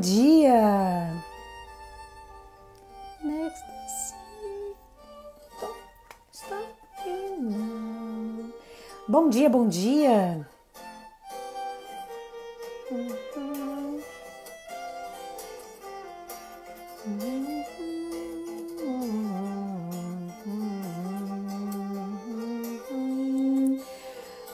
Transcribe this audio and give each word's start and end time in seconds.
dia! 0.00 1.12
Next 3.22 3.70
Bom 9.08 9.28
dia, 9.28 9.48
bom 9.50 9.66
dia! 9.66 10.46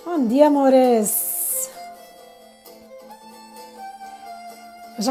Bom 0.05 0.27
dia, 0.27 0.47
amores! 0.47 0.96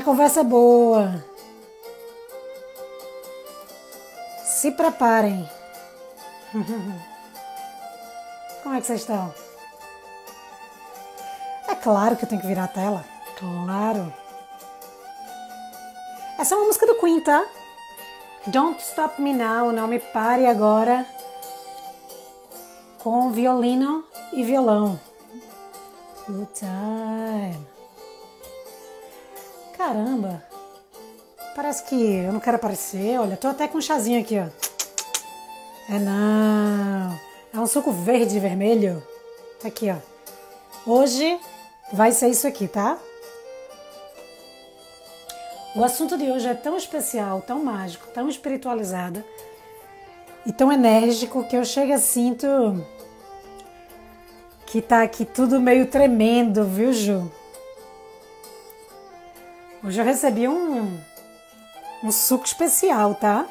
Conversa 0.06 0.44
boa. 0.44 1.26
Se 4.46 4.70
preparem. 4.72 5.50
Como 8.62 8.76
é 8.76 8.80
que 8.80 8.88
vocês 8.88 9.02
estão? 9.02 9.34
É 11.68 11.76
claro 11.76 12.16
que 12.16 12.24
eu 12.24 12.30
tenho 12.30 12.40
que 12.40 12.48
virar 12.48 12.64
a 12.66 12.70
tela. 12.70 13.04
Claro. 13.38 14.14
Essa 16.38 16.54
é 16.54 16.58
uma 16.58 16.68
música 16.68 16.86
do 16.86 17.00
Queen, 17.00 17.20
tá? 17.22 17.44
Don't 18.48 18.80
Stop 18.82 19.20
Me 19.20 19.34
Now, 19.34 19.72
não 19.72 19.88
me 19.88 19.98
pare 20.00 20.46
agora. 20.46 21.04
Com 23.00 23.32
violino 23.32 24.04
e 24.32 24.44
violão. 24.44 25.00
Good 26.28 26.52
Parece 31.66 31.84
que 31.86 31.96
eu 31.96 32.32
não 32.32 32.40
quero 32.40 32.58
aparecer. 32.58 33.20
Olha, 33.20 33.36
tô 33.36 33.48
até 33.48 33.68
com 33.68 33.80
um 33.80 33.82
chazinho 33.82 34.22
aqui, 34.22 34.38
ó. 34.38 34.46
É 35.92 35.98
não. 35.98 37.20
É 37.52 37.60
um 37.60 37.66
suco 37.66 37.92
verde 37.92 38.38
e 38.38 38.40
vermelho. 38.40 39.02
Tá 39.60 39.70
aqui, 39.70 39.90
ó. 39.90 39.96
Hoje 40.88 41.40
vai 41.92 42.12
ser 42.12 42.28
isso 42.28 42.46
aqui, 42.46 42.68
tá? 42.68 43.00
O 45.76 45.84
assunto 45.84 46.16
de 46.20 46.30
hoje 46.30 46.48
é 46.48 46.54
tão 46.54 46.78
especial, 46.78 47.42
tão 47.42 47.64
mágico, 47.64 48.06
tão 48.14 48.30
espiritualizado 48.30 49.24
e 50.46 50.54
tão 50.54 50.72
enérgico 50.72 51.48
que 51.48 51.58
eu 51.58 51.66
chego 51.66 51.94
a 51.94 51.98
sinto 51.98 52.46
que 54.68 54.84
tá 54.84 55.02
aqui 55.02 55.26
tudo 55.26 55.60
meio 55.60 55.88
tremendo, 55.88 56.64
viu, 56.64 56.94
Ju? 56.94 57.32
Hoje 59.84 60.00
eu 60.00 60.06
recebi 60.06 60.48
um, 60.48 60.96
um 62.06 62.12
suco 62.12 62.46
especial, 62.46 63.16
tá? 63.16 63.48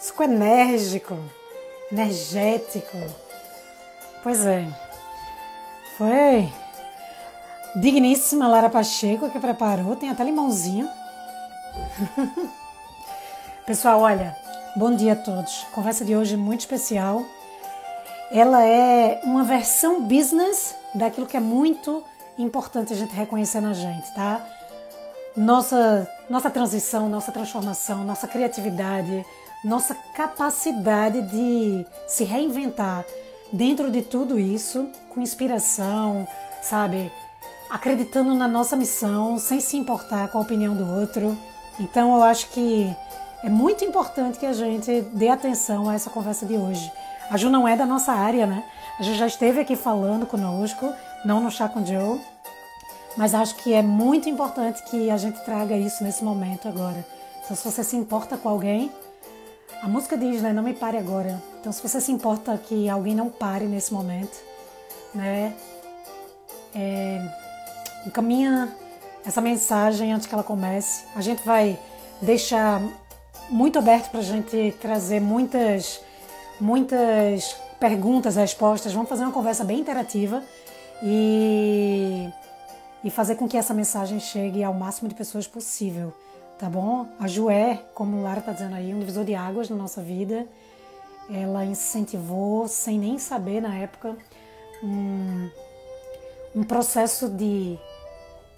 Suco 0.00 0.22
enérgico, 0.22 1.14
energético. 1.92 2.96
Pois 4.22 4.46
é. 4.46 4.66
Foi 5.98 6.50
digníssima 7.76 8.48
Lara 8.48 8.70
Pacheco 8.70 9.28
que 9.28 9.38
preparou, 9.38 9.94
tem 9.94 10.08
até 10.08 10.24
limãozinho. 10.24 10.88
Pessoal, 13.66 14.00
olha, 14.00 14.34
bom 14.74 14.96
dia 14.96 15.12
a 15.12 15.16
todos. 15.16 15.66
Conversa 15.74 16.02
de 16.02 16.16
hoje 16.16 16.34
é 16.34 16.38
muito 16.38 16.60
especial. 16.60 17.22
Ela 18.32 18.64
é 18.64 19.20
uma 19.22 19.44
versão 19.44 20.00
business 20.00 20.74
daquilo 20.94 21.26
que 21.26 21.36
é 21.36 21.40
muito 21.40 22.02
importante 22.38 22.94
a 22.94 22.96
gente 22.96 23.14
reconhecer 23.14 23.60
na 23.60 23.74
gente, 23.74 24.14
tá? 24.14 24.46
Nossa, 25.36 26.08
nossa 26.30 26.48
transição, 26.48 27.08
nossa 27.08 27.32
transformação, 27.32 28.04
nossa 28.04 28.28
criatividade, 28.28 29.26
nossa 29.64 29.96
capacidade 30.14 31.20
de 31.22 31.84
se 32.06 32.22
reinventar 32.22 33.04
dentro 33.52 33.90
de 33.90 34.00
tudo 34.00 34.38
isso, 34.38 34.86
com 35.08 35.20
inspiração, 35.20 36.26
sabe? 36.62 37.10
Acreditando 37.68 38.32
na 38.36 38.46
nossa 38.46 38.76
missão, 38.76 39.38
sem 39.38 39.58
se 39.58 39.76
importar 39.76 40.28
com 40.28 40.38
a 40.38 40.40
opinião 40.40 40.74
do 40.74 40.88
outro. 41.00 41.36
Então 41.80 42.14
eu 42.14 42.22
acho 42.22 42.48
que 42.50 42.94
é 43.42 43.48
muito 43.50 43.84
importante 43.84 44.38
que 44.38 44.46
a 44.46 44.52
gente 44.52 45.00
dê 45.12 45.28
atenção 45.28 45.90
a 45.90 45.94
essa 45.94 46.10
conversa 46.10 46.46
de 46.46 46.54
hoje. 46.54 46.92
A 47.28 47.36
Ju 47.36 47.50
não 47.50 47.66
é 47.66 47.76
da 47.76 47.86
nossa 47.86 48.12
área, 48.12 48.46
né? 48.46 48.62
A 49.00 49.02
Ju 49.02 49.14
já 49.14 49.26
esteve 49.26 49.60
aqui 49.60 49.74
falando 49.74 50.26
conosco, 50.26 50.92
não 51.24 51.40
no 51.40 51.50
Chá 51.50 51.68
com 51.68 51.84
Joe, 51.84 52.20
mas 53.16 53.34
acho 53.34 53.56
que 53.56 53.72
é 53.72 53.82
muito 53.82 54.28
importante 54.28 54.82
que 54.84 55.10
a 55.10 55.16
gente 55.16 55.38
traga 55.44 55.76
isso 55.76 56.02
nesse 56.04 56.22
momento 56.24 56.68
agora. 56.68 57.04
Então, 57.44 57.56
se 57.56 57.64
você 57.64 57.82
se 57.82 57.96
importa 57.96 58.36
com 58.36 58.48
alguém, 58.48 58.90
a 59.82 59.88
música 59.88 60.16
diz, 60.16 60.42
né? 60.42 60.52
Não 60.52 60.62
me 60.62 60.74
pare 60.74 60.96
agora. 60.96 61.42
Então, 61.60 61.72
se 61.72 61.82
você 61.82 62.00
se 62.00 62.12
importa 62.12 62.56
que 62.58 62.88
alguém 62.88 63.14
não 63.14 63.28
pare 63.28 63.64
nesse 63.64 63.92
momento, 63.92 64.36
né? 65.14 65.54
É, 66.74 67.20
encaminha 68.06 68.74
essa 69.24 69.40
mensagem 69.40 70.12
antes 70.12 70.26
que 70.26 70.34
ela 70.34 70.44
comece. 70.44 71.04
A 71.14 71.20
gente 71.20 71.44
vai 71.44 71.78
deixar 72.22 72.80
muito 73.48 73.78
aberto 73.78 74.10
para 74.10 74.20
a 74.20 74.22
gente 74.22 74.74
trazer 74.80 75.20
muitas, 75.20 76.00
muitas 76.60 77.56
perguntas, 77.78 78.36
respostas. 78.36 78.92
Vamos 78.92 79.08
fazer 79.08 79.24
uma 79.24 79.32
conversa 79.32 79.64
bem 79.64 79.80
interativa 79.80 80.42
e, 81.02 82.28
e 83.02 83.10
fazer 83.10 83.36
com 83.36 83.48
que 83.48 83.56
essa 83.56 83.72
mensagem 83.74 84.20
chegue 84.20 84.62
ao 84.62 84.74
máximo 84.74 85.08
de 85.08 85.14
pessoas 85.14 85.46
possível, 85.46 86.12
tá 86.58 86.68
bom? 86.68 87.06
A 87.18 87.26
Ju 87.26 87.50
é, 87.50 87.82
como 87.94 88.18
o 88.18 88.22
Lara 88.22 88.40
está 88.40 88.52
dizendo 88.52 88.74
aí, 88.74 88.92
um 88.92 89.00
divisor 89.00 89.24
de 89.24 89.34
águas 89.34 89.68
na 89.68 89.76
nossa 89.76 90.02
vida. 90.02 90.46
Ela 91.30 91.64
incentivou, 91.64 92.66
sem 92.66 92.98
nem 92.98 93.18
saber 93.18 93.60
na 93.60 93.74
época, 93.76 94.16
um, 94.82 95.48
um 96.54 96.62
processo 96.64 97.28
de 97.28 97.78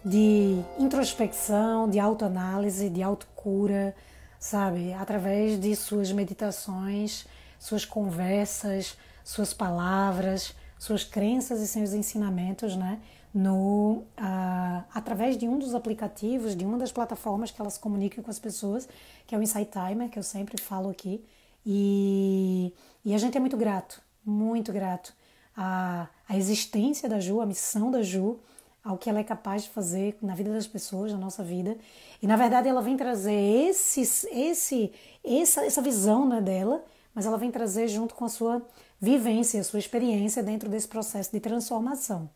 de 0.05 0.61
introspecção, 0.79 1.89
de 1.89 1.99
autoanálise, 1.99 2.91
de 2.91 3.03
autocura, 3.03 3.95
sabe? 4.39 4.93
Através 4.95 5.61
de 5.61 5.77
suas 5.77 6.11
meditações, 6.11 7.27
suas 7.59 7.85
conversas, 7.85 8.97
suas 9.25 9.55
palavras, 9.55 10.55
suas 10.79 11.05
crenças 11.05 11.61
e 11.61 11.69
seus 11.69 11.93
ensinamentos, 11.93 12.75
né? 12.75 12.99
No, 13.35 14.05
uh, 14.19 14.85
através 14.93 15.39
de 15.39 15.49
um 15.49 15.59
dos 15.59 15.75
aplicativos, 15.75 16.55
de 16.55 16.67
uma 16.67 16.77
das 16.77 16.93
plataformas 16.93 17.51
que 17.51 17.61
elas 17.61 17.79
comunicam 17.79 18.23
com 18.23 18.31
as 18.31 18.39
pessoas, 18.39 18.87
que 19.27 19.35
é 19.35 19.39
o 19.39 19.43
Insight 19.43 19.71
Timer, 19.71 20.11
que 20.11 20.19
eu 20.19 20.23
sempre 20.23 20.61
falo 20.61 20.91
aqui. 20.91 21.25
E, 21.65 22.75
e 23.05 23.15
a 23.15 23.19
gente 23.19 23.37
é 23.37 23.41
muito 23.41 23.57
grato, 23.57 24.03
muito 24.25 24.73
grato 24.73 25.15
à, 25.57 26.09
à 26.29 26.37
existência 26.37 27.09
da 27.09 27.21
Ju, 27.21 27.41
à 27.41 27.47
missão 27.47 27.91
da 27.91 28.03
Ju, 28.03 28.39
ao 28.85 28.99
que 28.99 29.09
ela 29.09 29.21
é 29.21 29.25
capaz 29.25 29.63
de 29.63 29.71
fazer 29.71 30.19
na 30.21 30.35
vida 30.35 30.53
das 30.53 30.67
pessoas, 30.67 31.13
na 31.13 31.19
nossa 31.19 31.43
vida. 31.43 31.77
E 32.21 32.27
na 32.27 32.37
verdade 32.37 32.69
ela 32.69 32.83
vem 32.83 32.97
trazer 32.97 33.33
esse, 33.33 34.01
esse, 34.31 34.93
essa, 35.25 35.65
essa 35.65 35.81
visão 35.81 36.29
né, 36.29 36.41
dela, 36.41 36.85
mas 37.15 37.27
ela 37.27 37.39
vem 37.39 37.51
trazer 37.51 37.89
junto 37.89 38.15
com 38.15 38.25
a 38.25 38.29
sua 38.29 38.61
vivência, 39.01 39.61
a 39.61 39.65
sua 39.65 39.79
experiência 39.79 40.43
dentro 40.43 40.69
desse 40.69 40.89
processo 40.89 41.31
de 41.33 41.41
transformação. 41.41 42.29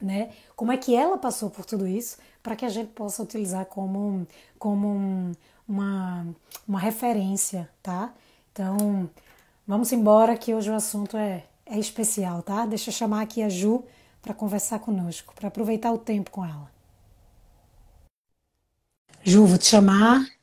Né? 0.00 0.30
Como 0.54 0.70
é 0.70 0.76
que 0.76 0.94
ela 0.94 1.18
passou 1.18 1.50
por 1.50 1.64
tudo 1.64 1.86
isso 1.86 2.18
para 2.42 2.54
que 2.54 2.64
a 2.64 2.68
gente 2.68 2.90
possa 2.92 3.22
utilizar 3.22 3.66
como, 3.66 4.26
como 4.58 4.88
um, 4.88 5.32
uma, 5.66 6.26
uma 6.66 6.78
referência, 6.78 7.68
tá? 7.82 8.12
Então, 8.52 9.10
vamos 9.66 9.92
embora 9.92 10.36
que 10.36 10.54
hoje 10.54 10.70
o 10.70 10.74
assunto 10.74 11.16
é, 11.16 11.44
é 11.66 11.78
especial, 11.78 12.42
tá? 12.42 12.64
Deixa 12.64 12.90
eu 12.90 12.94
chamar 12.94 13.22
aqui 13.22 13.42
a 13.42 13.48
Ju 13.48 13.84
para 14.22 14.32
conversar 14.34 14.78
conosco, 14.78 15.34
para 15.34 15.48
aproveitar 15.48 15.92
o 15.92 15.98
tempo 15.98 16.30
com 16.30 16.44
ela. 16.44 16.70
Ju, 19.24 19.46
vou 19.46 19.58
te 19.58 19.66
chamar. 19.66 20.37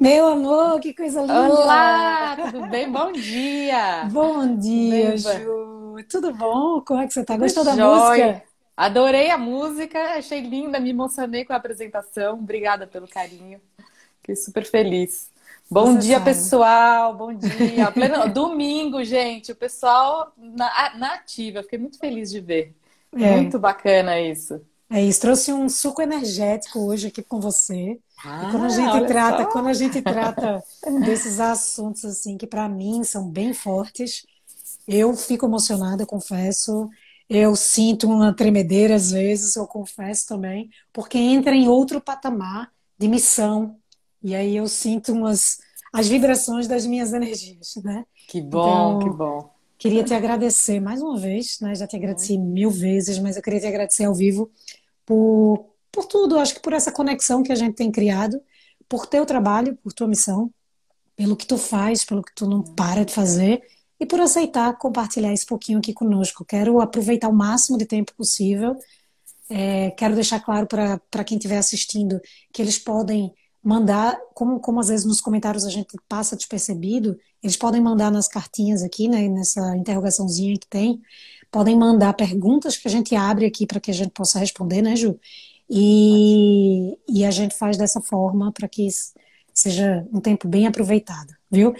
Meu 0.00 0.28
amor, 0.28 0.80
que 0.80 0.94
coisa 0.94 1.20
linda! 1.22 1.34
Olá, 1.34 2.36
tudo 2.36 2.66
bem? 2.68 2.90
Bom 2.90 3.10
dia! 3.10 4.04
Bom 4.12 4.56
dia, 4.56 5.16
Ju! 5.16 5.96
Tudo 6.08 6.32
bom? 6.32 6.80
Como 6.82 7.00
é 7.00 7.06
que 7.06 7.12
você 7.12 7.20
está? 7.20 7.36
Gostou 7.36 7.64
da 7.64 7.74
música? 7.74 8.42
Adorei 8.76 9.28
a 9.30 9.36
música, 9.36 9.98
achei 10.14 10.40
linda, 10.40 10.78
me 10.78 10.90
emocionei 10.90 11.44
com 11.44 11.52
a 11.52 11.56
apresentação. 11.56 12.34
Obrigada 12.34 12.86
pelo 12.86 13.08
carinho. 13.08 13.60
Fiquei 14.20 14.36
super 14.36 14.64
feliz. 14.64 15.32
Bom 15.68 15.94
Você 15.94 15.98
dia, 15.98 16.18
sabe. 16.18 16.24
pessoal. 16.26 17.14
Bom 17.16 17.34
dia. 17.34 17.90
Pleno... 17.90 18.32
Domingo, 18.32 19.02
gente. 19.02 19.50
O 19.50 19.56
pessoal 19.56 20.32
na, 20.36 20.94
na 20.96 21.14
ativa. 21.14 21.62
Fiquei 21.64 21.78
muito 21.78 21.98
feliz 21.98 22.30
de 22.30 22.40
ver. 22.40 22.72
É. 23.12 23.36
Muito 23.36 23.58
bacana 23.58 24.20
isso. 24.20 24.60
É 24.90 25.02
isso. 25.02 25.20
Trouxe 25.20 25.52
um 25.52 25.68
suco 25.68 26.00
energético 26.00 26.80
hoje 26.80 27.08
aqui 27.08 27.22
com 27.22 27.40
você. 27.40 27.98
Ah, 28.24 28.44
e 28.44 28.50
quando 28.50 28.64
a 28.64 28.68
gente 28.68 29.06
trata, 29.06 29.44
só. 29.44 29.50
quando 29.50 29.68
a 29.68 29.74
gente 29.74 30.02
trata 30.02 30.64
desses 31.04 31.38
assuntos 31.38 32.04
assim 32.04 32.36
que 32.36 32.46
para 32.46 32.68
mim 32.68 33.04
são 33.04 33.28
bem 33.28 33.52
fortes, 33.52 34.26
eu 34.86 35.14
fico 35.14 35.46
emocionada, 35.46 36.06
confesso. 36.06 36.88
eu 37.28 37.54
sinto 37.54 38.08
uma 38.08 38.34
tremedeira 38.34 38.94
às 38.96 39.10
vezes, 39.12 39.54
eu 39.56 39.66
confesso 39.66 40.26
também, 40.26 40.70
porque 40.92 41.18
entra 41.18 41.54
em 41.54 41.68
outro 41.68 42.00
patamar 42.00 42.72
de 42.98 43.06
missão. 43.06 43.76
E 44.22 44.34
aí 44.34 44.56
eu 44.56 44.66
sinto 44.66 45.12
umas 45.12 45.58
as 45.92 46.08
vibrações 46.08 46.66
das 46.66 46.86
minhas 46.86 47.12
energias, 47.12 47.74
né? 47.82 48.04
Que 48.28 48.40
bom, 48.42 48.96
então, 48.96 48.98
que 48.98 49.10
bom. 49.16 49.57
Queria 49.78 50.02
te 50.02 50.12
agradecer 50.12 50.80
mais 50.80 51.00
uma 51.00 51.16
vez, 51.16 51.60
né? 51.60 51.74
Já 51.74 51.86
te 51.86 51.94
agradeci 51.96 52.36
mil 52.36 52.68
vezes, 52.70 53.18
mas 53.18 53.36
eu 53.36 53.42
queria 53.42 53.60
te 53.60 53.66
agradecer 53.66 54.04
ao 54.04 54.14
vivo 54.14 54.50
por, 55.06 55.70
por 55.92 56.06
tudo. 56.06 56.38
Acho 56.38 56.54
que 56.54 56.60
por 56.60 56.72
essa 56.72 56.90
conexão 56.90 57.44
que 57.44 57.52
a 57.52 57.54
gente 57.54 57.76
tem 57.76 57.92
criado, 57.92 58.40
por 58.88 59.06
teu 59.06 59.24
trabalho, 59.24 59.76
por 59.76 59.92
tua 59.92 60.08
missão, 60.08 60.50
pelo 61.16 61.36
que 61.36 61.46
tu 61.46 61.56
faz, 61.56 62.04
pelo 62.04 62.22
que 62.22 62.34
tu 62.34 62.48
não 62.48 62.62
para 62.62 63.04
de 63.04 63.12
fazer 63.12 63.62
e 64.00 64.06
por 64.06 64.20
aceitar 64.20 64.76
compartilhar 64.78 65.32
esse 65.32 65.46
pouquinho 65.46 65.78
aqui 65.78 65.92
conosco. 65.92 66.44
Quero 66.44 66.80
aproveitar 66.80 67.28
o 67.28 67.32
máximo 67.32 67.78
de 67.78 67.86
tempo 67.86 68.12
possível. 68.16 68.76
É, 69.48 69.92
quero 69.92 70.14
deixar 70.16 70.40
claro 70.40 70.66
para 70.66 71.24
quem 71.24 71.38
estiver 71.38 71.58
assistindo 71.58 72.20
que 72.52 72.60
eles 72.60 72.78
podem 72.78 73.32
mandar, 73.62 74.18
como, 74.34 74.60
como 74.60 74.80
às 74.80 74.88
vezes 74.88 75.04
nos 75.06 75.20
comentários 75.20 75.64
a 75.64 75.70
gente 75.70 75.96
passa 76.08 76.36
despercebido, 76.36 77.18
eles 77.42 77.56
podem 77.56 77.80
mandar 77.80 78.10
nas 78.10 78.28
cartinhas 78.28 78.82
aqui, 78.82 79.08
né, 79.08 79.28
nessa 79.28 79.76
interrogaçãozinha 79.76 80.58
que 80.58 80.66
tem, 80.68 81.00
podem 81.50 81.76
mandar 81.76 82.12
perguntas 82.14 82.76
que 82.76 82.88
a 82.88 82.90
gente 82.90 83.14
abre 83.14 83.46
aqui 83.46 83.66
para 83.66 83.80
que 83.80 83.90
a 83.90 83.94
gente 83.94 84.10
possa 84.10 84.38
responder, 84.38 84.82
né, 84.82 84.96
Ju? 84.96 85.18
E, 85.70 86.96
e 87.08 87.24
a 87.24 87.30
gente 87.30 87.56
faz 87.56 87.76
dessa 87.76 88.00
forma 88.00 88.52
para 88.52 88.68
que 88.68 88.88
seja 89.52 90.06
um 90.12 90.20
tempo 90.20 90.48
bem 90.48 90.66
aproveitado, 90.66 91.34
viu? 91.50 91.74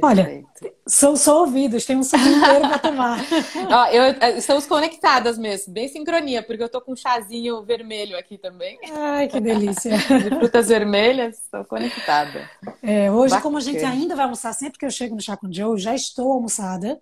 Perfeito. 0.00 0.06
Olha, 0.06 0.44
são 0.86 1.16
só 1.16 1.40
ouvidos, 1.40 1.84
tem 1.84 1.96
um 1.96 2.02
segundo 2.02 2.36
inteiro 2.36 2.68
para 2.68 2.78
tomar. 2.78 3.20
Ó, 3.70 3.86
eu, 3.88 4.02
é, 4.20 4.38
estamos 4.38 4.66
conectadas 4.66 5.38
mesmo, 5.38 5.72
bem 5.72 5.88
sincronia, 5.88 6.42
porque 6.42 6.62
eu 6.62 6.68
tô 6.68 6.80
com 6.80 6.92
um 6.92 6.96
chazinho 6.96 7.62
vermelho 7.62 8.16
aqui 8.18 8.38
também. 8.38 8.78
Ai, 8.92 9.28
que 9.28 9.40
delícia. 9.40 9.96
De 9.98 10.30
frutas 10.30 10.68
vermelhas, 10.68 11.38
estou 11.42 11.64
conectada. 11.64 12.48
É, 12.82 13.10
hoje, 13.10 13.30
Bacana. 13.30 13.42
como 13.42 13.58
a 13.58 13.60
gente 13.60 13.84
ainda 13.84 14.14
vai 14.14 14.24
almoçar, 14.24 14.52
sempre 14.52 14.78
que 14.78 14.86
eu 14.86 14.90
chego 14.90 15.14
no 15.14 15.20
Chá 15.20 15.36
com 15.36 15.52
Joe, 15.52 15.78
já 15.78 15.94
estou 15.94 16.32
almoçada. 16.32 17.00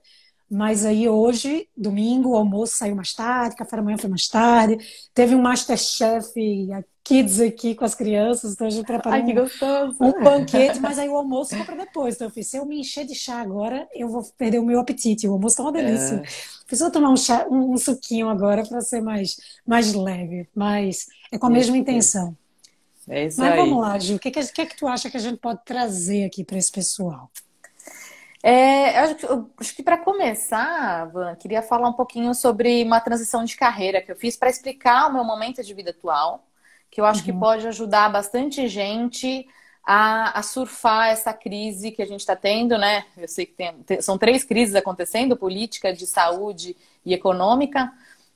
Mas 0.54 0.84
aí 0.84 1.08
hoje, 1.08 1.66
domingo, 1.74 2.30
o 2.30 2.36
almoço 2.36 2.76
saiu 2.76 2.94
mais 2.94 3.14
tarde, 3.14 3.56
café 3.56 3.76
da 3.76 3.82
manhã 3.82 3.96
foi 3.96 4.10
mais 4.10 4.28
tarde. 4.28 4.76
Teve 5.14 5.34
um 5.34 5.40
Masterchef 5.40 6.30
Kids 7.04 7.40
aqui 7.40 7.74
com 7.74 7.84
as 7.84 7.94
crianças, 7.94 8.52
então 8.52 8.66
a 8.66 8.70
gente 8.70 8.86
preparou 8.86 9.18
Ai, 9.18 9.24
que 9.24 9.32
gostoso. 9.32 9.96
Um, 10.00 10.06
um 10.06 10.22
banquete, 10.22 10.78
mas 10.78 10.98
aí 10.98 11.08
o 11.08 11.16
almoço 11.16 11.50
ficou 11.50 11.66
para 11.66 11.84
depois. 11.84 12.14
Então 12.14 12.28
eu 12.28 12.30
fiz, 12.30 12.46
se 12.46 12.56
eu 12.56 12.64
me 12.64 12.78
encher 12.78 13.04
de 13.04 13.14
chá 13.14 13.40
agora, 13.40 13.88
eu 13.92 14.08
vou 14.08 14.22
perder 14.38 14.60
o 14.60 14.64
meu 14.64 14.78
apetite. 14.78 15.26
O 15.26 15.32
almoço 15.32 15.56
tá 15.56 15.64
uma 15.64 15.72
delícia. 15.72 16.16
É. 16.16 16.22
Preciso 16.66 16.90
tomar 16.92 17.10
um, 17.10 17.16
chá, 17.16 17.46
um, 17.50 17.72
um 17.72 17.76
suquinho 17.76 18.28
agora 18.28 18.64
para 18.64 18.80
ser 18.80 19.00
mais, 19.00 19.36
mais 19.66 19.92
leve, 19.92 20.48
mas 20.54 21.06
é 21.32 21.38
com 21.38 21.46
a 21.46 21.50
mesma 21.50 21.76
intenção. 21.76 22.36
É 23.08 23.26
isso 23.26 23.40
mas 23.40 23.52
aí. 23.52 23.58
vamos 23.58 23.80
lá, 23.80 23.98
Gil, 23.98 24.16
o 24.16 24.18
que, 24.20 24.30
que, 24.30 24.40
que, 24.52 24.60
é 24.60 24.66
que 24.66 24.76
tu 24.76 24.86
acha 24.86 25.10
que 25.10 25.16
a 25.16 25.20
gente 25.20 25.38
pode 25.38 25.60
trazer 25.64 26.24
aqui 26.24 26.44
para 26.44 26.56
esse 26.56 26.70
pessoal? 26.70 27.28
É, 28.42 28.98
eu 28.98 29.04
acho, 29.04 29.50
acho 29.58 29.76
que 29.76 29.82
para 29.82 29.98
começar, 29.98 31.04
Van, 31.06 31.34
queria 31.36 31.62
falar 31.62 31.88
um 31.88 31.92
pouquinho 31.92 32.34
sobre 32.34 32.82
uma 32.82 33.00
transição 33.00 33.44
de 33.44 33.56
carreira 33.56 34.00
que 34.00 34.10
eu 34.10 34.16
fiz 34.16 34.36
para 34.36 34.50
explicar 34.50 35.08
o 35.08 35.12
meu 35.12 35.24
momento 35.24 35.62
de 35.62 35.74
vida 35.74 35.90
atual, 35.90 36.44
que 36.92 37.00
eu 37.00 37.06
acho 37.06 37.20
uhum. 37.20 37.24
que 37.24 37.32
pode 37.32 37.66
ajudar 37.66 38.10
bastante 38.10 38.68
gente 38.68 39.48
a, 39.82 40.38
a, 40.38 40.42
surfar 40.42 41.08
essa 41.08 41.32
crise 41.32 41.90
que 41.90 42.02
a 42.02 42.06
gente 42.06 42.20
está 42.20 42.36
tendo, 42.36 42.76
né? 42.76 43.06
Eu 43.16 43.26
sei 43.26 43.46
que 43.46 43.54
tem, 43.54 43.72
tem, 43.82 44.02
são 44.02 44.18
três 44.18 44.44
crises 44.44 44.74
acontecendo: 44.74 45.34
política, 45.34 45.90
de 45.92 46.06
saúde 46.06 46.76
e 47.04 47.14
econômica. 47.14 47.90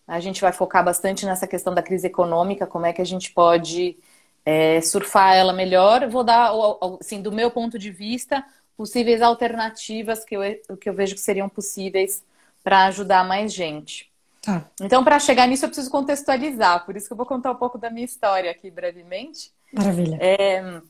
A 0.09 0.19
gente 0.21 0.41
vai 0.41 0.53
focar 0.53 0.83
bastante 0.83 1.27
nessa 1.27 1.47
questão 1.47 1.75
da 1.75 1.83
crise 1.83 2.07
econômica, 2.07 2.67
como 2.67 2.87
é 2.87 2.93
que 2.95 3.03
a 3.03 3.07
gente 3.07 3.31
pode 3.31 3.99
é, 4.45 4.81
surfar 4.81 5.35
ela 5.35 5.53
melhor. 5.53 6.09
Vou 6.09 6.25
dar, 6.25 6.51
assim, 6.99 7.21
do 7.21 7.31
meu 7.31 7.51
ponto 7.51 7.79
de 7.79 7.91
vista, 7.91 8.43
possíveis 8.75 9.21
alternativas 9.21 10.25
que 10.25 10.35
eu, 10.35 10.41
que 10.81 10.89
eu 10.89 10.95
vejo 10.95 11.15
que 11.15 11.21
seriam 11.21 11.49
possíveis 11.49 12.25
para 12.65 12.87
ajudar 12.87 13.23
mais 13.23 13.53
gente. 13.53 14.11
Tá. 14.47 14.65
Então, 14.81 15.03
para 15.03 15.19
chegar 15.19 15.49
nisso, 15.49 15.65
eu 15.65 15.69
preciso 15.69 15.91
contextualizar, 15.91 16.87
por 16.87 16.97
isso 16.97 17.09
que 17.09 17.13
eu 17.13 17.17
vou 17.17 17.27
contar 17.27 17.51
um 17.51 17.57
pouco 17.57 17.77
da 17.77 17.91
minha 17.91 18.05
história 18.05 18.49
aqui 18.49 18.71
brevemente. 18.71 19.51
Maravilha. 19.73 20.17
É, 20.21 20.81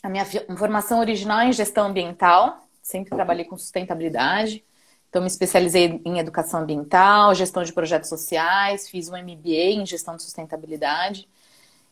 a 0.00 0.08
minha 0.08 0.24
formação 0.56 1.00
original 1.00 1.40
é 1.40 1.48
em 1.48 1.52
gestão 1.52 1.88
ambiental, 1.88 2.64
sempre 2.80 3.10
trabalhei 3.10 3.44
com 3.44 3.58
sustentabilidade. 3.58 4.64
Então, 5.08 5.20
me 5.20 5.26
especializei 5.26 6.00
em 6.04 6.20
educação 6.20 6.60
ambiental, 6.60 7.34
gestão 7.34 7.64
de 7.64 7.72
projetos 7.72 8.08
sociais, 8.08 8.88
fiz 8.88 9.08
um 9.08 9.16
MBA 9.16 9.72
em 9.72 9.84
gestão 9.84 10.14
de 10.14 10.22
sustentabilidade. 10.22 11.28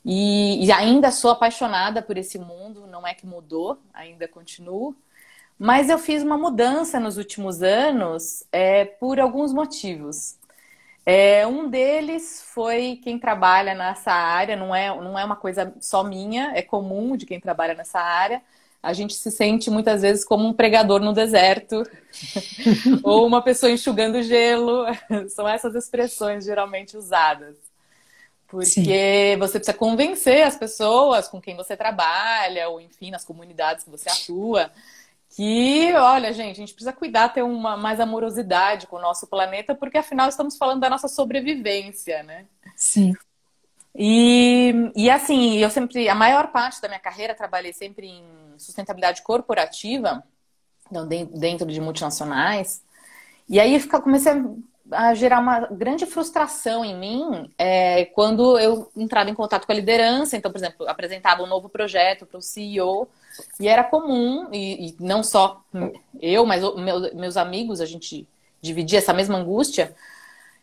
E, 0.04 0.64
e 0.64 0.70
ainda 0.70 1.10
sou 1.10 1.32
apaixonada 1.32 2.00
por 2.00 2.16
esse 2.16 2.38
mundo, 2.38 2.86
não 2.86 3.04
é 3.04 3.12
que 3.12 3.26
mudou, 3.26 3.76
ainda 3.92 4.28
continuo. 4.28 4.94
Mas 5.58 5.90
eu 5.90 5.98
fiz 5.98 6.22
uma 6.22 6.38
mudança 6.38 7.00
nos 7.00 7.16
últimos 7.16 7.60
anos 7.60 8.44
é, 8.52 8.84
por 8.84 9.18
alguns 9.18 9.52
motivos. 9.52 10.37
É, 11.10 11.46
um 11.46 11.70
deles 11.70 12.44
foi 12.52 13.00
quem 13.02 13.18
trabalha 13.18 13.74
nessa 13.74 14.12
área, 14.12 14.54
não 14.54 14.74
é, 14.74 14.88
não 14.88 15.18
é 15.18 15.24
uma 15.24 15.36
coisa 15.36 15.72
só 15.80 16.04
minha, 16.04 16.52
é 16.54 16.60
comum 16.60 17.16
de 17.16 17.24
quem 17.24 17.40
trabalha 17.40 17.72
nessa 17.72 17.98
área. 17.98 18.42
A 18.82 18.92
gente 18.92 19.14
se 19.14 19.30
sente 19.30 19.70
muitas 19.70 20.02
vezes 20.02 20.22
como 20.22 20.46
um 20.46 20.52
pregador 20.52 21.00
no 21.00 21.14
deserto, 21.14 21.82
ou 23.02 23.26
uma 23.26 23.40
pessoa 23.40 23.72
enxugando 23.72 24.22
gelo. 24.22 24.84
São 25.34 25.48
essas 25.48 25.74
expressões 25.74 26.44
geralmente 26.44 26.94
usadas. 26.94 27.56
Porque 28.46 28.66
Sim. 28.66 29.38
você 29.38 29.58
precisa 29.58 29.78
convencer 29.78 30.42
as 30.42 30.58
pessoas 30.58 31.26
com 31.26 31.40
quem 31.40 31.56
você 31.56 31.74
trabalha, 31.74 32.68
ou 32.68 32.82
enfim, 32.82 33.10
nas 33.10 33.24
comunidades 33.24 33.82
que 33.82 33.90
você 33.90 34.10
atua, 34.10 34.70
que, 35.38 35.92
olha, 35.94 36.32
gente, 36.32 36.50
a 36.50 36.54
gente 36.54 36.74
precisa 36.74 36.92
cuidar, 36.92 37.28
ter 37.28 37.42
uma 37.42 37.76
mais 37.76 38.00
amorosidade 38.00 38.88
com 38.88 38.96
o 38.96 39.00
nosso 39.00 39.24
planeta, 39.28 39.72
porque 39.72 39.96
afinal 39.96 40.28
estamos 40.28 40.56
falando 40.56 40.80
da 40.80 40.90
nossa 40.90 41.06
sobrevivência, 41.06 42.24
né? 42.24 42.44
Sim. 42.74 43.14
E, 43.94 44.90
e 44.96 45.08
assim, 45.08 45.56
eu 45.58 45.70
sempre, 45.70 46.08
a 46.08 46.14
maior 46.16 46.48
parte 46.48 46.82
da 46.82 46.88
minha 46.88 46.98
carreira 46.98 47.36
trabalhei 47.36 47.72
sempre 47.72 48.08
em 48.08 48.24
sustentabilidade 48.58 49.22
corporativa, 49.22 50.24
então, 50.90 51.06
dentro 51.06 51.70
de 51.70 51.80
multinacionais. 51.80 52.82
E 53.48 53.60
aí 53.60 53.80
comecei 53.86 54.32
a 54.32 54.44
gerar 55.14 55.40
uma 55.40 55.60
grande 55.60 56.06
frustração 56.06 56.84
em 56.84 56.96
mim 56.96 57.50
é, 57.58 58.06
quando 58.06 58.58
eu 58.58 58.90
entrava 58.96 59.28
em 59.30 59.34
contato 59.34 59.66
com 59.66 59.72
a 59.72 59.74
liderança. 59.74 60.36
Então, 60.36 60.50
por 60.50 60.58
exemplo, 60.58 60.88
apresentava 60.88 61.42
um 61.42 61.46
novo 61.46 61.68
projeto 61.68 62.26
para 62.26 62.38
o 62.38 62.42
CEO 62.42 63.08
e 63.60 63.68
era 63.68 63.84
comum, 63.84 64.48
e, 64.52 64.88
e 64.88 64.96
não 64.98 65.22
só 65.22 65.62
eu, 66.20 66.44
mas 66.46 66.62
meu, 66.62 67.14
meus 67.14 67.36
amigos, 67.36 67.80
a 67.80 67.86
gente 67.86 68.26
dividia 68.60 68.98
essa 68.98 69.12
mesma 69.12 69.38
angústia. 69.38 69.94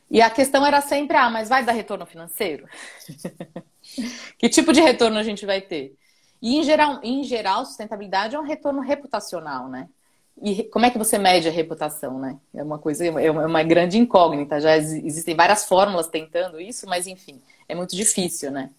E 0.09 0.21
a 0.21 0.29
questão 0.29 0.65
era 0.65 0.81
sempre, 0.81 1.17
ah, 1.17 1.29
mas 1.29 1.49
vai 1.49 1.63
dar 1.63 1.71
retorno 1.71 2.05
financeiro? 2.05 2.67
que 4.37 4.49
tipo 4.49 4.71
de 4.71 4.81
retorno 4.81 5.17
a 5.17 5.23
gente 5.23 5.45
vai 5.45 5.61
ter? 5.61 5.95
E 6.41 6.57
em 6.57 6.63
geral, 6.63 6.99
em 7.01 7.23
geral, 7.23 7.65
sustentabilidade 7.65 8.35
é 8.35 8.39
um 8.39 8.43
retorno 8.43 8.81
reputacional, 8.81 9.67
né? 9.67 9.89
E 10.41 10.63
como 10.65 10.85
é 10.85 10.89
que 10.91 10.97
você 10.97 11.17
mede 11.17 11.47
a 11.47 11.51
reputação, 11.51 12.19
né? 12.19 12.37
É 12.53 12.61
uma 12.61 12.77
coisa, 12.77 13.05
é 13.05 13.31
uma 13.31 13.63
grande 13.63 13.97
incógnita. 13.97 14.59
Já 14.59 14.75
existem 14.77 15.35
várias 15.35 15.65
fórmulas 15.65 16.07
tentando 16.07 16.59
isso, 16.59 16.87
mas 16.87 17.07
enfim, 17.07 17.41
é 17.69 17.75
muito 17.75 17.95
difícil, 17.95 18.51
né? 18.51 18.69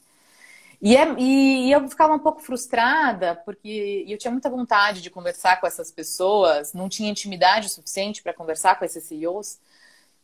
E, 0.80 0.96
é, 0.96 1.14
e, 1.18 1.72
eu 1.72 1.88
ficava 1.88 2.14
um 2.14 2.18
pouco 2.18 2.42
frustrada, 2.42 3.34
porque 3.44 4.04
eu 4.06 4.18
tinha 4.18 4.30
muita 4.30 4.50
vontade 4.50 5.00
de 5.00 5.10
conversar 5.10 5.58
com 5.60 5.66
essas 5.66 5.90
pessoas, 5.90 6.74
não 6.74 6.88
tinha 6.88 7.10
intimidade 7.10 7.70
suficiente 7.70 8.22
para 8.22 8.34
conversar 8.34 8.78
com 8.78 8.84
esses 8.84 9.02
CEOs, 9.04 9.58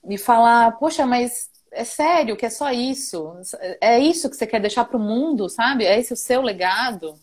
e 0.09 0.19
falar: 0.19 0.73
Poxa, 0.79 1.07
mas 1.07 1.51
é 1.71 1.85
sério 1.85 2.37
que 2.37 2.47
é 2.47 2.51
só 2.51 2.71
isso? 2.71 3.35
É 3.81 3.99
isso 3.99 4.29
que 4.29 4.37
você 4.37 4.47
quer 4.47 4.61
deixar 4.61 4.85
para 4.85 4.97
o 4.97 5.01
mundo, 5.01 5.49
sabe? 5.49 5.85
É 5.87 5.99
esse 5.99 6.13
o 6.13 6.17
seu 6.17 6.43
legado? 6.43 7.19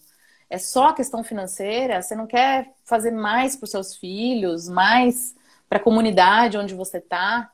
É 0.49 0.57
só 0.57 0.89
a 0.89 0.93
questão 0.93 1.23
financeira? 1.23 2.01
Você 2.01 2.15
não 2.15 2.25
quer 2.25 2.73
fazer 2.83 3.11
mais 3.11 3.55
para 3.55 3.65
os 3.65 3.71
seus 3.71 3.95
filhos, 3.95 4.67
mais 4.67 5.35
para 5.67 5.77
a 5.77 5.81
comunidade 5.81 6.57
onde 6.57 6.73
você 6.73 6.97
está? 6.97 7.51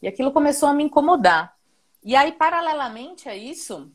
E 0.00 0.08
aquilo 0.08 0.32
começou 0.32 0.68
a 0.68 0.74
me 0.74 0.84
incomodar. 0.84 1.54
E 2.02 2.16
aí, 2.16 2.32
paralelamente 2.32 3.28
a 3.28 3.36
isso, 3.36 3.92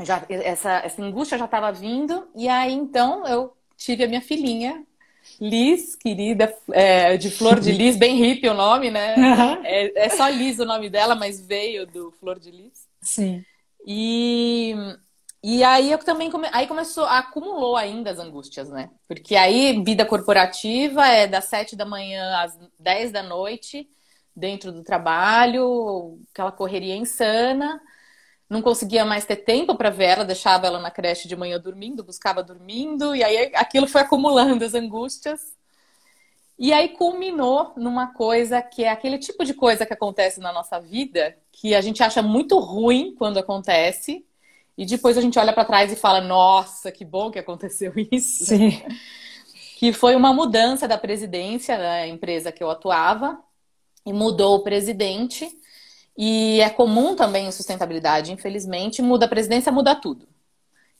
já, 0.00 0.24
essa, 0.28 0.74
essa 0.84 1.02
angústia 1.02 1.36
já 1.36 1.46
estava 1.46 1.72
vindo, 1.72 2.28
e 2.36 2.48
aí 2.48 2.72
então 2.72 3.26
eu 3.26 3.52
tive 3.76 4.04
a 4.04 4.08
minha 4.08 4.20
filhinha, 4.20 4.86
Liz, 5.40 5.94
querida, 5.94 6.54
é, 6.72 7.16
de 7.16 7.30
Flor 7.30 7.60
de 7.60 7.70
Lis, 7.72 7.96
bem 7.96 8.16
hippie 8.16 8.48
o 8.48 8.54
nome, 8.54 8.90
né? 8.90 9.14
Uhum. 9.22 9.64
É, 9.64 10.06
é, 10.06 10.08
só 10.10 10.28
Liz 10.28 10.58
o 10.58 10.64
nome 10.64 10.90
dela, 10.90 11.14
mas 11.14 11.40
veio 11.40 11.86
do 11.86 12.10
Flor 12.12 12.38
de 12.38 12.50
Lis. 12.50 12.88
Sim. 13.00 13.44
E, 13.86 14.74
e 15.42 15.64
aí 15.64 15.90
eu 15.90 15.98
também 15.98 16.30
come, 16.30 16.48
aí 16.52 16.66
começou, 16.66 17.04
acumulou 17.04 17.76
ainda 17.76 18.10
as 18.10 18.18
angústias, 18.18 18.68
né? 18.68 18.90
Porque 19.08 19.34
aí 19.34 19.82
vida 19.82 20.06
corporativa 20.06 21.06
é 21.06 21.26
das 21.26 21.46
sete 21.46 21.74
da 21.74 21.84
manhã 21.84 22.38
às 22.38 22.58
dez 22.78 23.10
da 23.10 23.22
noite, 23.22 23.88
dentro 24.34 24.70
do 24.72 24.84
trabalho, 24.84 26.18
aquela 26.32 26.52
correria 26.52 26.96
insana. 26.96 27.80
Não 28.48 28.62
conseguia 28.62 29.04
mais 29.04 29.24
ter 29.24 29.36
tempo 29.36 29.74
para 29.76 29.90
ver 29.90 30.04
ela, 30.04 30.24
deixava 30.24 30.66
ela 30.66 30.78
na 30.78 30.90
creche 30.90 31.26
de 31.26 31.34
manhã 31.34 31.58
dormindo, 31.58 32.04
buscava 32.04 32.42
dormindo, 32.42 33.16
e 33.16 33.24
aí 33.24 33.50
aquilo 33.54 33.88
foi 33.88 34.02
acumulando 34.02 34.64
as 34.64 34.74
angústias. 34.74 35.56
E 36.58 36.72
aí 36.72 36.90
culminou 36.90 37.72
numa 37.76 38.12
coisa 38.14 38.62
que 38.62 38.84
é 38.84 38.90
aquele 38.90 39.18
tipo 39.18 39.44
de 39.44 39.54
coisa 39.54 39.84
que 39.84 39.92
acontece 39.92 40.38
na 40.38 40.52
nossa 40.52 40.78
vida, 40.78 41.36
que 41.50 41.74
a 41.74 41.80
gente 41.80 42.02
acha 42.02 42.22
muito 42.22 42.58
ruim 42.58 43.14
quando 43.16 43.38
acontece, 43.38 44.24
e 44.76 44.86
depois 44.86 45.18
a 45.18 45.20
gente 45.20 45.38
olha 45.38 45.52
para 45.52 45.64
trás 45.64 45.92
e 45.92 45.96
fala: 45.96 46.20
"Nossa, 46.20 46.90
que 46.92 47.04
bom 47.04 47.30
que 47.30 47.38
aconteceu 47.38 47.92
isso". 48.10 48.46
Sim. 48.46 48.82
Que 49.78 49.92
foi 49.92 50.14
uma 50.14 50.32
mudança 50.32 50.86
da 50.86 50.96
presidência 50.96 51.76
da 51.76 52.06
empresa 52.06 52.52
que 52.52 52.62
eu 52.62 52.70
atuava, 52.70 53.38
e 54.04 54.12
mudou 54.12 54.56
o 54.56 54.62
presidente. 54.62 55.48
E 56.16 56.60
é 56.60 56.68
comum 56.68 57.16
também 57.16 57.46
em 57.46 57.52
sustentabilidade, 57.52 58.32
infelizmente, 58.32 59.00
muda 59.00 59.24
a 59.26 59.28
presidência, 59.28 59.72
muda 59.72 59.94
tudo. 59.94 60.28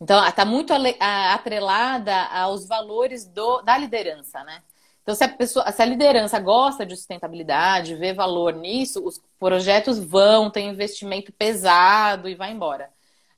Então, 0.00 0.26
está 0.26 0.44
muito 0.44 0.72
atrelada 0.98 2.24
aos 2.24 2.66
valores 2.66 3.24
do, 3.24 3.62
da 3.62 3.76
liderança, 3.76 4.42
né? 4.42 4.62
Então, 5.02 5.14
se 5.14 5.24
a, 5.24 5.28
pessoa, 5.28 5.70
se 5.70 5.82
a 5.82 5.84
liderança 5.84 6.38
gosta 6.38 6.86
de 6.86 6.96
sustentabilidade, 6.96 7.94
vê 7.96 8.12
valor 8.12 8.54
nisso, 8.54 9.04
os 9.04 9.20
projetos 9.38 9.98
vão, 9.98 10.50
tem 10.50 10.70
investimento 10.70 11.32
pesado 11.32 12.28
e 12.28 12.34
vai 12.34 12.52
embora. 12.52 12.90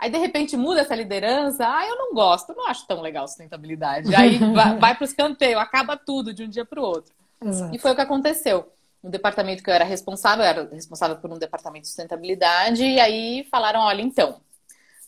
Aí, 0.05 0.11
de 0.11 0.19
repente, 0.19 0.55
muda 0.55 0.83
essa 0.83 0.95
liderança. 0.95 1.67
Ah, 1.67 1.89
eu 1.89 1.97
não 1.97 2.13
gosto, 2.13 2.55
não 2.55 2.69
acho 2.69 2.87
tão 2.87 3.01
legal 3.01 3.27
sustentabilidade. 3.27 4.15
Aí 4.15 4.37
vai, 4.53 4.77
vai 4.77 4.95
para 4.95 5.03
o 5.03 5.07
escanteio, 5.07 5.59
acaba 5.59 5.97
tudo 5.97 6.35
de 6.35 6.45
um 6.45 6.49
dia 6.49 6.63
para 6.63 6.79
o 6.79 6.85
outro. 6.85 7.15
Exato. 7.43 7.75
E 7.75 7.79
foi 7.79 7.93
o 7.93 7.95
que 7.95 8.03
aconteceu. 8.03 8.71
No 9.03 9.11
departamento 9.11 9.63
que 9.63 9.71
eu 9.71 9.75
era 9.75 9.83
responsável, 9.85 10.45
eu 10.45 10.49
era 10.51 10.69
responsável 10.71 11.17
por 11.17 11.33
um 11.33 11.39
departamento 11.39 11.85
de 11.85 11.89
sustentabilidade, 11.89 12.85
e 12.85 13.01
aí 13.01 13.49
falaram: 13.51 13.81
olha, 13.81 14.03
então, 14.03 14.43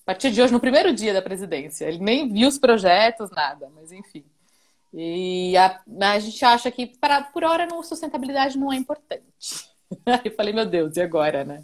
a 0.01 0.07
partir 0.07 0.31
de 0.31 0.41
hoje, 0.41 0.55
no 0.55 0.61
primeiro 0.61 0.95
dia 0.95 1.13
da 1.13 1.21
presidência, 1.21 1.85
ele 1.85 1.99
nem 1.99 2.33
viu 2.33 2.49
os 2.49 2.59
projetos, 2.59 3.31
nada, 3.31 3.71
mas 3.75 3.93
enfim. 3.93 4.25
E 4.95 5.55
a, 5.59 5.79
a 6.01 6.19
gente 6.19 6.43
acha 6.43 6.71
que, 6.71 6.87
para, 6.87 7.23
por 7.25 7.45
hora, 7.45 7.67
não, 7.67 7.83
sustentabilidade 7.83 8.57
não 8.57 8.73
é 8.73 8.77
importante. 8.77 9.69
Aí 10.07 10.21
eu 10.25 10.35
falei, 10.35 10.55
meu 10.55 10.65
Deus, 10.65 10.97
e 10.97 11.03
agora, 11.03 11.45
né? 11.45 11.63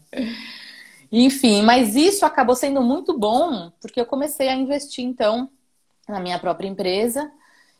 Enfim, 1.13 1.63
mas 1.63 1.95
isso 1.95 2.25
acabou 2.25 2.57
sendo 2.57 2.81
muito 2.81 3.19
bom, 3.19 3.71
porque 3.83 4.01
eu 4.01 4.07
comecei 4.07 4.49
a 4.49 4.55
investir, 4.55 5.05
então, 5.05 5.51
na 6.09 6.19
minha 6.19 6.39
própria 6.39 6.67
empresa 6.67 7.31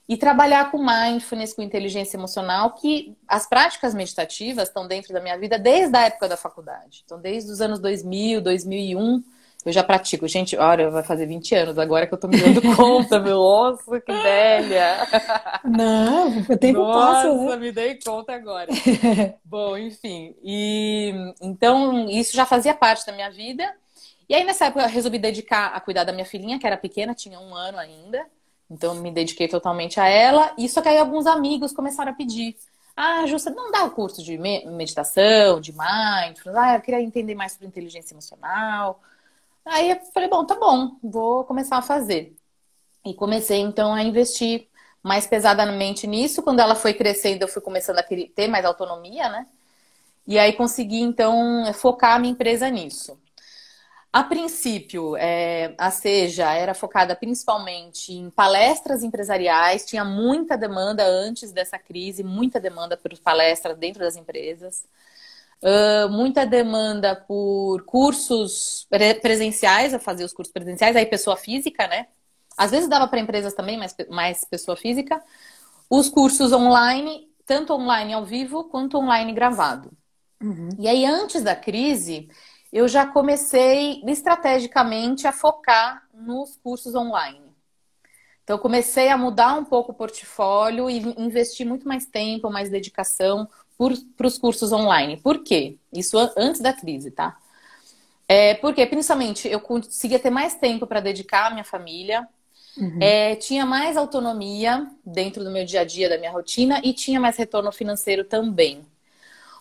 e 0.07 0.19
trabalhar 0.19 0.71
com 0.71 0.79
mindfulness, 0.79 1.55
com 1.55 1.63
inteligência 1.63 2.19
emocional, 2.19 2.75
que 2.75 3.17
as 3.27 3.49
práticas 3.49 3.95
meditativas 3.95 4.69
estão 4.69 4.87
dentro 4.87 5.15
da 5.15 5.21
minha 5.21 5.39
vida 5.39 5.59
desde 5.59 5.97
a 5.97 6.03
época 6.03 6.29
da 6.29 6.37
faculdade. 6.37 7.03
Então, 7.07 7.19
desde 7.19 7.51
os 7.51 7.63
anos 7.63 7.79
2000, 7.79 8.43
2001, 8.43 9.25
eu 9.65 9.73
já 9.73 9.85
pratico. 9.85 10.27
Gente, 10.27 10.57
olha, 10.57 10.91
vai 10.91 11.03
fazer 11.03 11.27
20 11.27 11.55
anos 11.55 11.79
agora 11.79 12.07
que 12.07 12.15
eu 12.15 12.19
tô 12.19 12.27
me 12.27 12.37
dando 12.37 12.61
conta, 12.75 13.21
meu. 13.21 13.37
Nossa, 13.37 14.01
que 14.01 14.13
velha. 14.13 15.07
Não, 15.65 16.41
o 16.41 16.59
tempo 16.59 16.81
Nossa, 16.81 17.29
passa, 17.29 17.51
né? 17.51 17.57
me 17.57 17.73
dei 17.73 17.99
conta 18.05 18.35
agora. 18.35 18.69
Bom, 19.45 19.77
enfim. 19.79 20.35
E 20.43 21.15
então, 21.41 22.09
isso 22.09 22.35
já 22.37 22.45
fazia 22.45 22.75
parte 22.75 23.07
da 23.07 23.13
minha 23.13 23.31
vida. 23.31 23.73
E 24.29 24.35
aí, 24.35 24.45
nessa 24.45 24.67
época, 24.67 24.85
eu 24.85 24.89
resolvi 24.89 25.19
dedicar 25.19 25.69
a 25.69 25.81
cuidar 25.81 26.05
da 26.05 26.13
minha 26.13 26.25
filhinha, 26.25 26.59
que 26.59 26.67
era 26.67 26.77
pequena, 26.77 27.15
tinha 27.15 27.39
um 27.39 27.55
ano 27.55 27.79
ainda. 27.79 28.25
Então, 28.69 28.95
me 28.97 29.11
dediquei 29.13 29.47
totalmente 29.47 30.01
a 30.01 30.09
ela. 30.09 30.53
E 30.59 30.69
só 30.69 30.81
que 30.81 30.89
aí 30.89 30.99
alguns 30.99 31.27
amigos 31.27 31.73
começaram 31.73 32.11
a 32.11 32.15
pedir. 32.15 32.57
Ah, 32.97 33.27
Justa, 33.27 33.51
não 33.51 33.71
dá 33.71 33.85
o 33.85 33.91
curso 33.91 34.23
de 34.23 34.37
meditação, 34.39 35.61
de 35.61 35.73
mindfulness. 35.73 36.57
Ah, 36.57 36.75
eu 36.77 36.81
queria 36.81 37.01
entender 37.01 37.35
mais 37.35 37.53
sobre 37.53 37.69
inteligência 37.69 38.13
emocional. 38.13 39.01
Aí 39.65 39.91
eu 39.91 40.01
falei, 40.13 40.29
bom, 40.29 40.45
tá 40.45 40.57
bom, 40.59 40.97
vou 41.03 41.45
começar 41.45 41.79
a 41.79 41.83
fazer. 41.83 42.37
E 43.05 43.15
comecei 43.15 43.59
então 43.61 43.95
a 43.95 44.03
investir 44.03 44.69
mais 45.03 45.27
pesadamente 45.27 46.07
nisso. 46.07 46.43
Quando 46.43 46.61
ela 46.61 46.75
foi 46.75 46.95
crescendo, 46.95 47.43
eu 47.43 47.49
fui 47.49 47.63
começando 47.63 47.99
a 47.99 48.03
ter 48.03 48.49
mais 48.49 48.65
autonomia, 48.65 49.29
né? 49.29 49.47
E 50.27 50.39
aí 50.39 50.53
consegui 50.53 51.01
então 51.01 51.73
focar 51.75 52.17
a 52.17 52.19
minha 52.19 52.33
empresa 52.33 52.69
nisso. 52.71 53.19
A 54.13 54.23
princípio, 54.23 55.17
é, 55.17 55.75
a 55.79 55.91
Seja 55.91 56.53
era 56.53 56.75
focada 56.75 57.17
principalmente 57.17 58.13
em 58.13 58.29
palestras 58.31 59.03
empresariais, 59.03 59.87
tinha 59.87 60.05
muita 60.05 60.57
demanda 60.57 61.03
antes 61.03 61.51
dessa 61.51 61.79
crise, 61.79 62.23
muita 62.23 62.61
demanda 62.61 62.95
por 62.95 63.11
palestras 63.21 63.77
dentro 63.79 64.01
das 64.01 64.15
empresas. 64.15 64.85
Uh, 65.63 66.09
muita 66.11 66.45
demanda 66.45 67.15
por 67.15 67.85
cursos 67.85 68.87
presenciais, 69.21 69.95
a 69.95 69.99
fazer 69.99 70.25
os 70.25 70.33
cursos 70.33 70.53
presenciais, 70.53 70.97
aí 70.97 71.07
pessoa 71.07 71.37
física, 71.37 71.87
né? 71.87 72.09
Às 72.57 72.73
vezes 72.73 72.89
dava 72.89 73.07
para 73.07 73.21
empresas 73.21 73.55
também, 73.55 73.79
mas 73.79 73.95
mais 74.11 74.45
pessoa 74.45 74.77
física. 74.77 75.23
Os 75.89 76.09
cursos 76.09 76.53
online, 76.53 77.29
tanto 77.47 77.73
online 77.75 78.13
ao 78.13 78.25
vivo 78.25 78.65
quanto 78.65 78.99
online 78.99 79.33
gravado. 79.33 79.93
Uhum. 80.43 80.71
E 80.79 80.89
aí, 80.89 81.07
antes 81.07 81.43
da 81.43 81.55
crise, 81.55 82.29
eu 82.73 82.89
já 82.89 83.07
comecei 83.07 84.03
estrategicamente 84.07 85.27
a 85.27 85.33
focar 85.33 86.03
nos 86.13 86.57
cursos 86.57 86.95
online. 86.95 87.53
Então, 88.43 88.59
comecei 88.59 89.09
a 89.09 89.17
mudar 89.17 89.55
um 89.55 89.65
pouco 89.65 89.93
o 89.93 89.95
portfólio 89.95 90.91
e 90.91 90.99
investir 91.17 91.65
muito 91.65 91.87
mais 91.87 92.07
tempo, 92.07 92.51
mais 92.51 92.69
dedicação 92.69 93.49
para 94.17 94.27
os 94.27 94.39
cursos 94.39 94.73
online. 94.73 95.17
Por 95.17 95.43
quê? 95.43 95.77
Isso 95.93 96.19
antes 96.37 96.61
da 96.61 96.73
crise, 96.73 97.11
tá? 97.11 97.37
É, 98.29 98.55
porque, 98.55 98.87
principalmente, 98.87 99.49
eu 99.49 99.61
conseguia 99.61 100.19
ter 100.19 100.31
mais 100.31 100.55
tempo 100.55 100.87
para 100.87 101.01
dedicar 101.01 101.49
à 101.49 101.51
minha 101.51 101.65
família, 101.65 102.27
uhum. 102.79 102.99
é, 103.01 103.37
tinha 103.37 103.67
mais 103.67 103.97
autonomia 103.97 104.87
dentro 105.05 105.45
do 105.45 105.51
meu 105.51 105.65
dia 105.65 105.83
a 105.83 105.85
dia, 105.85 106.09
da 106.09 106.17
minha 106.17 106.31
rotina, 106.31 106.81
e 106.83 106.93
tinha 106.93 107.21
mais 107.21 107.37
retorno 107.37 107.71
financeiro 107.73 108.25
também. 108.25 108.87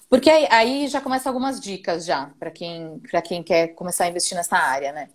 Porque 0.10 0.30
aí, 0.30 0.48
aí 0.50 0.88
já 0.88 1.00
começa 1.00 1.30
algumas 1.30 1.60
dicas 1.60 2.06
já 2.06 2.32
para 2.38 2.52
quem, 2.52 3.02
quem 3.26 3.42
quer 3.42 3.70
começar 3.70 4.06
a 4.06 4.10
investir 4.10 4.38
nessa 4.38 4.58
área, 4.58 4.92
né? 4.92 5.10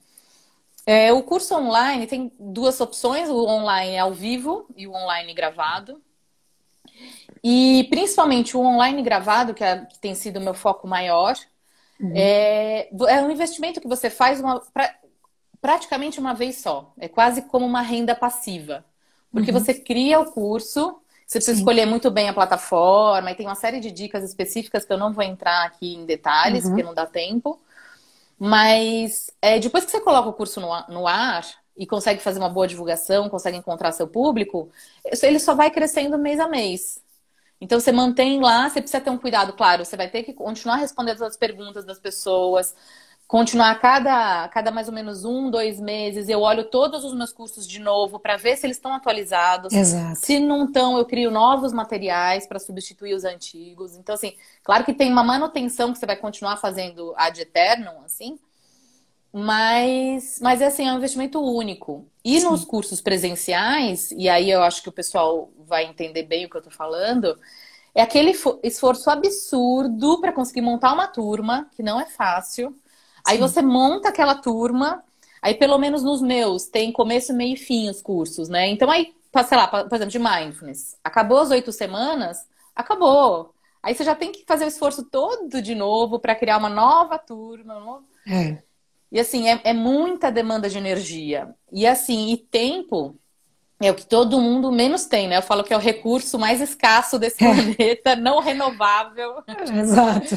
É, 0.86 1.12
o 1.12 1.22
curso 1.22 1.54
online 1.54 2.06
tem 2.06 2.32
duas 2.38 2.80
opções, 2.80 3.28
o 3.28 3.44
online 3.44 3.98
ao 3.98 4.14
vivo 4.14 4.66
e 4.76 4.86
o 4.86 4.92
online 4.92 5.34
gravado. 5.34 6.00
E 7.42 7.86
principalmente 7.90 8.56
o 8.56 8.60
online 8.60 9.02
gravado, 9.02 9.54
que, 9.54 9.62
é, 9.62 9.84
que 9.84 9.98
tem 9.98 10.14
sido 10.14 10.38
o 10.38 10.42
meu 10.42 10.54
foco 10.54 10.86
maior, 10.86 11.34
uhum. 12.00 12.12
é, 12.14 12.88
é 13.08 13.22
um 13.22 13.30
investimento 13.30 13.80
que 13.80 13.88
você 13.88 14.10
faz 14.10 14.40
uma, 14.40 14.60
pra, 14.72 14.94
praticamente 15.60 16.18
uma 16.18 16.34
vez 16.34 16.58
só. 16.58 16.92
É 16.98 17.08
quase 17.08 17.42
como 17.42 17.66
uma 17.66 17.82
renda 17.82 18.14
passiva. 18.14 18.84
Porque 19.32 19.50
uhum. 19.50 19.58
você 19.58 19.74
cria 19.74 20.18
o 20.20 20.32
curso, 20.32 21.00
você 21.26 21.38
precisa 21.38 21.56
Sim. 21.56 21.60
escolher 21.60 21.86
muito 21.86 22.10
bem 22.10 22.28
a 22.28 22.32
plataforma, 22.32 23.30
e 23.30 23.34
tem 23.34 23.46
uma 23.46 23.54
série 23.54 23.80
de 23.80 23.90
dicas 23.90 24.24
específicas 24.24 24.84
que 24.84 24.92
eu 24.92 24.98
não 24.98 25.12
vou 25.12 25.24
entrar 25.24 25.66
aqui 25.66 25.94
em 25.94 26.06
detalhes, 26.06 26.64
uhum. 26.64 26.70
porque 26.70 26.84
não 26.84 26.94
dá 26.94 27.04
tempo. 27.04 27.60
Mas 28.38 29.30
é, 29.40 29.58
depois 29.58 29.84
que 29.84 29.90
você 29.90 30.00
coloca 30.00 30.28
o 30.28 30.32
curso 30.32 30.60
no, 30.60 30.68
no 30.88 31.06
ar 31.06 31.44
e 31.76 31.86
consegue 31.86 32.22
fazer 32.22 32.38
uma 32.38 32.48
boa 32.48 32.66
divulgação, 32.66 33.28
consegue 33.28 33.56
encontrar 33.56 33.92
seu 33.92 34.06
público, 34.06 34.70
ele 35.22 35.38
só 35.38 35.54
vai 35.54 35.70
crescendo 35.70 36.18
mês 36.18 36.40
a 36.40 36.48
mês. 36.48 37.02
Então 37.60 37.80
você 37.80 37.90
mantém 37.90 38.40
lá, 38.40 38.68
você 38.68 38.80
precisa 38.80 39.00
ter 39.00 39.10
um 39.10 39.18
cuidado, 39.18 39.52
claro, 39.52 39.84
você 39.84 39.96
vai 39.96 40.08
ter 40.08 40.22
que 40.22 40.32
continuar 40.32 40.76
respondendo 40.76 41.24
as 41.24 41.36
perguntas 41.36 41.84
das 41.84 41.98
pessoas, 41.98 42.74
continuar 43.26 43.72
a 43.72 43.74
cada, 43.74 44.48
cada 44.48 44.70
mais 44.70 44.88
ou 44.88 44.94
menos 44.94 45.24
um, 45.24 45.50
dois 45.50 45.80
meses, 45.80 46.28
eu 46.28 46.40
olho 46.40 46.64
todos 46.64 47.04
os 47.04 47.14
meus 47.14 47.32
cursos 47.32 47.66
de 47.66 47.80
novo 47.80 48.20
para 48.20 48.36
ver 48.36 48.56
se 48.56 48.66
eles 48.66 48.76
estão 48.76 48.94
atualizados. 48.94 49.72
Exato. 49.72 50.18
Se 50.18 50.38
não 50.38 50.66
estão, 50.66 50.96
eu 50.96 51.04
crio 51.04 51.30
novos 51.30 51.72
materiais 51.72 52.46
para 52.46 52.58
substituir 52.58 53.14
os 53.14 53.24
antigos. 53.24 53.96
Então, 53.96 54.14
assim, 54.14 54.34
claro 54.62 54.84
que 54.84 54.94
tem 54.94 55.10
uma 55.10 55.24
manutenção 55.24 55.92
que 55.92 55.98
você 55.98 56.06
vai 56.06 56.16
continuar 56.16 56.56
fazendo 56.58 57.14
ad 57.16 57.40
eternum, 57.40 58.02
assim, 58.04 58.38
mas, 59.38 60.38
mas 60.40 60.62
é 60.62 60.66
assim, 60.66 60.88
é 60.88 60.92
um 60.94 60.96
investimento 60.96 61.38
único. 61.38 62.08
E 62.24 62.40
Sim. 62.40 62.48
nos 62.48 62.64
cursos 62.64 63.02
presenciais, 63.02 64.10
e 64.12 64.30
aí 64.30 64.50
eu 64.50 64.62
acho 64.62 64.82
que 64.82 64.88
o 64.88 64.92
pessoal 64.92 65.50
vai 65.58 65.84
entender 65.84 66.22
bem 66.22 66.46
o 66.46 66.48
que 66.48 66.56
eu 66.56 66.60
estou 66.60 66.72
falando, 66.72 67.38
é 67.94 68.00
aquele 68.00 68.34
esforço 68.62 69.10
absurdo 69.10 70.22
para 70.22 70.32
conseguir 70.32 70.62
montar 70.62 70.94
uma 70.94 71.06
turma, 71.06 71.68
que 71.76 71.82
não 71.82 72.00
é 72.00 72.06
fácil. 72.06 72.70
Sim. 72.70 72.76
Aí 73.26 73.36
você 73.36 73.60
monta 73.60 74.08
aquela 74.08 74.36
turma, 74.36 75.04
aí 75.42 75.52
pelo 75.52 75.76
menos 75.76 76.02
nos 76.02 76.22
meus, 76.22 76.64
tem 76.64 76.90
começo, 76.90 77.34
meio 77.34 77.56
e 77.56 77.58
fim 77.58 77.90
os 77.90 78.00
cursos, 78.00 78.48
né? 78.48 78.68
Então 78.68 78.90
aí, 78.90 79.14
sei 79.46 79.58
lá, 79.58 79.68
por 79.68 79.94
exemplo, 79.94 80.12
de 80.12 80.18
mindfulness. 80.18 80.96
Acabou 81.04 81.40
as 81.40 81.50
oito 81.50 81.72
semanas, 81.72 82.38
acabou. 82.74 83.52
Aí 83.82 83.94
você 83.94 84.02
já 84.02 84.14
tem 84.14 84.32
que 84.32 84.46
fazer 84.46 84.64
o 84.64 84.68
esforço 84.68 85.04
todo 85.04 85.60
de 85.60 85.74
novo 85.74 86.18
para 86.18 86.34
criar 86.34 86.56
uma 86.56 86.70
nova 86.70 87.18
turma. 87.18 88.02
É. 88.26 88.64
E 89.10 89.20
assim, 89.20 89.48
é, 89.48 89.60
é 89.64 89.72
muita 89.72 90.30
demanda 90.30 90.68
de 90.68 90.78
energia. 90.78 91.54
E 91.72 91.86
assim, 91.86 92.32
e 92.32 92.36
tempo 92.36 93.18
é 93.78 93.90
o 93.90 93.94
que 93.94 94.06
todo 94.06 94.40
mundo 94.40 94.72
menos 94.72 95.04
tem, 95.04 95.28
né? 95.28 95.36
Eu 95.36 95.42
falo 95.42 95.62
que 95.62 95.72
é 95.72 95.76
o 95.76 95.80
recurso 95.80 96.38
mais 96.38 96.62
escasso 96.62 97.18
desse 97.18 97.36
planeta, 97.44 98.16
não 98.16 98.40
renovável. 98.40 99.42
Exato. 99.78 100.34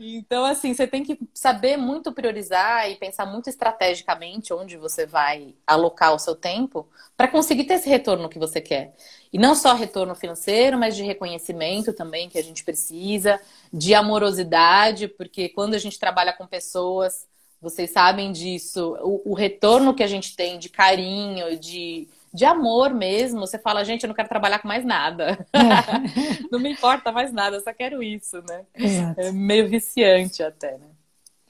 Então, 0.00 0.46
assim, 0.46 0.72
você 0.72 0.86
tem 0.86 1.02
que 1.02 1.18
saber 1.34 1.76
muito 1.76 2.10
priorizar 2.10 2.90
e 2.90 2.96
pensar 2.96 3.26
muito 3.26 3.50
estrategicamente 3.50 4.54
onde 4.54 4.78
você 4.78 5.04
vai 5.04 5.54
alocar 5.66 6.14
o 6.14 6.18
seu 6.18 6.34
tempo 6.34 6.88
para 7.16 7.28
conseguir 7.28 7.64
ter 7.64 7.74
esse 7.74 7.88
retorno 7.88 8.30
que 8.30 8.38
você 8.38 8.62
quer. 8.62 8.94
E 9.30 9.38
não 9.38 9.54
só 9.54 9.74
retorno 9.74 10.14
financeiro, 10.14 10.78
mas 10.78 10.96
de 10.96 11.02
reconhecimento 11.02 11.92
também 11.92 12.30
que 12.30 12.38
a 12.38 12.42
gente 12.42 12.64
precisa, 12.64 13.38
de 13.70 13.94
amorosidade, 13.94 15.06
porque 15.06 15.50
quando 15.50 15.74
a 15.74 15.78
gente 15.78 15.98
trabalha 15.98 16.32
com 16.32 16.46
pessoas, 16.46 17.26
vocês 17.64 17.90
sabem 17.90 18.30
disso, 18.30 18.96
o, 19.02 19.32
o 19.32 19.34
retorno 19.34 19.94
que 19.94 20.02
a 20.02 20.06
gente 20.06 20.36
tem 20.36 20.58
de 20.58 20.68
carinho, 20.68 21.58
de 21.58 22.06
de 22.34 22.44
amor 22.44 22.92
mesmo. 22.92 23.40
Você 23.40 23.58
fala, 23.60 23.84
gente, 23.84 24.02
eu 24.02 24.08
não 24.08 24.14
quero 24.14 24.28
trabalhar 24.28 24.58
com 24.58 24.66
mais 24.66 24.84
nada. 24.84 25.46
É. 25.52 25.60
não 26.50 26.58
me 26.58 26.72
importa 26.72 27.12
mais 27.12 27.32
nada, 27.32 27.56
eu 27.56 27.60
só 27.60 27.72
quero 27.72 28.02
isso, 28.02 28.42
né? 28.42 28.62
Exato. 28.74 29.20
É 29.20 29.30
meio 29.30 29.68
viciante 29.68 30.42
até, 30.42 30.76
né? 30.76 30.88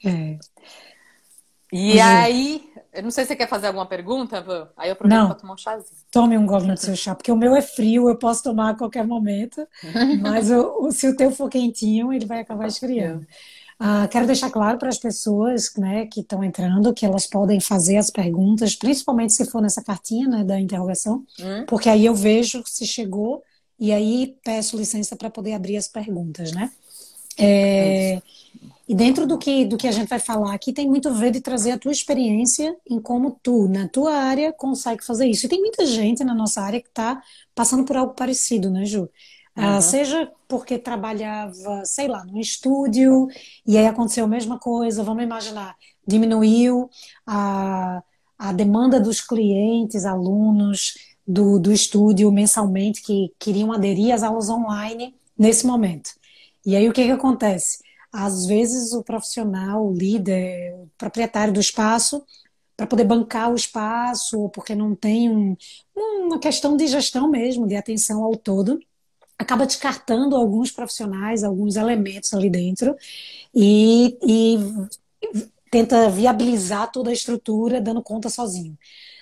É. 0.05 0.39
E 1.73 1.99
aí, 1.99 2.71
eu 2.93 3.01
não 3.01 3.11
sei 3.11 3.23
se 3.23 3.29
você 3.29 3.35
quer 3.35 3.49
fazer 3.49 3.67
alguma 3.67 3.87
pergunta, 3.87 4.39
Van. 4.39 4.69
Aí 4.77 4.89
eu 4.89 4.93
aproveito 4.93 5.25
para 5.25 5.35
tomar 5.35 5.53
um 5.55 5.57
chazinho. 5.57 5.99
Tome 6.11 6.37
um 6.37 6.45
gole 6.45 6.71
do 6.71 6.77
seu 6.77 6.95
chá, 6.95 7.15
porque 7.15 7.31
o 7.31 7.35
meu 7.35 7.55
é 7.55 7.61
frio, 7.61 8.07
eu 8.07 8.15
posso 8.15 8.43
tomar 8.43 8.69
a 8.69 8.75
qualquer 8.75 9.05
momento. 9.05 9.67
mas 10.21 10.51
o, 10.51 10.85
o, 10.85 10.91
se 10.91 11.07
o 11.07 11.17
teu 11.17 11.31
for 11.31 11.49
quentinho, 11.49 12.13
ele 12.13 12.25
vai 12.25 12.41
acabar 12.41 12.67
esfriando. 12.67 13.25
Uh, 13.79 14.07
quero 14.09 14.25
deixar 14.25 14.49
claro 14.49 14.77
para 14.77 14.87
as 14.87 14.97
pessoas 14.97 15.73
né, 15.77 16.05
que 16.05 16.21
estão 16.21 16.41
entrando 16.41 16.93
que 16.93 17.05
elas 17.05 17.27
podem 17.27 17.59
fazer 17.59 17.97
as 17.97 18.09
perguntas, 18.09 18.73
principalmente 18.73 19.33
se 19.33 19.45
for 19.45 19.61
nessa 19.61 19.83
cartinha 19.83 20.29
né, 20.29 20.43
da 20.45 20.57
interrogação, 20.57 21.25
hum. 21.39 21.65
porque 21.67 21.89
aí 21.89 22.05
eu 22.05 22.15
vejo 22.15 22.63
se 22.65 22.85
chegou 22.85 23.43
e 23.77 23.91
aí 23.91 24.37
peço 24.45 24.77
licença 24.77 25.17
para 25.17 25.29
poder 25.29 25.53
abrir 25.53 25.75
as 25.75 25.89
perguntas, 25.89 26.53
né? 26.53 26.71
É, 27.37 28.21
e 28.87 28.93
dentro 28.93 29.25
do 29.25 29.37
que, 29.37 29.65
do 29.65 29.77
que 29.77 29.87
a 29.87 29.91
gente 29.91 30.07
vai 30.07 30.19
falar 30.19 30.53
aqui, 30.53 30.71
tem 30.71 30.87
muito 30.87 31.09
a 31.09 31.11
ver 31.11 31.31
de 31.31 31.41
trazer 31.41 31.71
a 31.71 31.77
tua 31.77 31.91
experiência 31.91 32.75
em 32.89 32.99
como 32.99 33.37
tu, 33.41 33.67
na 33.67 33.87
tua 33.87 34.13
área, 34.13 34.53
consegue 34.53 35.03
fazer 35.03 35.27
isso. 35.27 35.45
E 35.45 35.49
tem 35.49 35.59
muita 35.59 35.85
gente 35.85 36.23
na 36.23 36.35
nossa 36.35 36.61
área 36.61 36.79
que 36.79 36.87
está 36.87 37.21
passando 37.53 37.83
por 37.83 37.97
algo 37.97 38.13
parecido, 38.13 38.69
né, 38.69 38.85
Ju? 38.85 39.09
Uhum. 39.57 39.77
Uh, 39.77 39.81
seja 39.81 40.31
porque 40.47 40.77
trabalhava, 40.77 41.85
sei 41.85 42.07
lá, 42.07 42.25
num 42.25 42.39
estúdio 42.39 43.27
e 43.65 43.77
aí 43.77 43.87
aconteceu 43.87 44.25
a 44.25 44.27
mesma 44.27 44.59
coisa, 44.59 45.03
vamos 45.03 45.23
imaginar, 45.23 45.75
diminuiu 46.05 46.89
a, 47.25 48.03
a 48.37 48.51
demanda 48.51 48.99
dos 48.99 49.21
clientes, 49.21 50.05
alunos 50.05 50.93
do, 51.27 51.59
do 51.59 51.71
estúdio 51.71 52.31
mensalmente 52.31 53.01
que 53.01 53.33
queriam 53.39 53.71
aderir 53.71 54.13
às 54.13 54.23
aulas 54.23 54.49
online 54.49 55.15
nesse 55.37 55.65
momento. 55.65 56.11
E 56.65 56.75
aí 56.75 56.87
o 56.89 56.93
que, 56.93 57.05
que 57.05 57.11
acontece? 57.11 57.79
Às 58.11 58.45
vezes 58.45 58.93
o 58.93 59.03
profissional, 59.03 59.85
o 59.85 59.93
líder, 59.93 60.73
o 60.75 60.89
proprietário 60.97 61.53
do 61.53 61.59
espaço, 61.59 62.23
para 62.75 62.87
poder 62.87 63.05
bancar 63.05 63.51
o 63.51 63.55
espaço, 63.55 64.39
ou 64.39 64.49
porque 64.49 64.75
não 64.75 64.95
tem 64.95 65.29
um, 65.29 65.55
uma 65.95 66.39
questão 66.39 66.75
de 66.75 66.87
gestão 66.87 67.29
mesmo, 67.29 67.67
de 67.67 67.75
atenção 67.75 68.23
ao 68.23 68.35
todo, 68.35 68.79
acaba 69.37 69.65
descartando 69.65 70.35
alguns 70.35 70.71
profissionais, 70.71 71.43
alguns 71.43 71.75
elementos 71.75 72.33
ali 72.33 72.49
dentro 72.49 72.95
e, 73.53 74.17
e 74.25 74.57
tenta 75.69 76.09
viabilizar 76.09 76.91
toda 76.91 77.09
a 77.09 77.13
estrutura 77.13 77.81
dando 77.81 78.01
conta 78.01 78.29
sozinho. 78.29 78.77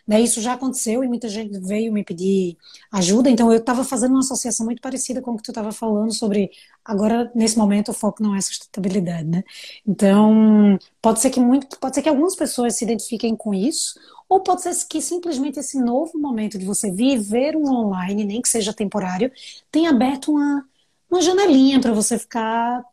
Né, 0.05 0.19
isso 0.19 0.41
já 0.41 0.51
aconteceu 0.53 1.01
e 1.01 1.07
muita 1.07 1.29
gente 1.29 1.57
veio 1.61 1.91
me 1.93 2.03
pedir 2.03 2.57
ajuda, 2.91 3.29
então 3.29 3.49
eu 3.53 3.59
estava 3.59 3.85
fazendo 3.85 4.11
uma 4.11 4.19
associação 4.19 4.65
muito 4.65 4.81
parecida 4.81 5.21
com 5.21 5.31
o 5.31 5.37
que 5.37 5.43
tu 5.43 5.51
estava 5.51 5.71
falando 5.71 6.11
sobre 6.11 6.51
agora 6.83 7.31
nesse 7.33 7.57
momento 7.57 7.91
o 7.91 7.93
foco 7.93 8.21
não 8.21 8.35
é 8.35 8.41
sustentabilidade, 8.41 9.23
né? 9.25 9.43
Então 9.87 10.77
pode 11.01 11.21
ser 11.21 11.29
que 11.29 11.39
muito, 11.39 11.79
pode 11.79 11.95
ser 11.95 12.01
que 12.01 12.09
algumas 12.09 12.35
pessoas 12.35 12.75
se 12.75 12.83
identifiquem 12.83 13.33
com 13.33 13.53
isso, 13.53 13.97
ou 14.33 14.41
pode 14.41 14.63
ser 14.63 14.73
que 14.87 14.99
simplesmente 14.99 15.59
esse 15.59 15.79
novo 15.79 16.17
momento 16.17 16.57
de 16.57 16.65
você 16.65 16.91
viver 16.91 17.55
um 17.55 17.71
online, 17.71 18.25
nem 18.25 18.41
que 18.41 18.49
seja 18.49 18.73
temporário, 18.73 19.31
tenha 19.71 19.91
aberto 19.91 20.31
uma, 20.31 20.67
uma 21.07 21.21
janelinha 21.21 21.79
para 21.79 21.93
você 21.93 22.17
ficar. 22.17 22.83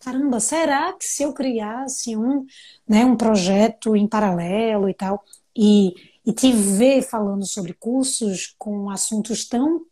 Caramba, 0.00 0.40
será 0.40 0.92
que 0.94 1.04
se 1.04 1.22
eu 1.22 1.32
criasse 1.32 2.16
um, 2.16 2.44
né, 2.88 3.04
um 3.04 3.16
projeto 3.16 3.94
em 3.94 4.08
paralelo 4.08 4.88
e 4.88 4.94
tal, 4.94 5.24
e, 5.56 5.94
e 6.26 6.32
te 6.32 6.50
ver 6.50 7.02
falando 7.02 7.46
sobre 7.46 7.74
cursos 7.74 8.52
com 8.58 8.90
assuntos 8.90 9.44
tão 9.44 9.86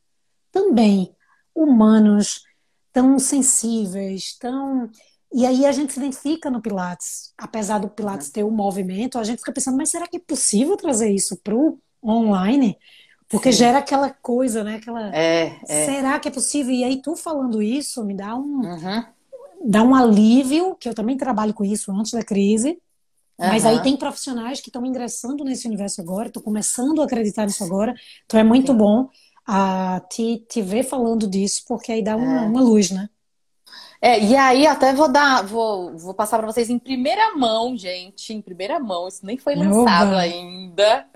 também 0.51 1.15
humanos, 1.55 2.43
tão 2.93 3.17
sensíveis, 3.21 4.37
tão 4.41 4.91
e 5.33 5.47
aí 5.47 5.65
a 5.65 5.73
gente 5.73 5.93
se 5.93 6.01
identifica 6.01 6.51
no 6.51 6.61
Pilates. 6.61 7.33
Apesar 7.39 7.79
do 7.79 7.89
Pilates 7.89 8.27
uhum. 8.29 8.33
ter 8.33 8.43
o 8.43 8.49
um 8.49 8.53
movimento, 8.53 9.19
a 9.19 9.25
gente 9.25 9.39
fica 9.39 9.53
pensando, 9.53 9.77
mas 9.77 9.91
será 9.91 10.07
que 10.07 10.17
é 10.17 10.21
possível 10.21 10.77
trazer 10.77 11.11
isso 11.11 11.37
para 11.37 11.55
o 11.55 11.79
online? 12.05 12.77
Porque 13.29 13.53
Sim. 13.53 13.59
gera 13.59 13.79
aquela 13.79 14.11
coisa, 14.11 14.65
né? 14.65 14.77
Aquela. 14.77 15.15
É, 15.15 15.57
é. 15.69 15.87
Será 15.87 16.19
que 16.19 16.27
é 16.27 16.31
possível? 16.33 16.75
E 16.75 16.83
aí, 16.83 17.01
tu 17.01 17.15
falando 17.15 17.63
isso 17.63 18.05
me 18.05 18.13
dá 18.13 18.35
um, 18.35 18.61
uhum. 18.61 19.05
dá 19.65 19.85
um 19.85 19.95
alívio, 19.95 20.75
que 20.75 20.89
eu 20.89 20.95
também 20.95 21.17
trabalho 21.17 21.55
com 21.55 21.65
isso 21.65 21.93
antes 21.93 22.11
da 22.11 22.25
crise. 22.25 22.71
Uhum. 23.39 23.47
Mas 23.47 23.65
aí 23.65 23.81
tem 23.83 23.97
profissionais 23.97 24.61
que 24.61 24.69
estão 24.69 24.85
ingressando 24.85 25.45
nesse 25.45 25.69
universo 25.69 26.01
agora, 26.01 26.27
estão 26.27 26.43
começando 26.43 27.01
a 27.01 27.05
acreditar 27.05 27.47
nisso 27.47 27.63
agora. 27.63 27.95
Então 28.27 28.39
é 28.39 28.45
muito 28.45 28.73
Sim. 28.73 28.79
bom 28.79 29.09
a 29.47 30.03
te, 30.11 30.45
te 30.49 30.61
ver 30.61 30.83
falando 30.83 31.29
disso, 31.29 31.63
porque 31.69 31.93
aí 31.93 32.03
dá 32.03 32.17
uma, 32.17 32.43
é. 32.43 32.47
uma 32.47 32.61
luz, 32.61 32.91
né? 32.91 33.09
É, 34.03 34.19
e 34.19 34.35
aí 34.35 34.67
até 34.67 34.95
vou 34.95 35.13
dar, 35.13 35.45
vou, 35.45 35.97
vou 35.99 36.15
passar 36.15 36.39
para 36.39 36.47
vocês 36.47 36.71
em 36.71 36.79
primeira 36.79 37.37
mão, 37.37 37.77
gente, 37.77 38.33
em 38.33 38.41
primeira 38.41 38.81
mão, 38.81 39.07
isso 39.07 39.27
nem 39.27 39.37
foi 39.37 39.55
lançado 39.55 40.13
Oba. 40.13 40.21
ainda. 40.21 41.07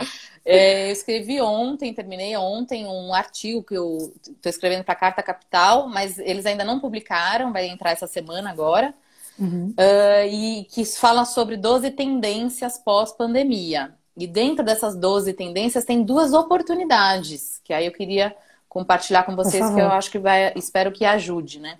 É, 0.44 0.88
eu 0.88 0.92
escrevi 0.92 1.40
ontem, 1.40 1.94
terminei 1.94 2.37
ontem 2.37 2.85
um 2.85 3.14
artigo 3.14 3.62
que 3.62 3.75
eu 3.75 4.12
estou 4.20 4.51
escrevendo 4.51 4.85
para 4.85 4.92
a 4.92 4.99
Carta 4.99 5.23
Capital, 5.23 5.88
mas 5.88 6.18
eles 6.18 6.44
ainda 6.44 6.62
não 6.62 6.79
publicaram, 6.79 7.51
vai 7.51 7.66
entrar 7.68 7.92
essa 7.92 8.07
semana 8.07 8.51
agora. 8.51 8.92
Uhum. 9.38 9.70
Uh, 9.70 10.29
e 10.31 10.64
que 10.70 10.85
fala 10.85 11.25
sobre 11.25 11.57
12 11.57 11.90
tendências 11.92 12.79
pós-pandemia. 12.79 13.94
E 14.16 14.27
dentro 14.27 14.64
dessas 14.64 14.94
12 14.94 15.33
tendências 15.33 15.85
tem 15.85 16.03
duas 16.03 16.35
oportunidades, 16.35 17.61
que 17.64 17.73
aí 17.73 17.87
eu 17.87 17.92
queria 17.92 18.37
compartilhar 18.68 19.25
com 19.25 19.35
vocês, 19.35 19.68
que 19.70 19.81
eu 19.81 19.88
acho 19.88 20.11
que 20.11 20.18
vai, 20.18 20.53
espero 20.55 20.92
que 20.92 21.05
ajude, 21.05 21.59
né? 21.59 21.79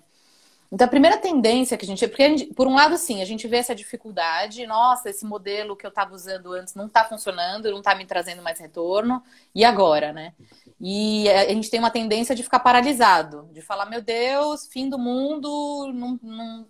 Então, 0.71 0.85
a 0.85 0.89
primeira 0.89 1.17
tendência 1.17 1.77
que 1.77 1.85
a 1.85 1.87
gente. 1.87 2.07
Porque, 2.07 2.23
a 2.23 2.29
gente, 2.29 2.53
por 2.53 2.67
um 2.67 2.75
lado, 2.75 2.97
sim, 2.97 3.21
a 3.21 3.25
gente 3.25 3.47
vê 3.47 3.57
essa 3.57 3.75
dificuldade. 3.75 4.65
Nossa, 4.65 5.09
esse 5.09 5.25
modelo 5.25 5.75
que 5.75 5.85
eu 5.85 5.89
estava 5.89 6.13
usando 6.13 6.53
antes 6.53 6.73
não 6.73 6.87
está 6.87 7.03
funcionando, 7.03 7.71
não 7.71 7.79
está 7.79 7.95
me 7.95 8.05
trazendo 8.05 8.41
mais 8.41 8.59
retorno. 8.59 9.23
E 9.53 9.63
agora, 9.63 10.11
né? 10.11 10.33
E 10.79 11.29
a 11.29 11.49
gente 11.49 11.69
tem 11.69 11.79
uma 11.79 11.91
tendência 11.91 12.35
de 12.35 12.43
ficar 12.43 12.59
paralisado, 12.59 13.47
de 13.53 13.61
falar: 13.61 13.85
meu 13.85 14.01
Deus, 14.01 14.67
fim 14.67 14.89
do 14.89 14.97
mundo, 14.97 15.91
não, 15.93 16.19
não, 16.21 16.67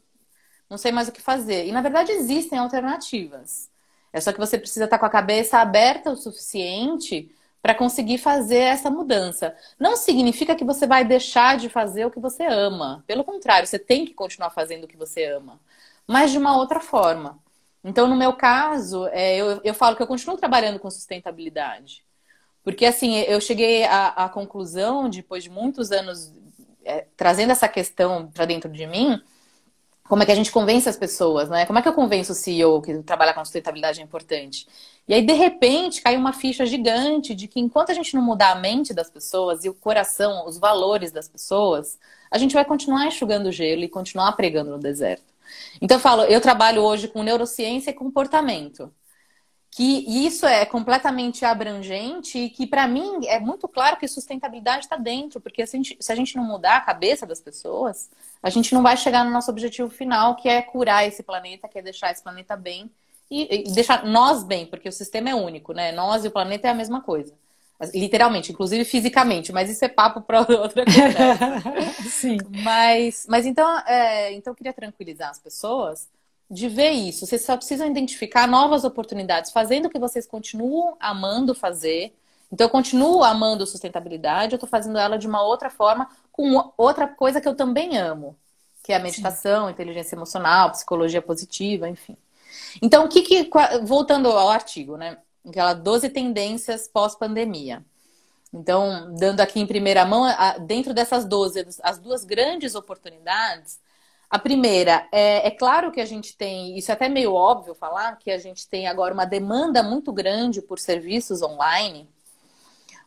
não 0.70 0.78
sei 0.78 0.92
mais 0.92 1.08
o 1.08 1.12
que 1.12 1.22
fazer. 1.22 1.66
E, 1.66 1.72
na 1.72 1.82
verdade, 1.82 2.12
existem 2.12 2.60
alternativas. 2.60 3.70
É 4.12 4.22
só 4.22 4.32
que 4.32 4.40
você 4.40 4.58
precisa 4.58 4.86
estar 4.86 4.98
tá 4.98 5.00
com 5.00 5.06
a 5.06 5.10
cabeça 5.10 5.58
aberta 5.58 6.12
o 6.12 6.16
suficiente 6.16 7.30
para 7.66 7.74
conseguir 7.74 8.20
fazer 8.20 8.60
essa 8.60 8.92
mudança. 8.92 9.56
Não 9.80 9.96
significa 9.96 10.56
que 10.56 10.64
você 10.64 10.86
vai 10.86 11.04
deixar 11.04 11.58
de 11.58 11.68
fazer 11.68 12.06
o 12.06 12.12
que 12.12 12.20
você 12.20 12.46
ama. 12.46 13.04
Pelo 13.08 13.24
contrário, 13.24 13.68
você 13.68 13.80
tem 13.80 14.06
que 14.06 14.14
continuar 14.14 14.52
fazendo 14.52 14.84
o 14.84 14.88
que 14.88 14.96
você 14.96 15.26
ama, 15.26 15.60
mas 16.06 16.30
de 16.30 16.38
uma 16.38 16.56
outra 16.56 16.80
forma. 16.80 17.40
Então, 17.84 18.08
no 18.08 18.16
meu 18.16 18.34
caso, 18.34 19.08
é, 19.08 19.38
eu, 19.38 19.62
eu 19.64 19.74
falo 19.74 19.96
que 19.96 20.04
eu 20.04 20.06
continuo 20.06 20.38
trabalhando 20.38 20.78
com 20.78 20.92
sustentabilidade. 20.92 22.06
Porque, 22.64 22.86
assim, 22.86 23.16
eu 23.22 23.42
cheguei 23.42 23.84
à, 23.86 24.10
à 24.10 24.30
conclusão, 24.30 25.10
depois 25.10 25.44
de 25.44 25.50
muitos 25.50 25.92
anos 25.92 26.32
é, 26.84 27.08
trazendo 27.18 27.52
essa 27.52 27.68
questão 27.68 28.30
para 28.32 28.46
dentro 28.46 28.70
de 28.70 28.86
mim, 28.86 29.20
como 30.08 30.22
é 30.22 30.26
que 30.26 30.32
a 30.32 30.36
gente 30.36 30.52
convence 30.52 30.88
as 30.88 30.98
pessoas, 30.98 31.50
né? 31.50 31.66
Como 31.66 31.80
é 31.80 31.82
que 31.82 31.88
eu 31.88 31.94
convenço 31.94 32.32
o 32.32 32.36
CEO 32.36 32.82
que 32.82 33.02
trabalhar 33.02 33.34
com 33.34 33.44
sustentabilidade 33.44 34.00
é 34.00 34.04
importante? 34.04 34.68
E 35.08 35.14
aí, 35.14 35.26
de 35.26 35.34
repente, 35.34 36.02
cai 36.02 36.16
uma 36.16 36.32
ficha 36.32 36.66
gigante 36.66 37.34
de 37.34 37.48
que 37.48 37.60
enquanto 37.60 37.90
a 37.92 37.94
gente 37.94 38.14
não 38.16 38.22
mudar 38.22 38.52
a 38.52 38.56
mente 38.56 38.94
das 38.94 39.10
pessoas 39.10 39.66
e 39.66 39.70
o 39.70 39.74
coração, 39.74 40.48
os 40.48 40.58
valores 40.60 41.12
das 41.12 41.28
pessoas, 41.28 41.98
a 42.30 42.38
gente 42.38 42.54
vai 42.54 42.66
continuar 42.66 43.08
enxugando 43.08 43.52
gelo 43.52 43.84
e 43.84 43.90
continuar 43.90 44.32
pregando 44.34 44.72
no 44.72 44.80
deserto. 44.80 45.24
Então, 45.82 45.98
eu 45.98 46.02
falo, 46.02 46.24
eu 46.24 46.42
trabalho 46.42 46.82
hoje 46.82 47.08
com 47.08 47.24
neurociência 47.24 47.92
e 47.92 47.94
comportamento 47.94 48.92
que 49.76 50.06
isso 50.26 50.46
é 50.46 50.66
completamente 50.66 51.44
abrangente 51.44 52.40
e 52.40 52.50
que 52.50 52.66
para 52.66 52.88
mim 52.88 53.26
é 53.26 53.42
muito 53.42 53.68
claro 53.68 53.98
que 53.98 54.08
sustentabilidade 54.08 54.86
está 54.86 54.96
dentro, 54.96 55.42
porque 55.42 55.68
se 55.68 55.76
a, 55.76 55.78
gente, 55.78 55.98
se 56.00 56.12
a, 56.14 56.16
gente, 56.16 56.34
não 56.38 56.46
mudar 56.46 56.78
a 56.78 56.80
cabeça 56.82 57.26
das 57.26 57.42
pessoas, 57.42 58.10
a 58.42 58.50
gente 58.50 58.74
não 58.74 58.82
vai 58.82 58.96
chegar 58.96 59.26
no 59.26 59.32
nosso 59.32 59.52
objetivo 59.52 59.90
final, 59.90 60.38
que 60.38 60.48
é 60.48 60.62
curar 60.62 61.06
esse 61.06 61.22
planeta, 61.22 61.68
que 61.68 61.78
é 61.78 61.82
deixar 61.82 62.10
esse 62.10 62.24
planeta 62.24 62.56
bem 62.56 62.90
e, 63.30 63.68
e 63.68 63.74
deixar 63.74 64.06
nós 64.06 64.46
bem, 64.46 64.66
porque 64.66 64.88
o 64.88 64.94
sistema 64.94 65.32
é 65.32 65.36
único, 65.36 65.74
né? 65.74 65.92
Nós 65.92 66.24
e 66.24 66.30
o 66.30 66.32
planeta 66.32 66.70
é 66.70 66.72
a 66.72 66.76
mesma 66.76 67.02
coisa. 67.02 67.34
Literalmente, 67.94 68.54
inclusive 68.54 68.86
fisicamente, 68.86 69.52
mas 69.52 69.70
isso 69.70 69.84
é 69.84 69.90
papo 69.90 70.22
para 70.22 70.40
outra 70.58 70.86
conversa. 70.86 72.00
Sim. 72.10 72.38
Mas, 72.64 73.26
mas 73.28 73.46
então, 73.46 73.78
é, 73.80 74.32
então 74.32 74.52
eu 74.54 74.56
queria 74.56 74.72
tranquilizar 74.72 75.32
as 75.32 75.40
pessoas 75.40 76.08
de 76.50 76.70
ver 76.70 76.92
isso. 76.92 77.26
Vocês 77.26 77.44
só 77.44 77.58
precisam 77.58 77.88
identificar 77.88 78.48
novas 78.48 78.84
oportunidades, 78.84 79.52
fazendo 79.52 79.86
o 79.86 79.90
que 79.90 80.00
vocês 80.00 80.28
continuam 80.28 80.96
amando 81.00 81.56
fazer. 81.56 82.14
Então, 82.52 82.66
eu 82.66 82.70
continuo 82.70 83.24
amando 83.24 83.66
sustentabilidade, 83.66 84.54
eu 84.54 84.58
estou 84.58 84.70
fazendo 84.70 84.98
ela 84.98 85.18
de 85.18 85.28
uma 85.28 85.42
outra 85.42 85.70
forma, 85.70 86.08
com 86.32 86.72
outra 86.78 87.08
coisa 87.08 87.42
que 87.42 87.48
eu 87.48 87.56
também 87.56 87.98
amo, 87.98 88.38
que 88.84 88.94
é 88.94 88.96
a 88.96 89.00
meditação, 89.00 89.66
Sim. 89.66 89.74
inteligência 89.74 90.16
emocional, 90.16 90.72
psicologia 90.72 91.22
positiva, 91.22 91.90
enfim. 91.90 92.16
Então, 92.82 93.06
o 93.06 93.10
que, 93.10 93.22
que 93.24 93.50
voltando 93.84 94.30
ao 94.30 94.50
artigo, 94.50 94.96
né? 94.96 95.18
Aquela 95.48 95.74
12 95.74 96.10
tendências 96.10 96.88
pós-pandemia. 96.88 97.84
Então, 98.54 99.14
dando 99.16 99.42
aqui 99.42 99.60
em 99.60 99.68
primeira 99.68 100.06
mão, 100.06 100.26
dentro 100.66 100.94
dessas 100.94 101.26
12, 101.26 101.68
as 101.84 101.98
duas 102.00 102.24
grandes 102.24 102.74
oportunidades, 102.74 103.80
a 104.30 104.40
primeira, 104.40 105.08
é, 105.12 105.48
é, 105.48 105.52
claro 105.52 105.92
que 105.92 106.02
a 106.02 106.06
gente 106.06 106.36
tem, 106.36 106.78
isso 106.78 106.92
é 106.92 106.94
até 106.94 107.08
meio 107.08 107.34
óbvio 107.34 107.76
falar, 107.76 108.18
que 108.18 108.32
a 108.32 108.38
gente 108.38 108.68
tem 108.68 108.88
agora 108.88 109.14
uma 109.14 109.26
demanda 109.26 109.84
muito 109.84 110.12
grande 110.12 110.62
por 110.62 110.80
serviços 110.80 111.42
online, 111.42 112.10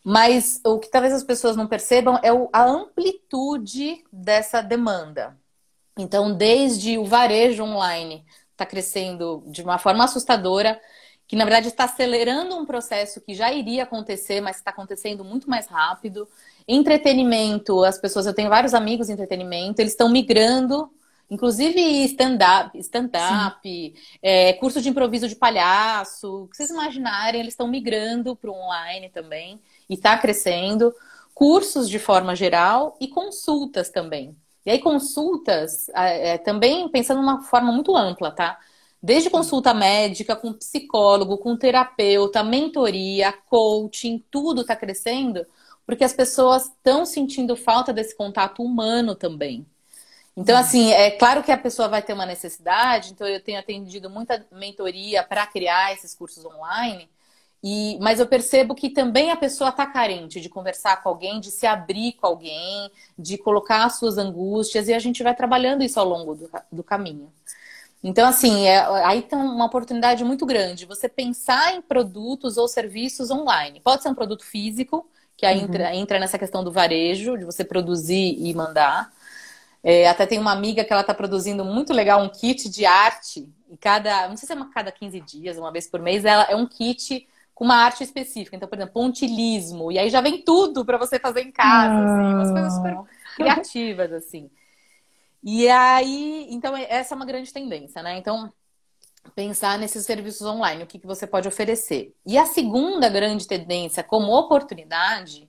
mas 0.05 0.61
o 0.65 0.79
que 0.79 0.91
talvez 0.91 1.13
as 1.13 1.25
pessoas 1.25 1.57
não 1.57 1.67
percebam 1.67 2.19
é 2.23 2.29
a 2.53 2.65
amplitude 2.65 4.05
dessa 4.13 4.63
demanda. 4.63 5.37
Então, 5.99 6.33
desde 6.33 6.97
o 6.97 7.05
varejo 7.05 7.65
online 7.65 8.25
está 8.53 8.65
crescendo 8.65 9.43
de 9.47 9.63
uma 9.63 9.79
forma 9.79 10.05
assustadora, 10.05 10.81
que 11.27 11.37
na 11.37 11.45
verdade 11.45 11.69
está 11.69 11.85
acelerando 11.85 12.57
um 12.57 12.65
processo 12.65 13.21
que 13.21 13.35
já 13.35 13.53
iria 13.53 13.83
acontecer, 13.83 14.41
mas 14.41 14.57
está 14.57 14.71
acontecendo 14.71 15.23
muito 15.23 15.51
mais 15.51 15.67
rápido. 15.67 16.27
Entretenimento, 16.67 17.85
as 17.85 17.99
pessoas, 17.99 18.27
eu 18.27 18.33
tenho 18.33 18.49
vários 18.49 18.73
amigos 18.73 19.11
em 19.11 19.13
entretenimento, 19.13 19.81
eles 19.81 19.93
estão 19.93 20.09
migrando, 20.09 20.91
inclusive 21.31 21.81
stand-up, 22.05 22.79
stand-up, 22.79 23.95
é, 24.23 24.53
curso 24.55 24.81
de 24.81 24.89
improviso 24.89 25.29
de 25.29 25.37
palhaço, 25.37 26.45
o 26.45 26.49
que 26.49 26.57
vocês 26.57 26.71
imaginarem, 26.71 27.41
eles 27.41 27.55
estão 27.55 27.69
migrando 27.69 28.35
para 28.35 28.51
o 28.51 28.55
online 28.55 29.09
também 29.11 29.61
e 29.89 29.95
está 29.95 30.17
crescendo. 30.17 30.95
Cursos 31.35 31.89
de 31.89 31.99
forma 31.99 32.35
geral 32.35 32.97
e 33.01 33.07
consultas 33.07 33.91
também. 33.91 34.37
E 34.67 34.71
aí, 34.71 34.81
consultas, 34.81 35.89
é, 35.95 36.37
também 36.39 36.89
pensando 36.89 37.21
de 37.21 37.25
uma 37.25 37.43
forma 37.43 37.73
muito 37.73 37.97
ampla, 37.97 38.31
tá? 38.31 38.59
Desde 39.03 39.31
consulta 39.31 39.73
médica, 39.73 40.35
com 40.35 40.53
psicólogo, 40.53 41.39
com 41.39 41.57
terapeuta, 41.57 42.43
mentoria, 42.43 43.33
coaching, 43.33 44.23
tudo 44.31 44.63
está 44.63 44.75
crescendo, 44.75 45.47
porque 45.87 46.05
as 46.05 46.13
pessoas 46.13 46.65
estão 46.65 47.07
sentindo 47.07 47.57
falta 47.57 47.93
desse 47.93 48.17
contato 48.17 48.63
humano 48.63 49.15
também. 49.15 49.65
Então, 50.41 50.57
assim, 50.57 50.93
é 50.93 51.11
claro 51.11 51.43
que 51.43 51.51
a 51.51 51.59
pessoa 51.59 51.89
vai 51.89 52.01
ter 52.01 52.13
uma 52.13 52.25
necessidade, 52.25 53.11
então 53.11 53.27
eu 53.27 53.43
tenho 53.43 53.59
atendido 53.59 54.09
muita 54.09 54.47
mentoria 54.53 55.25
para 55.25 55.45
criar 55.45 55.93
esses 55.93 56.15
cursos 56.15 56.45
online, 56.45 57.11
e, 57.61 57.99
mas 58.01 58.21
eu 58.21 58.27
percebo 58.27 58.73
que 58.73 58.89
também 58.89 59.33
a 59.33 59.37
pessoa 59.37 59.71
está 59.71 59.85
carente 59.85 60.41
de 60.41 60.49
conversar 60.49 61.03
com 61.03 61.09
alguém, 61.09 61.41
de 61.41 61.51
se 61.51 61.67
abrir 61.67 62.13
com 62.13 62.29
alguém, 62.29 62.89
de 63.19 63.37
colocar 63.37 63.85
as 63.85 63.99
suas 63.99 64.17
angústias, 64.17 64.87
e 64.87 64.95
a 64.95 65.01
gente 65.01 65.25
vai 65.25 65.35
trabalhando 65.35 65.83
isso 65.83 65.99
ao 65.99 66.09
longo 66.09 66.37
do, 66.37 66.49
do 66.71 66.85
caminho. 66.85 67.33
Então, 68.01 68.29
assim, 68.29 68.65
é, 68.65 68.79
aí 69.05 69.23
tem 69.23 69.37
uma 69.37 69.65
oportunidade 69.65 70.23
muito 70.23 70.47
grande. 70.47 70.87
Você 70.87 71.09
pensar 71.09 71.75
em 71.75 71.83
produtos 71.83 72.57
ou 72.57 72.69
serviços 72.69 73.29
online. 73.29 73.81
Pode 73.81 74.05
ser 74.05 74.09
um 74.09 74.15
produto 74.15 74.45
físico, 74.45 75.05
que 75.37 75.45
aí 75.45 75.59
uhum. 75.59 75.65
entra, 75.65 75.97
entra, 75.97 76.19
nessa 76.21 76.39
questão 76.39 76.63
do 76.63 76.71
varejo, 76.71 77.37
de 77.37 77.45
você 77.45 77.65
produzir 77.65 78.37
e 78.39 78.55
mandar. 78.55 79.18
É, 79.83 80.09
até 80.09 80.27
tem 80.27 80.39
uma 80.39 80.53
amiga 80.53 80.85
que 80.85 80.93
ela 80.93 81.03
está 81.03 81.15
produzindo 81.15 81.65
muito 81.65 81.93
legal 81.93 82.23
um 82.23 82.29
kit 82.29 82.69
de 82.69 82.85
arte. 82.85 83.49
E 83.71 83.77
cada, 83.77 84.29
não 84.29 84.37
sei 84.37 84.47
se 84.47 84.53
é 84.53 84.57
uma 84.57 84.71
cada 84.71 84.91
15 84.91 85.21
dias, 85.21 85.59
uma 85.59 85.73
vez 85.73 85.87
por 85.87 86.01
mês, 86.01 86.25
ela 86.25 86.45
é 86.45 86.57
um 86.57 86.67
kit 86.67 87.27
com 87.55 87.65
uma 87.65 87.77
arte 87.77 88.05
específica. 88.05 88.57
Então, 88.57 88.69
por 88.69 88.77
exemplo, 88.77 88.95
pontilismo. 88.95 89.91
E 89.91 89.99
aí 89.99 90.11
já 90.11 90.21
vem 90.21 90.43
tudo 90.43 90.85
para 90.85 90.99
você 90.99 91.19
fazer 91.19 91.43
em 91.43 91.53
casa, 91.53 91.95
assim, 91.95 92.35
umas 92.35 92.51
coisas 92.51 92.75
super 92.75 92.93
ah. 92.93 93.05
criativas, 93.37 94.13
assim. 94.13 94.51
E 95.43 95.69
aí, 95.69 96.47
então, 96.51 96.77
essa 96.77 97.15
é 97.15 97.17
uma 97.17 97.27
grande 97.27 97.53
tendência, 97.53 98.03
né? 98.03 98.17
Então, 98.19 98.53
pensar 99.35 99.79
nesses 99.79 100.05
serviços 100.05 100.47
online, 100.47 100.83
o 100.83 100.87
que, 100.87 100.99
que 100.99 101.07
você 101.07 101.27
pode 101.27 101.49
oferecer. 101.49 102.15
E 102.27 102.37
a 102.37 102.47
segunda 102.47 103.09
grande 103.09 103.47
tendência, 103.47 104.03
como 104.03 104.37
oportunidade, 104.37 105.49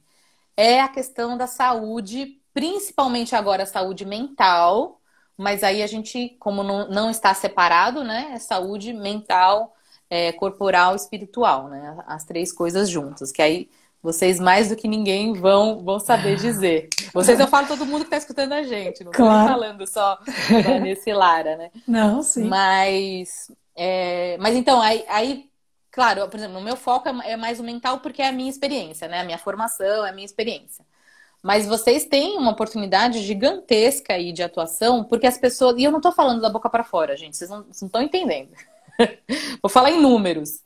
é 0.55 0.81
a 0.81 0.87
questão 0.87 1.37
da 1.37 1.47
saúde, 1.47 2.38
principalmente 2.59 3.37
agora 3.37 3.63
a 3.63 3.65
saúde 3.65 4.03
mental, 4.03 4.99
mas 5.37 5.63
aí 5.63 5.81
a 5.81 5.87
gente, 5.87 6.35
como 6.41 6.61
não, 6.61 6.89
não 6.89 7.09
está 7.09 7.33
separado, 7.33 8.03
né? 8.03 8.31
É 8.33 8.37
saúde 8.37 8.91
mental 8.91 9.73
é, 10.09 10.33
corporal 10.33 10.91
e 10.91 10.97
espiritual, 10.97 11.69
né? 11.69 11.97
As 12.05 12.25
três 12.25 12.51
coisas 12.51 12.89
juntas, 12.89 13.31
que 13.31 13.41
aí 13.41 13.69
vocês 14.03 14.41
mais 14.41 14.67
do 14.67 14.75
que 14.75 14.89
ninguém 14.89 15.31
vão, 15.31 15.81
vão 15.85 16.01
saber 16.01 16.35
dizer. 16.35 16.89
Vocês 17.13 17.39
eu 17.39 17.47
falo 17.47 17.65
todo 17.65 17.85
mundo 17.85 18.01
que 18.01 18.07
está 18.07 18.17
escutando 18.17 18.51
a 18.51 18.61
gente, 18.61 19.05
não 19.05 19.11
estou 19.11 19.25
claro. 19.25 19.47
falando 19.47 19.87
só 19.87 20.19
nesse 20.83 21.13
Lara, 21.13 21.55
né? 21.55 21.71
Não, 21.87 22.21
sim. 22.21 22.43
Mas, 22.43 23.49
é, 23.73 24.37
mas 24.37 24.53
então, 24.53 24.81
aí, 24.81 25.05
aí, 25.07 25.49
claro, 25.89 26.27
por 26.27 26.37
exemplo, 26.37 26.59
o 26.59 26.63
meu 26.63 26.75
foco 26.75 27.07
é, 27.07 27.31
é 27.31 27.37
mais 27.37 27.57
o 27.61 27.63
mental 27.63 27.99
porque 27.99 28.21
é 28.21 28.27
a 28.27 28.33
minha 28.33 28.49
experiência, 28.49 29.07
né? 29.07 29.21
A 29.21 29.23
minha 29.23 29.37
formação, 29.37 30.05
é 30.05 30.09
a 30.09 30.13
minha 30.13 30.25
experiência. 30.25 30.83
Mas 31.41 31.65
vocês 31.65 32.05
têm 32.05 32.37
uma 32.37 32.51
oportunidade 32.51 33.21
gigantesca 33.21 34.13
aí 34.13 34.33
de 34.33 34.43
atuação, 34.43 35.03
porque 35.03 35.25
as 35.25 35.37
pessoas. 35.37 35.77
E 35.77 35.83
eu 35.83 35.91
não 35.91 35.99
estou 35.99 36.11
falando 36.11 36.41
da 36.41 36.49
boca 36.49 36.69
para 36.69 36.83
fora, 36.83 37.15
gente, 37.15 37.37
vocês 37.37 37.49
não 37.49 37.65
estão 37.69 38.01
entendendo. 38.01 38.51
Vou 39.61 39.69
falar 39.69 39.91
em 39.91 40.01
números. 40.01 40.61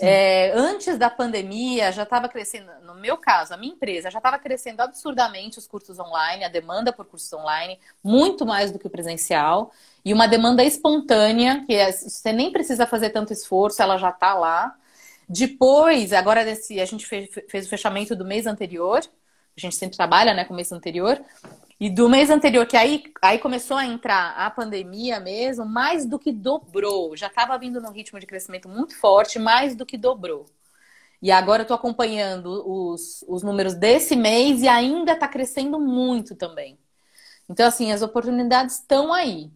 É, 0.00 0.52
antes 0.52 0.98
da 0.98 1.08
pandemia, 1.08 1.92
já 1.92 2.02
estava 2.02 2.28
crescendo, 2.28 2.70
no 2.82 2.94
meu 2.96 3.16
caso, 3.16 3.54
a 3.54 3.56
minha 3.56 3.72
empresa 3.72 4.10
já 4.10 4.18
estava 4.18 4.38
crescendo 4.38 4.80
absurdamente 4.80 5.58
os 5.58 5.66
cursos 5.66 5.98
online, 5.98 6.44
a 6.44 6.48
demanda 6.48 6.92
por 6.92 7.06
cursos 7.06 7.32
online, 7.32 7.78
muito 8.02 8.44
mais 8.44 8.72
do 8.72 8.78
que 8.78 8.86
o 8.86 8.90
presencial, 8.90 9.70
e 10.04 10.12
uma 10.12 10.26
demanda 10.26 10.64
espontânea, 10.64 11.64
que 11.64 11.74
é, 11.74 11.92
você 11.92 12.32
nem 12.32 12.50
precisa 12.52 12.86
fazer 12.86 13.10
tanto 13.10 13.32
esforço, 13.32 13.80
ela 13.80 13.96
já 13.96 14.10
está 14.10 14.34
lá. 14.34 14.74
Depois, 15.28 16.12
agora 16.12 16.44
desse, 16.44 16.80
a 16.80 16.84
gente 16.84 17.06
fez, 17.06 17.30
fez 17.48 17.66
o 17.66 17.68
fechamento 17.70 18.14
do 18.14 18.24
mês 18.24 18.46
anterior, 18.46 19.00
a 19.56 19.60
gente 19.60 19.76
sempre 19.76 19.96
trabalha 19.96 20.34
né, 20.34 20.44
com 20.44 20.52
o 20.52 20.56
mês 20.56 20.70
anterior, 20.70 21.18
e 21.78 21.90
do 21.90 22.08
mês 22.08 22.30
anterior, 22.30 22.66
que 22.66 22.76
aí, 22.76 23.04
aí 23.20 23.38
começou 23.38 23.76
a 23.76 23.84
entrar 23.84 24.34
a 24.36 24.50
pandemia 24.50 25.20
mesmo, 25.20 25.66
mais 25.66 26.06
do 26.06 26.18
que 26.18 26.32
dobrou. 26.32 27.14
Já 27.16 27.26
estava 27.26 27.58
vindo 27.58 27.80
num 27.80 27.92
ritmo 27.92 28.18
de 28.18 28.26
crescimento 28.26 28.68
muito 28.68 28.98
forte, 28.98 29.38
mais 29.38 29.74
do 29.74 29.84
que 29.84 29.98
dobrou. 29.98 30.46
E 31.20 31.30
agora 31.30 31.62
eu 31.62 31.64
estou 31.64 31.74
acompanhando 31.74 32.62
os, 32.66 33.22
os 33.28 33.42
números 33.42 33.74
desse 33.74 34.16
mês 34.16 34.62
e 34.62 34.68
ainda 34.68 35.12
está 35.12 35.28
crescendo 35.28 35.78
muito 35.78 36.34
também. 36.34 36.78
Então, 37.48 37.66
assim, 37.66 37.92
as 37.92 38.02
oportunidades 38.02 38.76
estão 38.76 39.12
aí. 39.12 39.50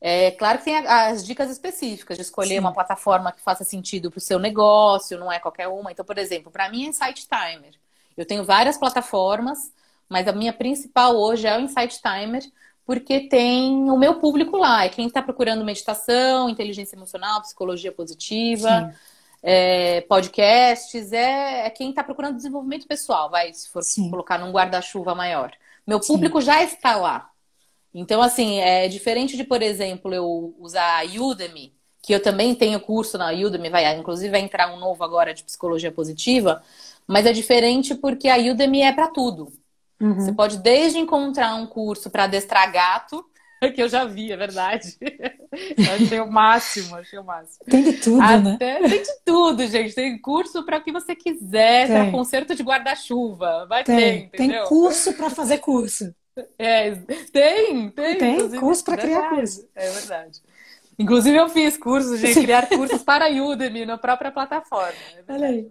É 0.00 0.32
claro 0.32 0.58
que 0.58 0.64
tem 0.64 0.76
as 0.76 1.24
dicas 1.24 1.50
específicas 1.50 2.18
de 2.18 2.22
escolher 2.22 2.56
Sim. 2.56 2.60
uma 2.60 2.74
plataforma 2.74 3.32
que 3.32 3.40
faça 3.40 3.64
sentido 3.64 4.10
para 4.10 4.18
o 4.18 4.20
seu 4.20 4.38
negócio, 4.38 5.18
não 5.18 5.32
é 5.32 5.38
qualquer 5.40 5.68
uma. 5.68 5.90
Então, 5.90 6.04
por 6.04 6.18
exemplo, 6.18 6.52
para 6.52 6.68
mim 6.68 6.84
é 6.84 6.88
Insight 6.88 7.26
Timer. 7.26 7.72
Eu 8.16 8.26
tenho 8.26 8.44
várias 8.44 8.76
plataformas 8.76 9.72
mas 10.08 10.28
a 10.28 10.32
minha 10.32 10.52
principal 10.52 11.16
hoje 11.16 11.46
é 11.46 11.56
o 11.56 11.60
Insight 11.60 12.00
Timer, 12.00 12.42
porque 12.84 13.28
tem 13.28 13.90
o 13.90 13.96
meu 13.96 14.20
público 14.20 14.56
lá. 14.56 14.84
É 14.84 14.88
quem 14.88 15.06
está 15.06 15.22
procurando 15.22 15.64
meditação, 15.64 16.48
inteligência 16.48 16.96
emocional, 16.96 17.40
psicologia 17.40 17.90
positiva, 17.90 18.94
é, 19.42 20.02
podcasts, 20.02 21.12
é, 21.12 21.66
é 21.66 21.70
quem 21.70 21.90
está 21.90 22.04
procurando 22.04 22.36
desenvolvimento 22.36 22.86
pessoal, 22.86 23.30
vai, 23.30 23.52
se 23.52 23.68
for 23.70 23.82
Sim. 23.82 24.10
colocar 24.10 24.38
num 24.38 24.52
guarda-chuva 24.52 25.14
maior. 25.14 25.52
Meu 25.86 26.00
público 26.00 26.40
Sim. 26.40 26.46
já 26.46 26.62
está 26.62 26.96
lá. 26.96 27.30
Então, 27.92 28.20
assim, 28.20 28.58
é 28.58 28.88
diferente 28.88 29.36
de, 29.36 29.44
por 29.44 29.62
exemplo, 29.62 30.12
eu 30.12 30.54
usar 30.58 31.00
a 31.00 31.04
Udemy, 31.04 31.72
que 32.02 32.14
eu 32.14 32.22
também 32.22 32.54
tenho 32.54 32.80
curso 32.80 33.16
na 33.16 33.30
Udemy, 33.30 33.70
vai, 33.70 33.96
inclusive 33.96 34.30
vai 34.30 34.40
entrar 34.40 34.72
um 34.74 34.78
novo 34.78 35.02
agora 35.02 35.32
de 35.32 35.44
psicologia 35.44 35.90
positiva, 35.90 36.62
mas 37.06 37.26
é 37.26 37.32
diferente 37.32 37.94
porque 37.94 38.28
a 38.28 38.36
Udemy 38.36 38.82
é 38.82 38.92
para 38.92 39.08
tudo. 39.08 39.52
Uhum. 40.00 40.14
Você 40.14 40.32
pode 40.32 40.58
desde 40.58 40.98
encontrar 40.98 41.54
um 41.54 41.66
curso 41.66 42.10
para 42.10 42.24
adestrar 42.24 42.70
gato, 42.72 43.24
que 43.74 43.82
eu 43.82 43.88
já 43.88 44.04
vi, 44.04 44.32
é 44.32 44.36
verdade. 44.36 44.96
Eu 45.54 45.94
achei 45.94 46.20
o 46.20 46.30
máximo, 46.30 46.96
achei 46.96 47.16
o 47.16 47.22
máximo. 47.22 47.64
Tem 47.70 47.84
de 47.84 47.92
tudo, 47.92 48.18
né? 48.18 48.54
Até, 48.54 48.80
né? 48.80 48.88
Tem 48.88 49.02
de 49.02 49.12
tudo, 49.24 49.64
gente. 49.68 49.94
Tem 49.94 50.20
curso 50.20 50.64
para 50.64 50.78
o 50.78 50.82
que 50.82 50.90
você 50.90 51.14
quiser, 51.14 51.86
para 51.86 52.10
conserto 52.10 52.56
de 52.56 52.62
guarda-chuva. 52.64 53.64
Vai 53.68 53.84
tem, 53.84 53.96
ter, 53.96 54.16
entendeu? 54.24 54.62
Tem 54.62 54.68
curso 54.68 55.12
para 55.14 55.30
fazer 55.30 55.58
curso. 55.58 56.12
É, 56.58 56.90
tem, 57.32 57.88
tem. 57.90 58.18
Tem 58.18 58.50
curso 58.58 58.84
para 58.84 58.96
criar 58.96 59.28
curso. 59.28 59.64
É 59.76 59.88
verdade. 59.88 60.42
Inclusive, 60.98 61.36
eu 61.36 61.48
fiz 61.48 61.76
cursos 61.76 62.20
de 62.20 62.34
criar 62.34 62.68
cursos 62.68 63.02
para 63.02 63.26
a 63.26 63.30
Udemy 63.30 63.86
na 63.86 63.96
própria 63.96 64.32
plataforma. 64.32 64.92
É 65.28 65.32
Olha 65.32 65.48
aí. 65.48 65.70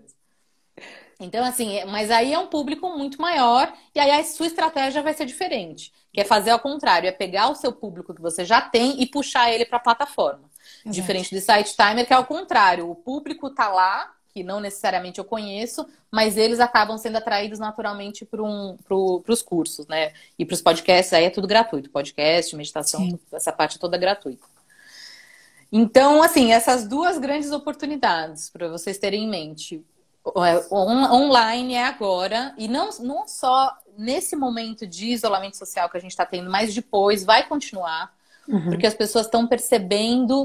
Então, 1.24 1.44
assim, 1.44 1.78
é, 1.78 1.86
mas 1.86 2.12
aí 2.12 2.34
é 2.34 2.40
um 2.40 2.48
público 2.48 2.90
muito 2.90 3.22
maior 3.22 3.74
e 3.94 4.00
aí 4.00 4.12
a 4.12 4.24
sua 4.24 4.48
estratégia 4.48 5.02
vai 5.02 5.14
ser 5.14 5.26
diferente. 5.26 5.92
Que 6.14 6.22
é 6.22 6.24
fazer 6.24 6.52
ao 6.52 6.60
contrário, 6.60 7.08
é 7.08 7.12
pegar 7.12 7.50
o 7.50 7.56
seu 7.56 7.72
público 7.72 8.14
que 8.14 8.22
você 8.22 8.46
já 8.46 8.62
tem 8.62 9.02
e 9.02 9.06
puxar 9.06 9.52
ele 9.52 9.66
para 9.66 9.78
a 9.78 9.82
plataforma. 9.82 10.50
Exato. 10.82 10.92
Diferente 10.92 11.34
do 11.34 11.42
Site 11.42 11.76
Timer, 11.76 12.06
que 12.06 12.14
é 12.14 12.16
ao 12.16 12.26
contrário, 12.26 12.90
o 12.90 12.96
público 12.96 13.50
tá 13.50 13.70
lá, 13.70 14.14
que 14.34 14.44
não 14.44 14.60
necessariamente 14.60 15.20
eu 15.20 15.26
conheço, 15.26 15.88
mas 16.12 16.38
eles 16.38 16.60
acabam 16.60 16.98
sendo 16.98 17.18
atraídos 17.18 17.60
naturalmente 17.60 18.26
para 18.26 18.42
um, 18.42 18.78
pro, 18.84 19.24
os 19.28 19.42
cursos, 19.42 19.88
né? 19.88 20.12
E 20.38 20.46
para 20.46 20.56
os 20.56 20.62
podcasts, 20.62 21.14
aí 21.14 21.26
é 21.26 21.30
tudo 21.30 21.48
gratuito. 21.48 21.90
Podcast, 21.90 22.56
meditação, 22.56 23.20
essa 23.32 23.52
parte 23.52 23.78
é 23.78 23.80
toda 23.80 23.98
gratuita. 23.98 24.46
Então, 25.72 26.22
assim, 26.22 26.52
essas 26.52 26.88
duas 26.88 27.18
grandes 27.18 27.52
oportunidades 27.52 28.50
para 28.50 28.68
vocês 28.68 29.00
terem 29.00 29.24
em 29.24 29.28
mente. 29.28 29.84
É, 30.26 30.74
online 30.74 31.74
é 31.74 31.84
agora, 31.84 32.54
e 32.58 32.68
não, 32.68 32.90
não 33.02 33.28
só 33.28 33.78
nesse 33.98 34.36
momento 34.38 34.88
de 34.88 35.08
isolamento 35.08 35.58
social 35.58 35.90
que 35.90 35.98
a 35.98 36.00
gente 36.00 36.12
está 36.12 36.26
tendo, 36.26 36.50
mas 36.50 36.74
depois 36.74 37.26
vai 37.26 37.46
continuar, 37.46 38.14
uhum. 38.48 38.70
porque 38.70 38.88
as 38.88 38.94
pessoas 38.94 39.26
estão 39.26 39.46
percebendo 39.46 40.42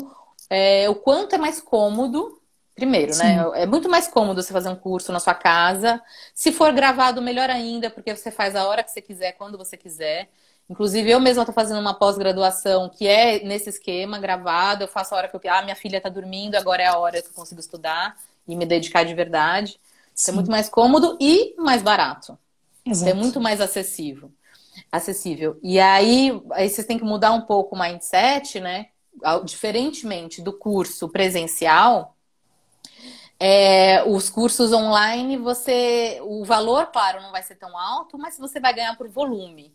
é, 0.51 0.89
o 0.89 0.97
quanto 0.97 1.35
é 1.35 1.39
mais 1.39 1.61
cômodo. 1.61 2.41
Primeiro, 2.75 3.17
né? 3.17 3.25
Sim. 3.25 3.37
né? 3.37 3.63
É 3.63 3.67
muito 3.67 3.89
mais 3.89 4.09
cômodo 4.09 4.43
você 4.43 4.53
fazer 4.53 4.69
um 4.69 4.77
curso 4.77 5.13
na 5.13 5.21
sua 5.21 5.35
casa. 5.35 6.01
Se 6.35 6.53
for 6.53 6.73
gravado, 6.73 7.23
melhor 7.23 7.51
ainda, 7.51 7.89
porque 7.91 8.15
você 8.15 8.31
faz 8.31 8.55
a 8.55 8.67
hora 8.67 8.83
que 8.83 8.91
você 8.91 9.01
quiser, 9.01 9.33
quando 9.33 9.59
você 9.59 9.77
quiser. 9.77 10.29
Inclusive, 10.69 11.11
eu 11.11 11.19
mesma 11.19 11.43
estou 11.43 11.55
fazendo 11.55 11.81
uma 11.81 11.95
pós-graduação 11.95 12.89
que 12.89 13.07
é 13.07 13.43
nesse 13.45 13.71
esquema, 13.71 14.19
gravado. 14.19 14.85
Eu 14.85 14.89
faço 14.89 15.15
a 15.15 15.19
hora 15.19 15.29
que 15.29 15.35
eu. 15.35 15.41
Ah, 15.53 15.63
minha 15.63 15.75
filha 15.75 15.97
está 15.97 16.09
dormindo, 16.09 16.57
agora 16.57 16.83
é 16.83 16.87
a 16.87 16.99
hora 16.99 17.23
que 17.23 17.29
eu 17.29 17.33
consigo 17.33 17.61
estudar 17.61 18.17
e 18.49 18.57
me 18.57 18.67
dedicar 18.67 19.05
de 19.05 19.15
verdade. 19.15 19.79
É 20.27 20.33
muito 20.33 20.51
mais 20.51 20.69
cômodo 20.69 21.17
e 21.21 21.55
mais 21.59 21.83
barato. 21.83 22.37
Exato. 22.85 23.11
É 23.11 23.15
muito 23.15 23.41
mais 23.41 23.61
acessível. 23.61 24.33
acessível. 24.91 25.59
E 25.63 25.79
aí, 25.79 26.43
aí 26.53 26.69
vocês 26.69 26.87
têm 26.87 26.99
que 26.99 27.05
mudar 27.05 27.33
um 27.33 27.43
pouco 27.43 27.77
o 27.77 27.79
mindset, 27.79 28.59
né? 28.59 28.89
Diferentemente 29.45 30.41
do 30.41 30.53
curso 30.53 31.09
presencial, 31.09 32.17
é, 33.41 34.03
os 34.05 34.29
cursos 34.29 34.73
online, 34.73 35.37
você. 35.37 36.19
O 36.23 36.45
valor, 36.45 36.87
claro, 36.87 37.23
não 37.23 37.31
vai 37.31 37.43
ser 37.43 37.55
tão 37.55 37.77
alto, 37.77 38.19
mas 38.19 38.37
você 38.37 38.59
vai 38.59 38.75
ganhar 38.75 38.97
por 38.97 39.09
volume. 39.09 39.73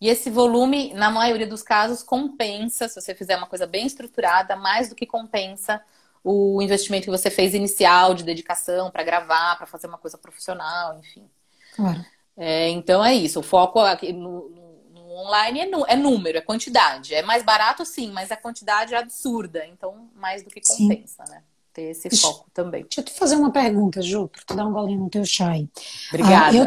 E 0.00 0.08
esse 0.08 0.30
volume, 0.30 0.92
na 0.94 1.10
maioria 1.10 1.46
dos 1.46 1.62
casos, 1.62 2.02
compensa, 2.02 2.88
se 2.88 3.00
você 3.00 3.14
fizer 3.14 3.36
uma 3.36 3.46
coisa 3.46 3.66
bem 3.66 3.86
estruturada, 3.86 4.56
mais 4.56 4.88
do 4.88 4.94
que 4.94 5.06
compensa 5.06 5.82
o 6.22 6.60
investimento 6.60 7.04
que 7.04 7.10
você 7.10 7.30
fez 7.30 7.54
inicial 7.54 8.14
de 8.14 8.24
dedicação 8.24 8.90
para 8.90 9.02
gravar, 9.02 9.56
para 9.56 9.66
fazer 9.66 9.86
uma 9.86 9.98
coisa 9.98 10.18
profissional, 10.18 10.98
enfim. 10.98 11.28
Claro. 11.74 12.04
É, 12.36 12.68
então 12.68 13.04
é 13.04 13.14
isso. 13.14 13.40
O 13.40 13.42
foco 13.42 13.80
aqui 13.80 14.12
no, 14.12 14.50
no, 14.50 15.10
online 15.18 15.60
é, 15.60 15.70
é, 15.92 15.96
número, 15.96 16.38
é 16.38 16.40
quantidade. 16.40 17.14
É 17.14 17.22
mais 17.22 17.42
barato, 17.42 17.84
sim, 17.84 18.10
mas 18.12 18.30
a 18.30 18.36
quantidade 18.36 18.94
é 18.94 18.98
absurda. 18.98 19.64
Então, 19.66 20.10
mais 20.14 20.42
do 20.42 20.50
que 20.50 20.60
compensa, 20.60 21.24
sim. 21.24 21.32
né? 21.32 21.42
Ter 21.72 21.90
esse 21.90 22.08
deixa, 22.08 22.26
foco 22.26 22.50
também. 22.52 22.82
Deixa 22.82 23.00
eu 23.00 23.04
te 23.04 23.12
fazer 23.12 23.36
uma 23.36 23.52
pergunta, 23.52 24.00
Ju, 24.00 24.28
para 24.28 24.42
tu 24.46 24.54
dar 24.54 24.66
um 24.66 24.72
golinho 24.72 25.00
no 25.00 25.10
teu 25.10 25.24
chai. 25.24 25.68
Obrigada. 26.08 26.66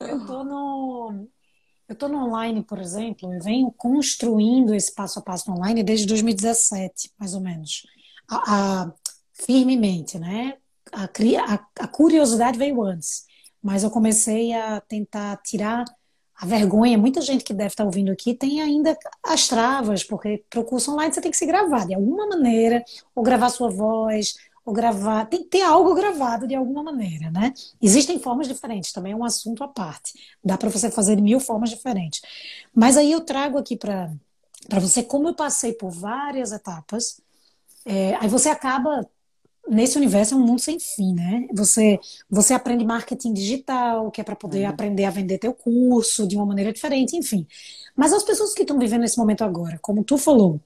Ah, 0.00 0.04
eu... 0.04 0.08
eu 0.08 0.26
tô 0.26 0.44
no 0.44 1.28
eu 1.88 1.94
estou 1.94 2.08
no 2.08 2.22
online, 2.26 2.62
por 2.62 2.78
exemplo, 2.78 3.32
eu 3.32 3.40
venho 3.40 3.72
construindo 3.72 4.74
esse 4.74 4.94
passo 4.94 5.18
a 5.18 5.22
passo 5.22 5.50
online 5.50 5.82
desde 5.82 6.06
2017, 6.06 7.12
mais 7.18 7.34
ou 7.34 7.40
menos. 7.40 7.86
A, 8.28 8.82
a, 8.82 8.92
firmemente, 9.32 10.18
né? 10.18 10.58
A, 10.92 11.08
a, 11.80 11.88
curiosidade 11.88 12.58
veio 12.58 12.82
antes, 12.82 13.24
mas 13.62 13.84
eu 13.84 13.90
comecei 13.90 14.52
a 14.52 14.80
tentar 14.82 15.38
tirar 15.38 15.84
a 16.34 16.46
vergonha. 16.46 16.98
Muita 16.98 17.22
gente 17.22 17.42
que 17.42 17.54
deve 17.54 17.68
estar 17.68 17.84
ouvindo 17.84 18.12
aqui 18.12 18.34
tem 18.34 18.60
ainda 18.60 18.96
as 19.24 19.48
travas, 19.48 20.04
porque 20.04 20.44
para 20.48 20.60
o 20.60 20.64
curso 20.64 20.92
online 20.92 21.12
você 21.12 21.22
tem 21.22 21.30
que 21.30 21.36
se 21.36 21.46
gravar 21.46 21.86
de 21.86 21.94
alguma 21.94 22.26
maneira, 22.26 22.84
ou 23.14 23.22
gravar 23.22 23.48
sua 23.48 23.70
voz, 23.70 24.36
ou 24.68 24.72
gravar, 24.74 25.24
tem 25.24 25.42
que 25.42 25.48
ter 25.48 25.62
algo 25.62 25.94
gravado 25.94 26.46
de 26.46 26.54
alguma 26.54 26.82
maneira, 26.82 27.30
né? 27.30 27.54
Existem 27.80 28.18
formas 28.18 28.46
diferentes, 28.46 28.92
também 28.92 29.12
é 29.12 29.16
um 29.16 29.24
assunto 29.24 29.64
à 29.64 29.68
parte. 29.68 30.12
Dá 30.44 30.58
para 30.58 30.68
você 30.68 30.90
fazer 30.90 31.16
de 31.16 31.22
mil 31.22 31.40
formas 31.40 31.70
diferentes. 31.70 32.20
Mas 32.74 32.96
aí 32.98 33.10
eu 33.10 33.22
trago 33.22 33.56
aqui 33.56 33.76
para 33.76 34.10
você 34.78 35.02
como 35.02 35.28
eu 35.28 35.34
passei 35.34 35.72
por 35.72 35.90
várias 35.90 36.52
etapas. 36.52 37.20
É, 37.84 38.16
aí 38.16 38.28
você 38.28 38.50
acaba 38.50 39.08
nesse 39.68 39.96
universo 39.96 40.34
é 40.34 40.36
um 40.36 40.40
mundo 40.40 40.60
sem 40.60 40.78
fim, 40.78 41.14
né? 41.14 41.46
Você 41.54 41.98
você 42.28 42.54
aprende 42.54 42.84
marketing 42.84 43.32
digital, 43.32 44.10
que 44.10 44.20
é 44.20 44.24
para 44.24 44.36
poder 44.36 44.64
uhum. 44.64 44.70
aprender 44.70 45.04
a 45.04 45.10
vender 45.10 45.38
teu 45.38 45.54
curso 45.54 46.26
de 46.26 46.36
uma 46.36 46.46
maneira 46.46 46.72
diferente, 46.72 47.16
enfim. 47.16 47.46
Mas 47.96 48.12
as 48.12 48.22
pessoas 48.22 48.54
que 48.54 48.62
estão 48.62 48.78
vivendo 48.78 49.04
esse 49.04 49.18
momento 49.18 49.42
agora, 49.42 49.78
como 49.80 50.04
tu 50.04 50.18
falou, 50.18 50.60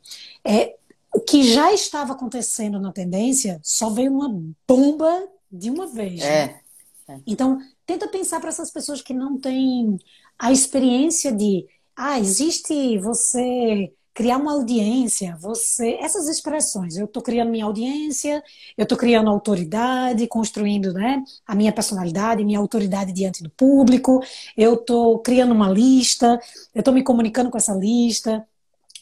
é, 0.45 0.77
o 1.15 1.21
que 1.21 1.43
já 1.43 1.73
estava 1.73 2.15
acontecendo 2.15 2.81
na 2.81 2.93
tendência 2.93 3.61
só 3.63 3.91
veio 3.91 4.13
uma 4.13 4.29
bomba 4.67 5.29
de 5.51 5.71
uma 5.71 5.87
vez. 5.87 6.21
É. 6.23 6.47
Né? 6.47 6.61
é. 7.09 7.21
Então, 7.27 7.59
tenta 7.85 8.09
pensar 8.09 8.41
para 8.41 8.49
essas 8.49 8.71
pessoas 8.71 9.03
que 9.03 9.13
não 9.13 9.39
têm 9.39 9.99
a 10.39 10.51
experiência 10.51 11.31
de, 11.31 11.67
ah, 11.95 12.19
existe 12.19 12.99
você 12.99 13.93
criar 14.15 14.37
uma 14.37 14.53
audiência, 14.53 15.37
você, 15.41 15.95
essas 15.95 16.29
expressões, 16.29 16.97
eu 16.97 17.07
estou 17.07 17.23
criando 17.23 17.51
minha 17.51 17.65
audiência, 17.65 18.43
eu 18.77 18.83
estou 18.83 18.99
criando 18.99 19.31
autoridade, 19.31 20.27
construindo, 20.27 20.93
né, 20.93 21.23
a 21.47 21.55
minha 21.55 21.73
personalidade, 21.73 22.45
minha 22.45 22.59
autoridade 22.59 23.13
diante 23.13 23.43
do 23.43 23.51
público, 23.51 24.23
eu 24.57 24.75
estou 24.75 25.19
criando 25.21 25.53
uma 25.53 25.71
lista, 25.71 26.39
eu 26.75 26.81
estou 26.81 26.93
me 26.93 27.03
comunicando 27.03 27.51
com 27.51 27.57
essa 27.57 27.75
lista, 27.75 28.47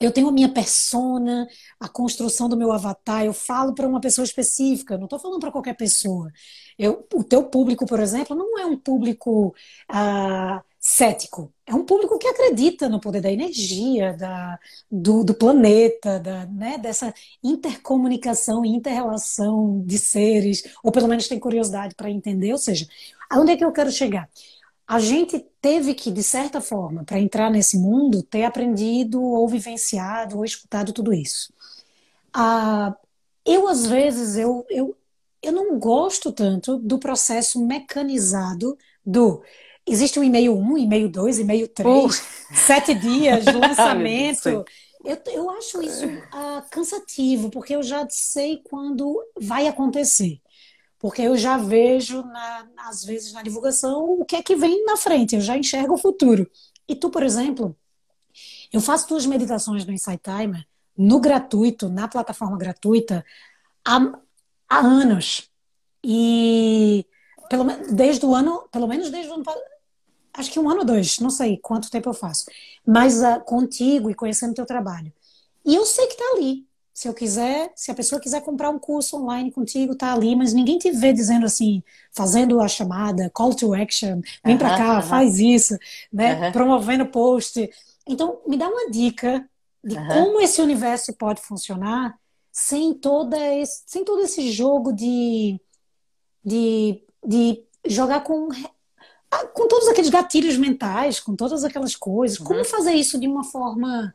eu 0.00 0.10
tenho 0.10 0.28
a 0.28 0.32
minha 0.32 0.48
persona, 0.48 1.46
a 1.78 1.88
construção 1.88 2.48
do 2.48 2.56
meu 2.56 2.72
avatar, 2.72 3.24
eu 3.24 3.34
falo 3.34 3.74
para 3.74 3.86
uma 3.86 4.00
pessoa 4.00 4.24
específica, 4.24 4.96
não 4.96 5.04
estou 5.04 5.18
falando 5.18 5.40
para 5.40 5.52
qualquer 5.52 5.74
pessoa. 5.76 6.32
Eu, 6.78 7.06
o 7.14 7.22
teu 7.22 7.44
público, 7.44 7.86
por 7.86 8.00
exemplo, 8.00 8.34
não 8.34 8.58
é 8.58 8.64
um 8.64 8.76
público 8.78 9.54
ah, 9.88 10.62
cético, 10.78 11.52
é 11.66 11.74
um 11.74 11.84
público 11.84 12.18
que 12.18 12.26
acredita 12.26 12.88
no 12.88 12.98
poder 12.98 13.20
da 13.20 13.30
energia, 13.30 14.14
da, 14.14 14.58
do, 14.90 15.22
do 15.22 15.34
planeta, 15.34 16.18
da, 16.18 16.46
né, 16.46 16.78
dessa 16.78 17.12
intercomunicação 17.44 18.64
e 18.64 18.70
interrelação 18.70 19.82
de 19.84 19.98
seres, 19.98 20.62
ou 20.82 20.90
pelo 20.90 21.08
menos 21.08 21.28
tem 21.28 21.38
curiosidade 21.38 21.94
para 21.94 22.10
entender. 22.10 22.52
Ou 22.52 22.58
seja, 22.58 22.86
aonde 23.28 23.52
é 23.52 23.56
que 23.56 23.64
eu 23.64 23.72
quero 23.72 23.90
chegar? 23.92 24.28
A 24.90 24.98
gente 24.98 25.38
teve 25.62 25.94
que, 25.94 26.10
de 26.10 26.20
certa 26.20 26.60
forma, 26.60 27.04
para 27.04 27.20
entrar 27.20 27.48
nesse 27.48 27.78
mundo, 27.78 28.24
ter 28.24 28.42
aprendido 28.42 29.22
ou 29.22 29.46
vivenciado 29.46 30.36
ou 30.36 30.44
escutado 30.44 30.92
tudo 30.92 31.14
isso. 31.14 31.52
Ah, 32.34 32.96
eu, 33.46 33.68
às 33.68 33.86
vezes, 33.86 34.36
eu, 34.36 34.66
eu, 34.68 34.96
eu 35.40 35.52
não 35.52 35.78
gosto 35.78 36.32
tanto 36.32 36.76
do 36.76 36.98
processo 36.98 37.64
mecanizado 37.64 38.76
do 39.06 39.40
existe 39.86 40.18
um 40.18 40.24
e-mail 40.24 40.58
1, 40.58 40.78
e-mail 40.78 41.08
2, 41.08 41.38
e-mail 41.38 41.68
3, 41.68 41.88
uh. 41.88 42.10
sete 42.52 42.92
dias 42.92 43.44
de 43.44 43.52
lançamento. 43.54 44.48
eu, 45.04 45.18
eu 45.26 45.50
acho 45.50 45.80
isso 45.82 46.04
uh, 46.04 46.68
cansativo, 46.68 47.48
porque 47.48 47.76
eu 47.76 47.82
já 47.84 48.04
sei 48.10 48.60
quando 48.68 49.22
vai 49.40 49.68
acontecer 49.68 50.40
porque 51.00 51.22
eu 51.22 51.36
já 51.36 51.56
vejo, 51.56 52.22
na, 52.22 52.68
às 52.76 53.02
vezes, 53.02 53.32
na 53.32 53.42
divulgação, 53.42 54.20
o 54.20 54.24
que 54.24 54.36
é 54.36 54.42
que 54.42 54.54
vem 54.54 54.84
na 54.84 54.98
frente, 54.98 55.34
eu 55.34 55.40
já 55.40 55.56
enxergo 55.56 55.94
o 55.94 55.98
futuro. 55.98 56.48
E 56.86 56.94
tu, 56.94 57.08
por 57.10 57.22
exemplo, 57.22 57.74
eu 58.70 58.82
faço 58.82 59.08
tuas 59.08 59.24
meditações 59.24 59.84
no 59.86 59.92
Insight 59.92 60.22
Timer, 60.22 60.64
no 60.96 61.18
gratuito, 61.18 61.88
na 61.88 62.06
plataforma 62.06 62.58
gratuita, 62.58 63.24
há, 63.82 64.12
há 64.68 64.78
anos. 64.78 65.50
E 66.04 67.06
pelo, 67.48 67.64
desde 67.92 68.26
o 68.26 68.34
ano, 68.34 68.68
pelo 68.70 68.86
menos 68.86 69.10
desde 69.10 69.30
o 69.30 69.34
ano 69.34 69.44
acho 70.34 70.52
que 70.52 70.60
um 70.60 70.68
ano 70.68 70.80
ou 70.80 70.86
dois, 70.86 71.18
não 71.18 71.30
sei 71.30 71.56
quanto 71.56 71.90
tempo 71.90 72.08
eu 72.08 72.14
faço, 72.14 72.44
mas 72.86 73.20
uh, 73.22 73.40
contigo 73.44 74.10
e 74.10 74.14
conhecendo 74.14 74.54
teu 74.54 74.66
trabalho. 74.66 75.12
E 75.64 75.74
eu 75.74 75.84
sei 75.86 76.06
que 76.06 76.12
está 76.12 76.24
ali. 76.36 76.66
Se 77.00 77.08
eu 77.08 77.14
quiser, 77.14 77.72
se 77.74 77.90
a 77.90 77.94
pessoa 77.94 78.20
quiser 78.20 78.42
comprar 78.42 78.68
um 78.68 78.78
curso 78.78 79.16
online 79.16 79.50
contigo, 79.50 79.94
tá 79.94 80.12
ali, 80.12 80.36
mas 80.36 80.52
ninguém 80.52 80.76
te 80.76 80.90
vê 80.90 81.14
dizendo 81.14 81.46
assim, 81.46 81.82
fazendo 82.12 82.60
a 82.60 82.68
chamada, 82.68 83.30
call 83.30 83.54
to 83.54 83.72
action, 83.72 84.20
vem 84.44 84.58
para 84.58 84.76
cá, 84.76 85.00
faz 85.00 85.38
isso, 85.38 85.78
né? 86.12 86.50
Promovendo 86.52 87.06
post. 87.06 87.70
Então, 88.06 88.42
me 88.46 88.54
dá 88.54 88.68
uma 88.68 88.90
dica 88.90 89.48
de 89.82 89.96
como 90.08 90.42
esse 90.42 90.60
universo 90.60 91.14
pode 91.14 91.40
funcionar 91.40 92.18
sem 92.52 92.92
toda 92.92 93.38
esse, 93.54 93.82
sem 93.86 94.04
todo 94.04 94.20
esse 94.20 94.52
jogo 94.52 94.92
de, 94.92 95.58
de, 96.44 97.02
de 97.26 97.64
jogar 97.86 98.20
com 98.24 98.50
com 99.54 99.68
todos 99.68 99.88
aqueles 99.88 100.10
gatilhos 100.10 100.58
mentais, 100.58 101.18
com 101.18 101.34
todas 101.34 101.64
aquelas 101.64 101.96
coisas, 101.96 102.38
uhum. 102.40 102.44
como 102.44 102.64
fazer 102.64 102.92
isso 102.92 103.18
de 103.18 103.26
uma 103.26 103.44
forma 103.44 104.14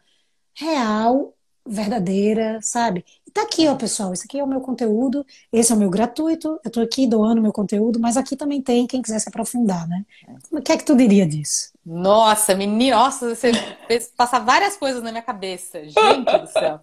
real 0.53 1.34
verdadeira, 1.65 2.59
sabe? 2.61 3.05
tá 3.35 3.41
aqui, 3.41 3.67
ó, 3.67 3.75
pessoal, 3.75 4.13
esse 4.13 4.23
aqui 4.23 4.39
é 4.39 4.43
o 4.43 4.47
meu 4.47 4.61
conteúdo, 4.61 5.25
esse 5.51 5.69
é 5.69 5.75
o 5.75 5.77
meu 5.77 5.89
gratuito, 5.89 6.57
eu 6.63 6.71
tô 6.71 6.79
aqui 6.79 7.05
doando 7.05 7.41
meu 7.41 7.51
conteúdo, 7.51 7.99
mas 7.99 8.15
aqui 8.15 8.33
também 8.33 8.61
tem 8.61 8.87
quem 8.87 9.01
quiser 9.01 9.19
se 9.19 9.27
aprofundar, 9.27 9.85
né? 9.89 10.05
O 10.49 10.61
que 10.61 10.71
é 10.71 10.77
que 10.77 10.85
tu 10.85 10.95
diria 10.95 11.27
disso? 11.27 11.73
Nossa, 11.85 12.55
menina, 12.55 12.95
nossa, 12.95 13.35
você 13.35 13.51
fez 13.87 14.07
passar 14.07 14.39
várias 14.39 14.77
coisas 14.77 15.03
na 15.03 15.11
minha 15.11 15.21
cabeça. 15.21 15.83
Gente 15.83 16.39
do 16.39 16.47
céu. 16.47 16.79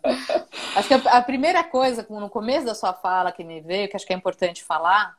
Acho 0.76 0.88
que 0.88 1.08
a, 1.08 1.22
primeira 1.22 1.64
coisa, 1.64 2.06
no 2.10 2.28
começo 2.28 2.66
da 2.66 2.74
sua 2.74 2.92
fala 2.92 3.32
que 3.32 3.42
me 3.42 3.62
veio, 3.62 3.88
que 3.88 3.96
acho 3.96 4.06
que 4.06 4.12
é 4.12 4.16
importante 4.16 4.62
falar, 4.62 5.16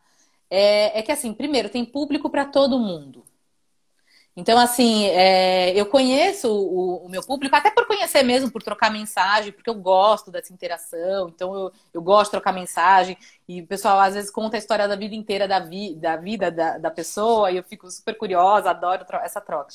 é, 0.52 0.99
é 0.99 1.02
que 1.02 1.12
assim, 1.12 1.34
primeiro, 1.34 1.67
tem 1.67 1.84
público 1.84 2.30
para 2.30 2.45
todo 2.45 2.78
mundo. 2.78 3.23
Então, 4.36 4.58
assim, 4.58 5.06
é, 5.06 5.80
eu 5.80 5.86
conheço 5.86 6.52
o, 6.52 7.06
o, 7.06 7.10
meu 7.10 7.22
público, 7.24 7.56
até 7.56 7.69
por 7.69 7.86
conhecer 7.86 8.24
mesmo, 8.24 8.50
por 8.52 8.63
trocar 8.63 8.91
mensagem, 8.91 9.52
porque 9.52 9.69
eu 9.69 9.76
gosto 9.76 10.32
dessa 10.32 10.52
interação, 10.52 11.30
então 11.30 11.54
eu, 11.54 11.72
eu 11.93 12.02
gosto 12.02 12.26
de 12.26 12.32
trocar 12.32 12.52
mensagem, 12.52 13.15
e 13.48 13.62
o 13.62 13.67
pessoal 13.67 14.00
às 14.00 14.15
vezes 14.15 14.32
conta 14.32 14.58
a 14.58 14.60
história 14.60 14.88
da 14.88 14.96
vida 14.96 15.13
inteira 15.13 15.48
da, 15.48 15.60
vi, 15.60 15.96
da 15.96 16.15
vida 16.15 16.50
da, 16.50 16.80
da 16.80 16.89
pessoa, 16.89 17.52
e 17.52 17.58
eu 17.58 17.63
fico 17.63 17.89
super 17.91 18.17
curiosa, 18.17 18.72
adoro 18.72 19.06
essa 19.24 19.39
troca. 19.39 19.72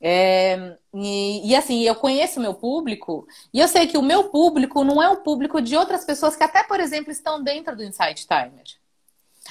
É, 0.00 0.76
e, 0.94 1.50
e, 1.50 1.56
assim, 1.56 1.82
eu 1.82 1.94
conheço 1.94 2.38
o 2.38 2.42
meu 2.42 2.54
público, 2.54 3.26
e 3.52 3.60
eu 3.60 3.68
sei 3.68 3.86
que 3.86 3.98
o 3.98 4.02
meu 4.02 4.24
público 4.30 4.82
não 4.84 5.00
é 5.02 5.08
o 5.08 5.18
público 5.22 5.60
de 5.62 5.76
outras 5.76 6.04
pessoas 6.04 6.36
que 6.36 6.42
até, 6.44 6.64
por 6.64 6.80
exemplo, 6.80 7.12
estão 7.12 7.42
dentro 7.42 7.76
do 7.76 7.84
Insight 7.84 8.26
Timer. 8.26 8.64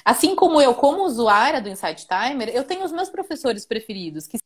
Assim 0.04 0.36
como 0.36 0.62
eu, 0.62 0.74
como 0.76 1.04
usuária 1.04 1.62
do 1.62 1.70
Insight 1.70 2.08
Timer, 2.08 2.50
eu 2.50 2.64
tenho 2.64 2.84
os 2.84 2.92
meus 2.92 3.10
professores 3.10 3.66
preferidos 3.66 4.28
que 4.28 4.38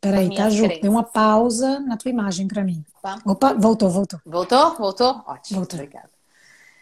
Peraí, 0.00 0.34
tá, 0.34 0.48
Ju? 0.50 0.68
Deu 0.80 0.90
uma 0.90 1.02
pausa 1.02 1.80
na 1.80 1.96
tua 1.96 2.10
imagem 2.10 2.46
para 2.46 2.62
mim. 2.62 2.84
Tá. 3.02 3.18
Opa, 3.24 3.52
voltou, 3.54 3.90
voltou. 3.90 4.20
Voltou? 4.24 4.76
Voltou? 4.76 5.24
Ótimo. 5.26 5.60
Voltou. 5.60 5.78
Obrigada. 5.78 6.10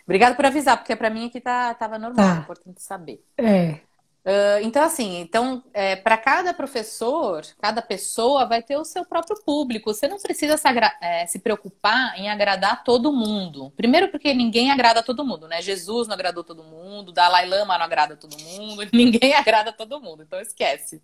Obrigada 0.04 0.34
por 0.36 0.46
avisar, 0.46 0.76
porque 0.76 0.94
para 0.94 1.10
mim 1.10 1.26
aqui 1.26 1.40
tá, 1.40 1.74
tava 1.74 1.98
normal, 1.98 2.24
tá. 2.24 2.36
É 2.36 2.38
importante 2.40 2.82
saber. 2.82 3.24
É. 3.36 3.80
Uh, 4.26 4.58
então, 4.60 4.82
assim, 4.82 5.20
então, 5.20 5.62
é, 5.72 5.94
para 5.94 6.16
cada 6.16 6.52
professor, 6.52 7.46
cada 7.62 7.80
pessoa 7.80 8.44
vai 8.44 8.60
ter 8.60 8.76
o 8.76 8.84
seu 8.84 9.04
próprio 9.04 9.40
público. 9.40 9.94
Você 9.94 10.08
não 10.08 10.18
precisa 10.18 10.56
se, 10.56 10.66
é, 11.00 11.24
se, 11.28 11.38
preocupar 11.38 12.18
em 12.18 12.28
agradar 12.28 12.82
todo 12.82 13.12
mundo. 13.12 13.72
Primeiro, 13.76 14.08
porque 14.08 14.34
ninguém 14.34 14.72
agrada 14.72 15.00
todo 15.00 15.24
mundo, 15.24 15.46
né? 15.46 15.62
Jesus 15.62 16.08
não 16.08 16.14
agradou 16.14 16.42
todo 16.42 16.64
mundo, 16.64 17.12
Dalai 17.12 17.46
Lama 17.46 17.78
não 17.78 17.84
agrada 17.84 18.16
todo 18.16 18.36
mundo, 18.36 18.82
ninguém 18.92 19.32
agrada 19.32 19.72
todo 19.72 20.00
mundo. 20.00 20.24
Então, 20.24 20.40
esquece. 20.40 21.00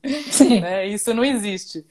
Né? 0.61 0.89
Isso 0.89 1.15
não 1.15 1.25
existe. 1.25 1.87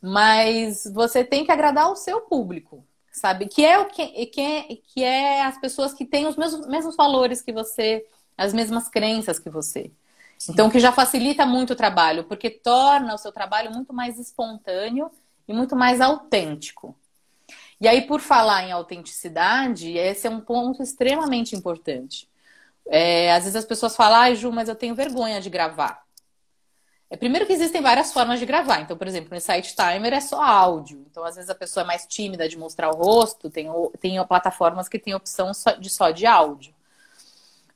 Mas 0.00 0.82
você 0.92 1.22
tem 1.22 1.44
que 1.44 1.52
agradar 1.52 1.92
o 1.92 1.96
seu 1.96 2.22
público, 2.22 2.84
sabe? 3.12 3.46
Que 3.46 3.64
é 3.64 3.78
o 3.78 3.84
que, 3.84 4.26
que, 4.26 4.40
é, 4.40 4.62
que 4.84 5.04
é 5.04 5.42
as 5.44 5.60
pessoas 5.60 5.94
que 5.94 6.04
têm 6.04 6.26
os 6.26 6.36
mesmos, 6.36 6.66
mesmos 6.66 6.96
valores 6.96 7.40
que 7.40 7.52
você, 7.52 8.04
as 8.36 8.52
mesmas 8.52 8.88
crenças 8.88 9.38
que 9.38 9.48
você. 9.48 9.92
Então, 10.48 10.70
que 10.70 10.80
já 10.80 10.92
facilita 10.92 11.46
muito 11.46 11.72
o 11.72 11.76
trabalho, 11.76 12.24
porque 12.24 12.50
torna 12.50 13.14
o 13.14 13.18
seu 13.18 13.32
trabalho 13.32 13.70
muito 13.70 13.92
mais 13.92 14.18
espontâneo 14.18 15.10
e 15.46 15.52
muito 15.52 15.76
mais 15.76 16.00
autêntico. 16.00 16.96
E 17.80 17.88
aí, 17.88 18.02
por 18.02 18.20
falar 18.20 18.64
em 18.64 18.72
autenticidade, 18.72 19.96
esse 19.96 20.26
é 20.26 20.30
um 20.30 20.40
ponto 20.40 20.82
extremamente 20.82 21.56
importante. 21.56 22.28
É, 22.86 23.32
às 23.32 23.44
vezes 23.44 23.56
as 23.56 23.64
pessoas 23.64 23.96
falam, 23.96 24.20
ah, 24.20 24.34
Ju, 24.34 24.52
mas 24.52 24.68
eu 24.68 24.74
tenho 24.74 24.94
vergonha 24.94 25.40
de 25.40 25.50
gravar. 25.50 26.02
É, 27.10 27.16
primeiro 27.16 27.46
que 27.46 27.52
existem 27.52 27.82
várias 27.82 28.12
formas 28.12 28.38
de 28.40 28.46
gravar. 28.46 28.80
Então, 28.80 28.96
por 28.96 29.06
exemplo, 29.06 29.34
no 29.34 29.40
site 29.40 29.76
Timer 29.76 30.14
é 30.14 30.20
só 30.20 30.42
áudio. 30.42 31.04
Então, 31.10 31.24
às 31.24 31.34
vezes 31.34 31.50
a 31.50 31.54
pessoa 31.54 31.84
é 31.84 31.86
mais 31.86 32.06
tímida 32.06 32.48
de 32.48 32.56
mostrar 32.56 32.88
o 32.90 32.96
rosto, 32.96 33.50
tem, 33.50 33.68
tem 34.00 34.24
plataformas 34.26 34.88
que 34.88 34.98
tem 34.98 35.14
opção 35.14 35.52
de 35.78 35.90
só 35.90 36.10
de 36.10 36.24
áudio. 36.24 36.74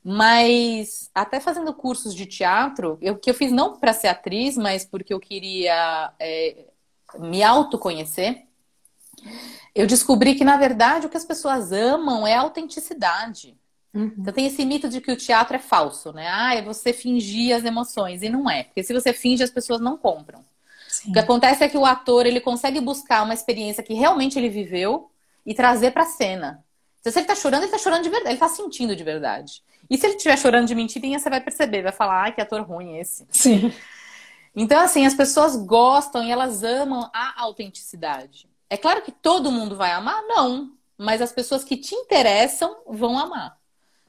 Mas 0.09 1.11
até 1.13 1.37
fazendo 1.37 1.73
cursos 1.73 2.15
de 2.15 2.25
teatro, 2.25 2.97
eu 3.01 3.17
que 3.17 3.29
eu 3.29 3.33
fiz 3.33 3.51
não 3.51 3.77
para 3.77 3.91
ser 3.91 4.07
atriz, 4.07 4.55
mas 4.55 4.85
porque 4.85 5.13
eu 5.13 5.19
queria 5.19 6.13
é, 6.17 6.63
me 7.19 7.43
autoconhecer, 7.43 8.45
eu 9.75 9.85
descobri 9.85 10.35
que, 10.35 10.45
na 10.45 10.55
verdade, 10.55 11.05
o 11.05 11.09
que 11.09 11.17
as 11.17 11.25
pessoas 11.25 11.73
amam 11.73 12.25
é 12.25 12.35
a 12.35 12.39
autenticidade. 12.39 13.57
Uhum. 13.93 14.13
Então 14.17 14.33
tem 14.33 14.45
esse 14.47 14.63
mito 14.63 14.87
de 14.87 15.01
que 15.01 15.11
o 15.11 15.17
teatro 15.17 15.57
é 15.57 15.59
falso, 15.59 16.13
né? 16.13 16.29
Ah, 16.31 16.55
é 16.55 16.61
você 16.61 16.93
fingir 16.93 17.53
as 17.53 17.65
emoções. 17.65 18.21
E 18.21 18.29
não 18.29 18.49
é. 18.49 18.63
Porque 18.63 18.83
se 18.83 18.93
você 18.93 19.11
finge, 19.11 19.43
as 19.43 19.51
pessoas 19.51 19.81
não 19.81 19.97
compram. 19.97 20.41
Sim. 20.87 21.09
O 21.09 21.13
que 21.13 21.19
acontece 21.19 21.65
é 21.65 21.67
que 21.67 21.77
o 21.77 21.85
ator 21.85 22.25
ele 22.25 22.39
consegue 22.39 22.79
buscar 22.79 23.23
uma 23.23 23.33
experiência 23.33 23.83
que 23.83 23.93
realmente 23.93 24.39
ele 24.39 24.47
viveu 24.47 25.11
e 25.45 25.53
trazer 25.53 25.91
para 25.91 26.03
a 26.03 26.07
cena. 26.07 26.63
Então, 27.01 27.11
se 27.11 27.19
ele 27.19 27.27
tá 27.27 27.35
chorando, 27.35 27.63
ele 27.63 27.71
tá 27.71 27.77
chorando 27.77 28.03
de 28.03 28.09
verdade, 28.09 28.31
ele 28.31 28.39
tá 28.39 28.47
sentindo 28.47 28.95
de 28.95 29.03
verdade. 29.03 29.61
E 29.89 29.97
se 29.97 30.05
ele 30.05 30.15
estiver 30.15 30.37
chorando 30.37 30.67
de 30.67 30.75
mentirinha, 30.75 31.19
você 31.19 31.29
vai 31.29 31.41
perceber, 31.41 31.81
vai 31.81 31.91
falar, 31.91 32.23
ai, 32.23 32.31
que 32.33 32.41
ator 32.41 32.61
ruim 32.61 32.97
esse. 32.97 33.25
Sim. 33.31 33.73
Então, 34.55 34.79
assim, 34.79 35.05
as 35.05 35.13
pessoas 35.13 35.55
gostam 35.55 36.23
e 36.23 36.31
elas 36.31 36.63
amam 36.63 37.09
a 37.13 37.41
autenticidade. 37.41 38.49
É 38.69 38.75
claro 38.75 39.01
que 39.01 39.11
todo 39.11 39.51
mundo 39.51 39.75
vai 39.75 39.91
amar? 39.91 40.21
Não. 40.23 40.71
Mas 40.97 41.21
as 41.21 41.31
pessoas 41.31 41.63
que 41.63 41.77
te 41.77 41.93
interessam 41.93 42.75
vão 42.87 43.17
amar. 43.17 43.55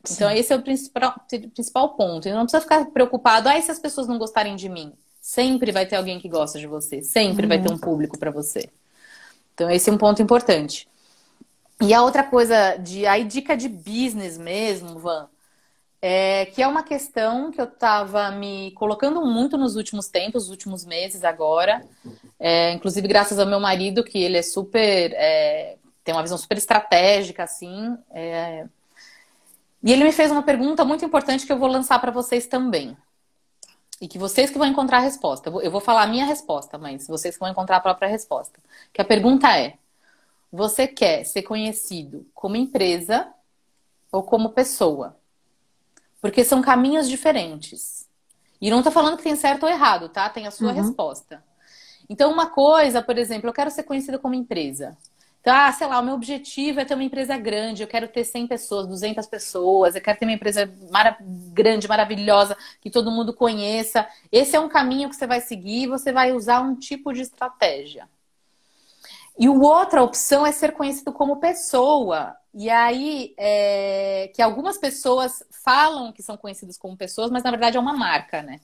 Sim. 0.03 0.15
Então, 0.15 0.31
esse 0.31 0.53
é 0.53 0.57
o 0.57 0.63
principal, 0.63 1.15
principal 1.53 1.91
ponto. 1.91 2.27
E 2.27 2.33
não 2.33 2.43
precisa 2.43 2.63
ficar 2.63 2.87
preocupado, 2.87 3.49
ai, 3.49 3.61
se 3.61 3.71
as 3.71 3.79
pessoas 3.79 4.09
não 4.09 4.19
gostarem 4.19 4.57
de 4.57 4.69
mim. 4.69 4.95
Sempre 5.21 5.71
vai 5.71 5.85
ter 5.85 5.97
alguém 5.97 6.19
que 6.19 6.29
gosta 6.29 6.59
de 6.59 6.67
você. 6.67 7.03
Sempre 7.03 7.43
uhum. 7.43 7.49
vai 7.49 7.61
ter 7.61 7.71
um 7.71 7.79
público 7.79 8.19
para 8.19 8.31
você. 8.31 8.71
Então, 9.53 9.71
esse 9.71 9.91
é 9.91 9.93
um 9.93 9.99
ponto 9.99 10.23
importante. 10.23 10.89
E 11.81 11.93
a 11.93 12.03
outra 12.03 12.25
coisa, 12.25 12.77
de 12.77 13.07
aí 13.07 13.25
dica 13.25 13.57
de 13.57 13.69
business 13.69 14.39
mesmo, 14.39 14.99
Van, 14.99 15.29
é, 16.01 16.47
que 16.47 16.63
é 16.63 16.67
uma 16.67 16.83
questão 16.83 17.51
que 17.51 17.61
eu 17.61 17.65
estava 17.65 18.31
me 18.31 18.71
colocando 18.73 19.25
muito 19.27 19.59
nos 19.59 19.75
últimos 19.75 20.09
tempos, 20.09 20.45
nos 20.45 20.51
últimos 20.51 20.85
meses 20.85 21.25
agora. 21.25 21.85
É, 22.39 22.73
inclusive, 22.73 23.09
graças 23.09 23.39
ao 23.39 23.47
meu 23.47 23.59
marido, 23.59 24.05
que 24.05 24.19
ele 24.19 24.39
é 24.39 24.43
super. 24.43 25.13
É, 25.15 25.77
tem 26.05 26.15
uma 26.15 26.23
visão 26.23 26.39
super 26.39 26.57
estratégica, 26.57 27.43
assim. 27.43 27.97
É, 28.13 28.67
e 29.83 29.93
ele 29.93 30.05
me 30.05 30.13
fez 30.13 30.31
uma 30.31 30.43
pergunta 30.43 30.85
muito 30.85 31.05
importante 31.05 31.47
que 31.47 31.53
eu 31.53 31.59
vou 31.59 31.69
lançar 31.69 32.01
para 32.01 32.11
vocês 32.11 32.47
também. 32.47 32.97
E 34.01 34.07
que 34.07 34.19
vocês 34.19 34.51
que 34.51 34.59
vão 34.59 34.67
encontrar 34.69 34.99
a 34.99 35.01
resposta. 35.01 35.51
Eu 35.51 35.71
vou 35.71 35.81
falar 35.81 36.03
a 36.03 36.07
minha 36.07 36.25
resposta, 36.25 36.79
mas 36.79 37.09
vocês 37.09 37.35
que 37.35 37.41
vão 37.41 37.51
encontrar 37.51 37.79
a 37.79 37.81
própria 37.81 38.09
resposta. 38.09 38.61
Que 38.93 39.01
a 39.01 39.05
pergunta 39.05 39.57
é: 39.59 39.75
você 40.53 40.87
quer 40.87 41.25
ser 41.25 41.43
conhecido 41.43 42.25
como 42.33 42.55
empresa 42.55 43.29
ou 44.13 44.23
como 44.23 44.51
pessoa? 44.51 45.17
Porque 46.21 46.45
são 46.45 46.61
caminhos 46.61 47.09
diferentes. 47.09 48.09
E 48.61 48.71
não 48.71 48.79
estou 48.79 48.93
falando 48.93 49.17
que 49.17 49.23
tem 49.23 49.37
certo 49.37 49.65
ou 49.65 49.69
errado, 49.69 50.09
tá? 50.09 50.29
Tem 50.29 50.47
a 50.47 50.51
sua 50.51 50.71
uhum. 50.71 50.75
resposta. 50.75 51.45
Então, 52.09 52.33
uma 52.33 52.47
coisa, 52.47 53.03
por 53.03 53.17
exemplo, 53.19 53.49
eu 53.49 53.53
quero 53.53 53.71
ser 53.71 53.85
conhecida 53.85 54.19
como 54.19 54.35
empresa. 54.35 54.97
Então, 55.41 55.55
ah, 55.55 55.73
sei 55.73 55.87
lá, 55.87 56.01
o 56.01 56.03
meu 56.03 56.15
objetivo 56.15 56.81
é 56.81 56.85
ter 56.85 56.95
uma 56.95 57.05
empresa 57.05 57.37
grande, 57.37 57.83
eu 57.83 57.89
quero 57.89 58.09
ter 58.09 58.25
100 58.25 58.49
pessoas, 58.49 58.87
200 58.87 59.27
pessoas, 59.27 59.95
eu 59.95 60.01
quero 60.01 60.19
ter 60.19 60.27
uma 60.27 60.33
empresa 60.33 60.71
mara 60.91 61.17
grande, 61.21 61.87
maravilhosa, 61.87 62.57
que 62.81 62.91
todo 62.91 63.11
mundo 63.11 63.33
conheça. 63.33 64.07
Esse 64.33 64.57
é 64.57 64.61
um 64.61 64.69
caminho 64.69 65.09
que 65.09 65.17
você 65.17 65.27
vai 65.27 65.41
seguir 65.41 65.85
e 65.85 65.87
você 65.87 66.13
vai 66.13 66.33
usar 66.33 66.61
um 66.61 66.75
tipo 66.75 67.13
de 67.13 67.23
estratégia. 67.23 68.09
E 69.39 69.49
outra 69.49 70.03
opção 70.03 70.45
é 70.45 70.51
ser 70.51 70.73
conhecido 70.73 71.13
como 71.13 71.37
pessoa. 71.37 72.37
E 72.55 72.71
aí, 72.71 73.35
é, 73.37 74.31
que 74.35 74.43
algumas 74.43 74.79
pessoas 74.79 75.43
falam 75.65 76.13
que 76.13 76.23
são 76.23 76.37
conhecidas 76.37 76.79
como 76.79 76.97
pessoas, 76.97 77.31
mas 77.31 77.43
na 77.43 77.51
verdade 77.51 77.77
é 77.77 77.81
uma 77.81 77.93
marca, 77.93 78.43
né? 78.43 78.61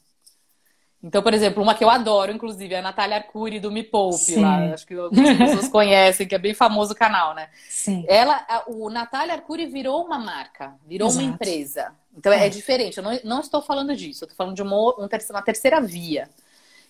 Então, 1.03 1.23
por 1.23 1.35
exemplo, 1.35 1.63
uma 1.63 1.75
que 1.75 1.85
eu 1.85 1.91
adoro, 1.91 2.33
inclusive, 2.33 2.75
é 2.75 2.79
a 2.79 2.83
Natália 2.83 3.19
Arcuri 3.19 3.61
do 3.61 3.71
Me 3.71 3.83
Poupe, 3.83 4.17
Sim. 4.17 4.41
lá. 4.41 4.73
Acho 4.73 4.87
que 4.87 4.95
algumas 4.95 5.37
pessoas 5.37 5.69
conhecem, 5.69 6.27
que 6.27 6.35
é 6.35 6.39
bem 6.39 6.55
famoso 6.55 6.95
o 6.95 6.97
canal, 6.97 7.35
né? 7.35 7.51
Sim. 7.69 8.07
Ela, 8.09 8.65
o 8.69 8.89
Natália 8.89 9.35
Arcuri 9.35 9.67
virou 9.67 10.03
uma 10.03 10.19
marca, 10.19 10.75
virou 10.87 11.09
Exato. 11.09 11.23
uma 11.23 11.35
empresa. 11.35 11.93
Então 12.17 12.33
é, 12.33 12.47
é 12.47 12.49
diferente. 12.49 12.97
Eu 12.97 13.05
não, 13.05 13.21
não, 13.23 13.41
estou 13.41 13.61
falando 13.61 13.95
disso, 13.95 14.25
eu 14.25 14.27
estou 14.27 14.37
falando 14.37 14.57
de 14.57 14.63
uma, 14.63 14.95
uma 14.97 15.43
terceira 15.43 15.79
via, 15.79 16.31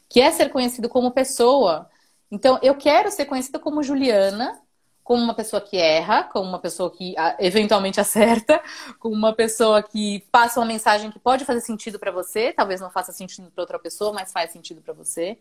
que 0.09 0.21
é 0.21 0.31
ser 0.31 0.49
conhecido 0.51 0.89
como 0.89 1.11
pessoa 1.11 1.91
então, 2.35 2.59
eu 2.63 2.75
quero 2.75 3.13
ser 3.13 3.27
conhecida 3.27 3.61
como 3.61 3.81
Juliana, 3.81 4.61
como 5.05 5.23
uma 5.23 5.35
pessoa 5.35 5.61
que 5.61 5.77
erra, 5.77 6.25
como 6.25 6.49
uma 6.49 6.59
pessoa 6.59 6.91
que 6.91 7.15
ah, 7.19 7.37
eventualmente 7.39 8.01
acerta, 8.01 8.61
como 8.99 9.15
uma 9.15 9.35
pessoa 9.35 9.83
que 9.83 10.25
passa 10.33 10.59
uma 10.59 10.67
mensagem 10.67 11.11
que 11.11 11.19
pode 11.19 11.45
fazer 11.45 11.61
sentido 11.61 11.99
para 11.99 12.11
você, 12.11 12.53
talvez 12.53 12.81
não 12.81 12.91
faça 12.91 13.13
sentido 13.13 13.51
para 13.51 13.63
outra 13.63 13.79
pessoa, 13.79 14.15
mas 14.15 14.33
faz 14.33 14.51
sentido 14.51 14.81
para 14.81 14.95
você. 14.95 15.39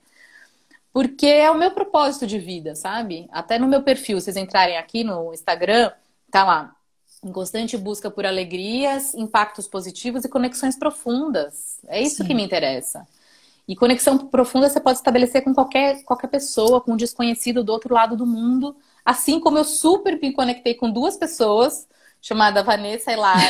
Porque 0.91 1.26
é 1.26 1.49
o 1.49 1.57
meu 1.57 1.72
propósito 1.72 2.28
de 2.28 2.38
vida, 2.38 2.76
sabe? 2.76 3.28
Até 3.32 3.57
no 3.57 3.68
meu 3.68 3.82
perfil, 3.82 4.20
vocês 4.20 4.36
entrarem 4.36 4.78
aqui 4.78 5.03
no 5.03 5.34
Instagram, 5.34 5.91
tá 6.30 6.43
lá. 6.43 6.76
Em 7.24 7.32
constante 7.32 7.78
busca 7.78 8.11
por 8.11 8.26
alegrias, 8.26 9.16
impactos 9.16 9.66
positivos 9.66 10.26
e 10.26 10.30
conexões 10.30 10.78
profundas. 10.78 11.80
É 11.88 12.01
isso 12.01 12.18
Sim. 12.18 12.28
que 12.28 12.34
me 12.34 12.43
interessa. 12.43 13.07
E 13.66 13.78
conexão 13.78 14.18
profunda 14.18 14.70
você 14.70 14.80
pode 14.80 14.97
estabelecer 14.97 15.41
com 15.41 15.53
qualquer, 15.53 16.03
qualquer 16.03 16.28
pessoa, 16.28 16.82
com 16.82 16.93
um 16.93 16.97
desconhecido 16.97 17.64
do 17.64 17.72
outro 17.72 17.93
lado 17.93 18.18
do 18.18 18.26
mundo, 18.26 18.76
Assim 19.05 19.39
como 19.39 19.57
eu 19.57 19.63
super 19.63 20.19
me 20.21 20.31
conectei 20.31 20.75
com 20.75 20.89
duas 20.89 21.17
pessoas, 21.17 21.87
chamada 22.21 22.63
Vanessa 22.63 23.11
e 23.11 23.15
Lara. 23.17 23.41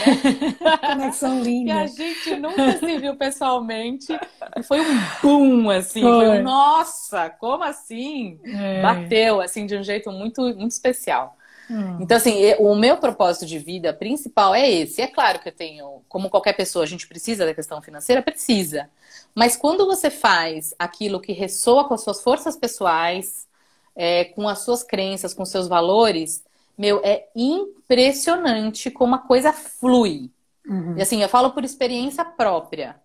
Conexão 0.82 1.42
linda. 1.42 1.70
E 1.70 1.72
a 1.72 1.86
gente 1.86 2.36
nunca 2.38 2.78
se 2.80 2.98
viu 2.98 3.16
pessoalmente. 3.16 4.08
E 4.58 4.64
foi 4.64 4.82
um 4.82 5.00
boom, 5.22 5.70
assim. 5.70 6.02
Foi, 6.02 6.26
foi 6.26 6.40
um, 6.40 6.44
nossa, 6.44 7.30
como 7.30 7.64
assim? 7.64 8.40
É. 8.44 8.82
Bateu, 8.82 9.40
assim, 9.40 9.68
de 9.68 9.78
um 9.78 9.84
jeito 9.84 10.12
muito, 10.12 10.42
muito 10.42 10.72
especial. 10.72 11.38
Hum. 11.70 12.00
Então, 12.02 12.18
assim, 12.18 12.54
o 12.60 12.76
meu 12.76 12.98
propósito 12.98 13.46
de 13.46 13.60
vida 13.60 13.94
principal 13.94 14.56
é 14.56 14.70
esse. 14.70 15.02
É 15.02 15.08
claro 15.08 15.40
que 15.40 15.50
eu 15.50 15.54
tenho, 15.54 16.02
como 16.10 16.30
qualquer 16.30 16.54
pessoa, 16.54 16.84
a 16.84 16.88
gente 16.88 17.08
precisa 17.08 17.46
da 17.46 17.54
questão 17.54 17.80
financeira? 17.80 18.24
Precisa. 18.24 18.90
Mas 19.36 19.56
quando 19.56 19.86
você 19.86 20.10
faz 20.10 20.74
aquilo 20.80 21.22
que 21.22 21.32
ressoa 21.32 21.88
com 21.88 21.94
as 21.94 22.04
suas 22.04 22.22
forças 22.22 22.58
pessoais, 22.58 23.48
é, 23.96 24.26
com 24.26 24.48
as 24.48 24.60
suas 24.60 24.84
crenças, 24.84 25.34
com 25.34 25.46
seus 25.46 25.68
valores, 25.68 26.44
meu, 26.78 27.02
é 27.04 27.28
impressionante 27.36 28.90
como 28.90 29.16
a 29.16 29.20
coisa 29.20 29.54
flui. 29.54 30.32
Uhum. 30.68 30.98
E 30.98 31.02
assim, 31.02 31.22
eu 31.22 31.30
falo 31.30 31.52
por 31.52 31.64
experiência 31.64 32.26
própria. 32.26 33.02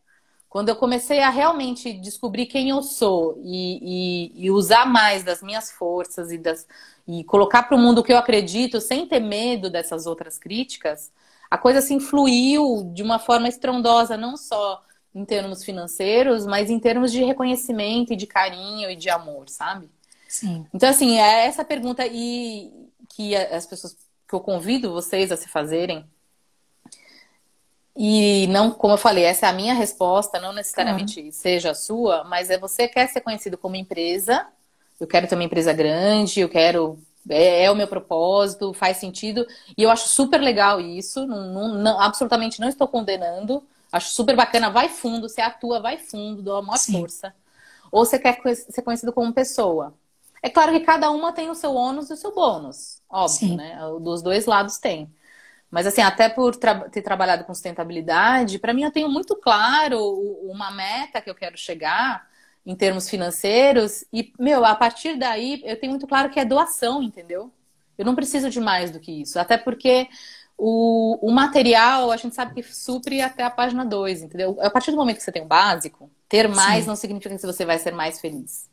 Quando 0.49 0.71
eu 0.71 0.77
comecei 0.77 1.21
a 1.21 1.29
realmente 1.29 1.93
descobrir 1.93 2.47
quem 2.47 2.71
eu 2.71 2.83
sou 2.83 3.39
e, 3.45 4.33
e, 4.35 4.47
e 4.47 4.51
usar 4.51 4.87
mais 4.87 5.23
das 5.23 5.43
minhas 5.43 5.71
forças 5.71 6.33
e, 6.33 6.39
das, 6.39 6.67
e 7.07 7.23
colocar 7.25 7.65
para 7.65 7.77
o 7.77 7.79
mundo 7.79 7.99
o 7.99 8.03
que 8.03 8.13
eu 8.13 8.17
acredito, 8.17 8.81
sem 8.81 9.07
ter 9.07 9.21
medo 9.21 9.69
dessas 9.69 10.07
outras 10.07 10.39
críticas, 10.39 11.13
a 11.51 11.59
coisa 11.59 11.81
assim 11.81 12.01
fluiu 12.01 12.91
de 12.95 13.03
uma 13.03 13.19
forma 13.19 13.49
estrondosa, 13.49 14.17
não 14.17 14.37
só 14.39 14.83
em 15.15 15.25
termos 15.25 15.65
financeiros, 15.65 16.47
mas 16.47 16.71
em 16.71 16.79
termos 16.79 17.13
de 17.13 17.23
reconhecimento 17.23 18.13
e 18.13 18.17
de 18.17 18.27
carinho 18.27 18.91
e 18.91 18.97
de 18.97 19.11
amor, 19.11 19.49
sabe? 19.49 19.91
Sim. 20.29 20.67
Então, 20.73 20.91
assim, 20.91 21.19
é 21.19 21.47
essa 21.47 21.65
pergunta 21.65 22.07
e 22.07 22.71
que 23.09 23.35
as 23.35 23.67
pessoas 23.67 23.97
que 24.29 24.35
eu 24.35 24.41
convido 24.41 24.93
vocês 24.93 25.33
a 25.33 25.37
se 25.37 25.49
fazerem. 25.49 26.05
E 27.97 28.47
não, 28.49 28.71
como 28.71 28.95
eu 28.95 28.99
falei, 28.99 29.25
essa 29.25 29.47
é 29.47 29.49
a 29.49 29.53
minha 29.53 29.75
resposta, 29.75 30.39
não 30.39 30.53
necessariamente 30.53 31.33
seja 31.33 31.73
a 31.73 31.75
sua, 31.75 32.23
mas 32.25 32.51
é 32.51 32.59
você 32.59 32.87
quer 32.87 33.09
ser 33.09 33.23
conhecido 33.23 33.59
como 33.59 33.75
empresa. 33.75 34.47
Eu 35.01 35.07
quero 35.07 35.27
ter 35.27 35.35
uma 35.35 35.43
empresa 35.43 35.73
grande, 35.73 36.41
eu 36.41 36.49
quero 36.49 36.99
é, 37.29 37.65
é, 37.65 37.71
o 37.71 37.75
meu 37.75 37.89
propósito, 37.89 38.73
faz 38.73 38.99
sentido. 38.99 39.47
E 39.77 39.83
eu 39.83 39.91
acho 39.91 40.09
super 40.09 40.41
legal 40.41 40.81
isso. 40.81 41.27
Não, 41.27 41.53
não, 41.53 41.75
não, 41.75 42.01
absolutamente 42.01 42.61
não 42.61 42.69
estou 42.69 42.87
condenando. 42.87 43.65
Acho 43.91 44.11
super 44.11 44.37
bacana. 44.37 44.71
Vai 44.71 44.89
fundo, 44.89 45.29
você 45.29 45.41
atua, 45.41 45.81
vai 45.81 45.97
fundo, 45.97 46.43
dou 46.43 46.57
a 46.57 46.63
maior 46.63 46.77
Sim. 46.77 47.01
força. 47.01 47.35
Ou 47.91 48.05
você 48.05 48.19
quer 48.19 48.41
ser 48.55 48.83
conhecido 48.83 49.13
como 49.13 49.33
pessoa. 49.33 49.95
É 50.43 50.49
claro 50.49 50.73
que 50.73 50.81
cada 50.81 51.11
uma 51.11 51.33
tem 51.33 51.51
o 51.51 51.55
seu 51.55 51.75
ônus 51.75 52.11
e 52.11 52.13
o 52.13 52.17
seu 52.17 52.35
bônus, 52.35 53.03
óbvio, 53.09 53.39
Sim. 53.39 53.57
né? 53.57 53.79
Dos 54.01 54.23
dois 54.23 54.47
lados 54.47 54.79
tem. 54.79 55.13
Mas 55.71 55.87
assim, 55.87 56.01
até 56.01 56.29
por 56.29 56.57
tra 56.57 56.89
ter 56.89 57.03
trabalhado 57.03 57.45
com 57.45 57.53
sustentabilidade, 57.55 58.59
para 58.59 58.73
mim 58.73 58.85
eu 58.85 58.91
tenho 58.91 59.09
muito 59.09 59.37
claro 59.37 59.99
uma 60.49 60.71
meta 60.71 61.21
que 61.21 61.29
eu 61.29 61.35
quero 61.35 61.59
chegar 61.59 62.27
em 62.65 62.75
termos 62.75 63.09
financeiros 63.09 64.05
e, 64.13 64.33
meu, 64.39 64.65
a 64.65 64.75
partir 64.75 65.17
daí 65.17 65.63
eu 65.65 65.79
tenho 65.79 65.91
muito 65.91 66.07
claro 66.07 66.31
que 66.31 66.41
é 66.41 66.45
doação, 66.45 67.03
entendeu? 67.03 67.53
Eu 67.97 68.05
não 68.05 68.15
preciso 68.15 68.49
de 68.49 68.61
mais 68.61 68.91
do 68.91 69.01
que 69.01 69.11
isso, 69.11 69.39
até 69.39 69.59
porque 69.59 70.09
o, 70.57 71.19
o 71.27 71.31
material 71.31 72.11
a 72.11 72.17
gente 72.17 72.35
sabe 72.35 72.55
que 72.55 72.63
supre 72.63 73.21
até 73.21 73.43
a 73.43 73.51
página 73.51 73.85
2, 73.85 74.23
entendeu? 74.23 74.57
A 74.61 74.71
partir 74.71 74.91
do 74.91 74.97
momento 74.97 75.17
que 75.17 75.23
você 75.23 75.33
tem 75.33 75.43
o 75.43 75.47
básico, 75.47 76.11
ter 76.29 76.49
mais 76.49 76.85
Sim. 76.85 76.89
não 76.89 76.97
significa 76.97 77.35
que 77.35 77.47
você 77.47 77.65
vai 77.65 77.79
ser 77.79 77.93
mais 77.93 78.21
feliz. 78.21 78.69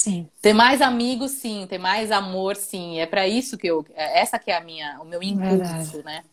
Sim. 0.00 0.26
Ter 0.40 0.54
mais 0.54 0.80
amigos, 0.80 1.32
sim. 1.32 1.66
Ter 1.68 1.76
mais 1.76 2.10
amor, 2.10 2.56
sim. 2.56 2.98
É 2.98 3.04
para 3.04 3.28
isso 3.28 3.58
que 3.58 3.66
eu. 3.66 3.84
É, 3.94 4.20
essa 4.20 4.38
que 4.38 4.50
é 4.50 4.56
a 4.56 4.60
minha, 4.60 4.98
o 4.98 5.04
meu 5.04 5.22
impulso, 5.22 6.02
né? 6.02 6.24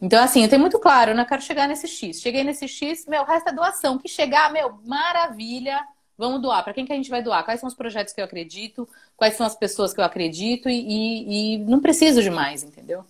Então, 0.00 0.22
assim, 0.22 0.42
eu 0.42 0.48
tenho 0.48 0.60
muito 0.60 0.78
claro, 0.78 1.10
eu 1.10 1.14
não 1.14 1.26
quero 1.26 1.42
chegar 1.42 1.68
nesse 1.68 1.86
X. 1.86 2.22
Cheguei 2.22 2.42
nesse 2.42 2.66
X, 2.66 3.04
meu, 3.06 3.20
o 3.20 3.26
resto 3.26 3.50
é 3.50 3.52
doação. 3.52 3.98
Que 3.98 4.08
chegar, 4.08 4.50
meu, 4.50 4.80
maravilha. 4.86 5.86
Vamos 6.16 6.40
doar. 6.40 6.64
Para 6.64 6.72
quem 6.72 6.86
que 6.86 6.94
a 6.94 6.96
gente 6.96 7.10
vai 7.10 7.22
doar? 7.22 7.44
Quais 7.44 7.60
são 7.60 7.68
os 7.68 7.74
projetos 7.74 8.14
que 8.14 8.22
eu 8.22 8.24
acredito? 8.24 8.88
Quais 9.18 9.34
são 9.34 9.44
as 9.44 9.54
pessoas 9.54 9.92
que 9.92 10.00
eu 10.00 10.04
acredito? 10.04 10.70
E, 10.70 10.74
e, 10.74 11.54
e 11.54 11.58
não 11.58 11.80
preciso 11.80 12.22
de 12.22 12.30
mais, 12.30 12.62
entendeu? 12.62 13.04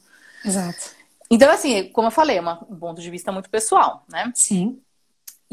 Exato. 0.44 0.90
Então, 1.30 1.50
assim, 1.52 1.88
como 1.90 2.08
eu 2.08 2.12
falei, 2.12 2.38
é 2.38 2.42
um 2.42 2.76
ponto 2.78 3.00
de 3.00 3.10
vista 3.10 3.30
muito 3.30 3.48
pessoal, 3.48 4.04
né? 4.10 4.32
Sim. 4.34 4.80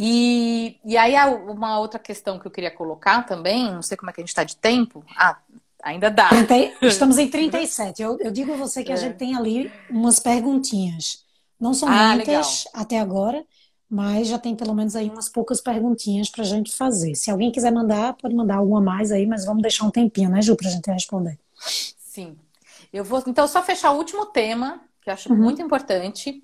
E, 0.03 0.79
e 0.83 0.97
aí, 0.97 1.13
uma 1.47 1.77
outra 1.77 1.99
questão 1.99 2.39
que 2.39 2.47
eu 2.47 2.51
queria 2.51 2.71
colocar 2.71 3.21
também, 3.21 3.71
não 3.71 3.83
sei 3.83 3.95
como 3.95 4.09
é 4.09 4.13
que 4.13 4.19
a 4.19 4.23
gente 4.23 4.29
está 4.29 4.43
de 4.43 4.55
tempo. 4.55 5.05
Ah, 5.15 5.37
ainda 5.83 6.09
dá. 6.09 6.27
Estamos 6.81 7.19
em 7.19 7.27
37. 7.27 8.01
Eu, 8.01 8.17
eu 8.19 8.31
digo 8.31 8.51
a 8.51 8.57
você 8.57 8.83
que 8.83 8.91
é. 8.91 8.95
a 8.95 8.97
gente 8.97 9.17
tem 9.17 9.35
ali 9.35 9.71
umas 9.91 10.19
perguntinhas. 10.19 11.23
Não 11.59 11.71
são 11.71 11.87
ah, 11.87 12.15
muitas 12.15 12.65
legal. 12.65 12.81
até 12.81 12.99
agora, 12.99 13.45
mas 13.87 14.27
já 14.27 14.39
tem 14.39 14.55
pelo 14.55 14.73
menos 14.73 14.95
aí 14.95 15.07
umas 15.07 15.29
poucas 15.29 15.61
perguntinhas 15.61 16.31
para 16.31 16.41
a 16.41 16.47
gente 16.47 16.73
fazer. 16.73 17.13
Se 17.13 17.29
alguém 17.29 17.51
quiser 17.51 17.71
mandar, 17.71 18.13
pode 18.13 18.33
mandar 18.33 18.55
alguma 18.55 18.81
mais 18.81 19.11
aí, 19.11 19.27
mas 19.27 19.45
vamos 19.45 19.61
deixar 19.61 19.85
um 19.85 19.91
tempinho, 19.91 20.31
né, 20.31 20.41
Ju, 20.41 20.55
para 20.55 20.67
a 20.67 20.71
gente 20.71 20.89
responder. 20.89 21.37
Sim. 21.99 22.35
Eu 22.91 23.03
vou, 23.03 23.23
então, 23.27 23.47
só 23.47 23.61
fechar 23.61 23.91
o 23.91 23.97
último 23.97 24.25
tema, 24.25 24.81
que 24.99 25.11
eu 25.11 25.13
acho 25.13 25.31
uhum. 25.31 25.37
muito 25.37 25.61
importante, 25.61 26.43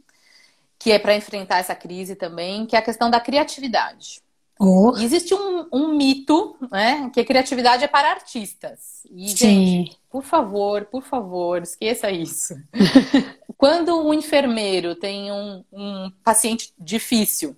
que 0.79 0.91
é 0.91 0.99
para 0.99 1.15
enfrentar 1.15 1.59
essa 1.59 1.75
crise 1.75 2.15
também, 2.15 2.65
que 2.65 2.75
é 2.75 2.79
a 2.79 2.83
questão 2.83 3.09
da 3.09 3.19
criatividade. 3.19 4.21
Oh. 4.59 4.95
Existe 4.97 5.33
um, 5.35 5.67
um, 5.71 5.95
mito, 5.95 6.57
né, 6.71 7.11
que 7.13 7.19
a 7.19 7.25
criatividade 7.25 7.83
é 7.83 7.87
para 7.87 8.11
artistas. 8.11 9.03
E, 9.11 9.29
Sim. 9.29 9.35
gente, 9.35 9.99
por 10.09 10.23
favor, 10.23 10.85
por 10.85 11.03
favor, 11.03 11.61
esqueça 11.61 12.09
isso. 12.09 12.55
Quando 13.55 13.99
um 13.99 14.13
enfermeiro 14.13 14.95
tem 14.95 15.31
um, 15.31 15.63
um 15.71 16.11
paciente 16.23 16.73
difícil 16.77 17.55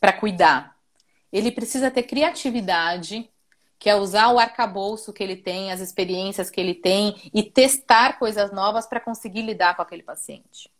para 0.00 0.12
cuidar, 0.12 0.76
ele 1.32 1.50
precisa 1.50 1.90
ter 1.90 2.04
criatividade, 2.04 3.28
que 3.78 3.90
é 3.90 3.96
usar 3.96 4.32
o 4.32 4.38
arcabouço 4.38 5.12
que 5.12 5.22
ele 5.22 5.36
tem, 5.36 5.72
as 5.72 5.80
experiências 5.80 6.48
que 6.48 6.60
ele 6.60 6.74
tem 6.74 7.30
e 7.34 7.42
testar 7.42 8.18
coisas 8.18 8.52
novas 8.52 8.86
para 8.86 9.00
conseguir 9.00 9.42
lidar 9.42 9.74
com 9.74 9.82
aquele 9.82 10.02
paciente. 10.02 10.70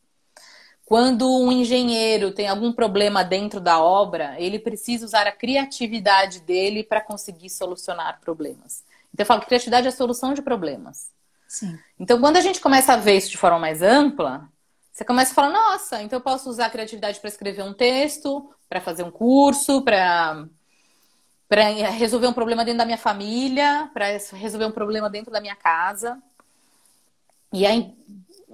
Quando 0.86 1.28
um 1.28 1.50
engenheiro 1.50 2.30
tem 2.30 2.46
algum 2.46 2.72
problema 2.72 3.24
dentro 3.24 3.60
da 3.60 3.82
obra, 3.82 4.36
ele 4.38 4.56
precisa 4.56 5.04
usar 5.04 5.26
a 5.26 5.32
criatividade 5.32 6.40
dele 6.40 6.84
para 6.84 7.00
conseguir 7.00 7.50
solucionar 7.50 8.20
problemas. 8.20 8.84
Então 9.12 9.24
eu 9.24 9.26
falo 9.26 9.40
que 9.40 9.48
criatividade 9.48 9.86
é 9.86 9.90
a 9.90 9.92
solução 9.92 10.32
de 10.32 10.42
problemas. 10.42 11.10
Sim. 11.48 11.76
Então 11.98 12.20
quando 12.20 12.36
a 12.36 12.40
gente 12.40 12.60
começa 12.60 12.92
a 12.92 12.96
ver 12.96 13.16
isso 13.16 13.30
de 13.30 13.36
forma 13.36 13.58
mais 13.58 13.82
ampla, 13.82 14.48
você 14.92 15.04
começa 15.04 15.32
a 15.32 15.34
falar, 15.34 15.50
nossa, 15.50 16.00
então 16.02 16.18
eu 16.18 16.22
posso 16.22 16.48
usar 16.48 16.66
a 16.66 16.70
criatividade 16.70 17.18
para 17.18 17.28
escrever 17.30 17.64
um 17.64 17.74
texto, 17.74 18.48
para 18.68 18.80
fazer 18.80 19.02
um 19.02 19.10
curso, 19.10 19.82
para 19.82 20.46
para 21.48 21.64
resolver 21.90 22.28
um 22.28 22.32
problema 22.32 22.64
dentro 22.64 22.78
da 22.78 22.84
minha 22.84 22.98
família, 22.98 23.90
para 23.92 24.06
resolver 24.34 24.66
um 24.66 24.72
problema 24.72 25.10
dentro 25.10 25.32
da 25.32 25.40
minha 25.40 25.56
casa. 25.56 26.20
E 27.52 27.64
aí, 27.64 27.92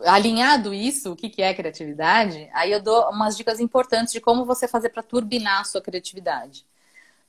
alinhado 0.04 0.72
isso, 0.74 1.12
o 1.12 1.16
que, 1.16 1.28
que 1.28 1.42
é 1.42 1.54
criatividade, 1.54 2.48
aí 2.52 2.72
eu 2.72 2.82
dou 2.82 3.08
umas 3.10 3.36
dicas 3.36 3.60
importantes 3.60 4.12
de 4.12 4.20
como 4.20 4.44
você 4.44 4.68
fazer 4.68 4.90
para 4.90 5.02
turbinar 5.02 5.60
a 5.60 5.64
sua 5.64 5.80
criatividade. 5.80 6.66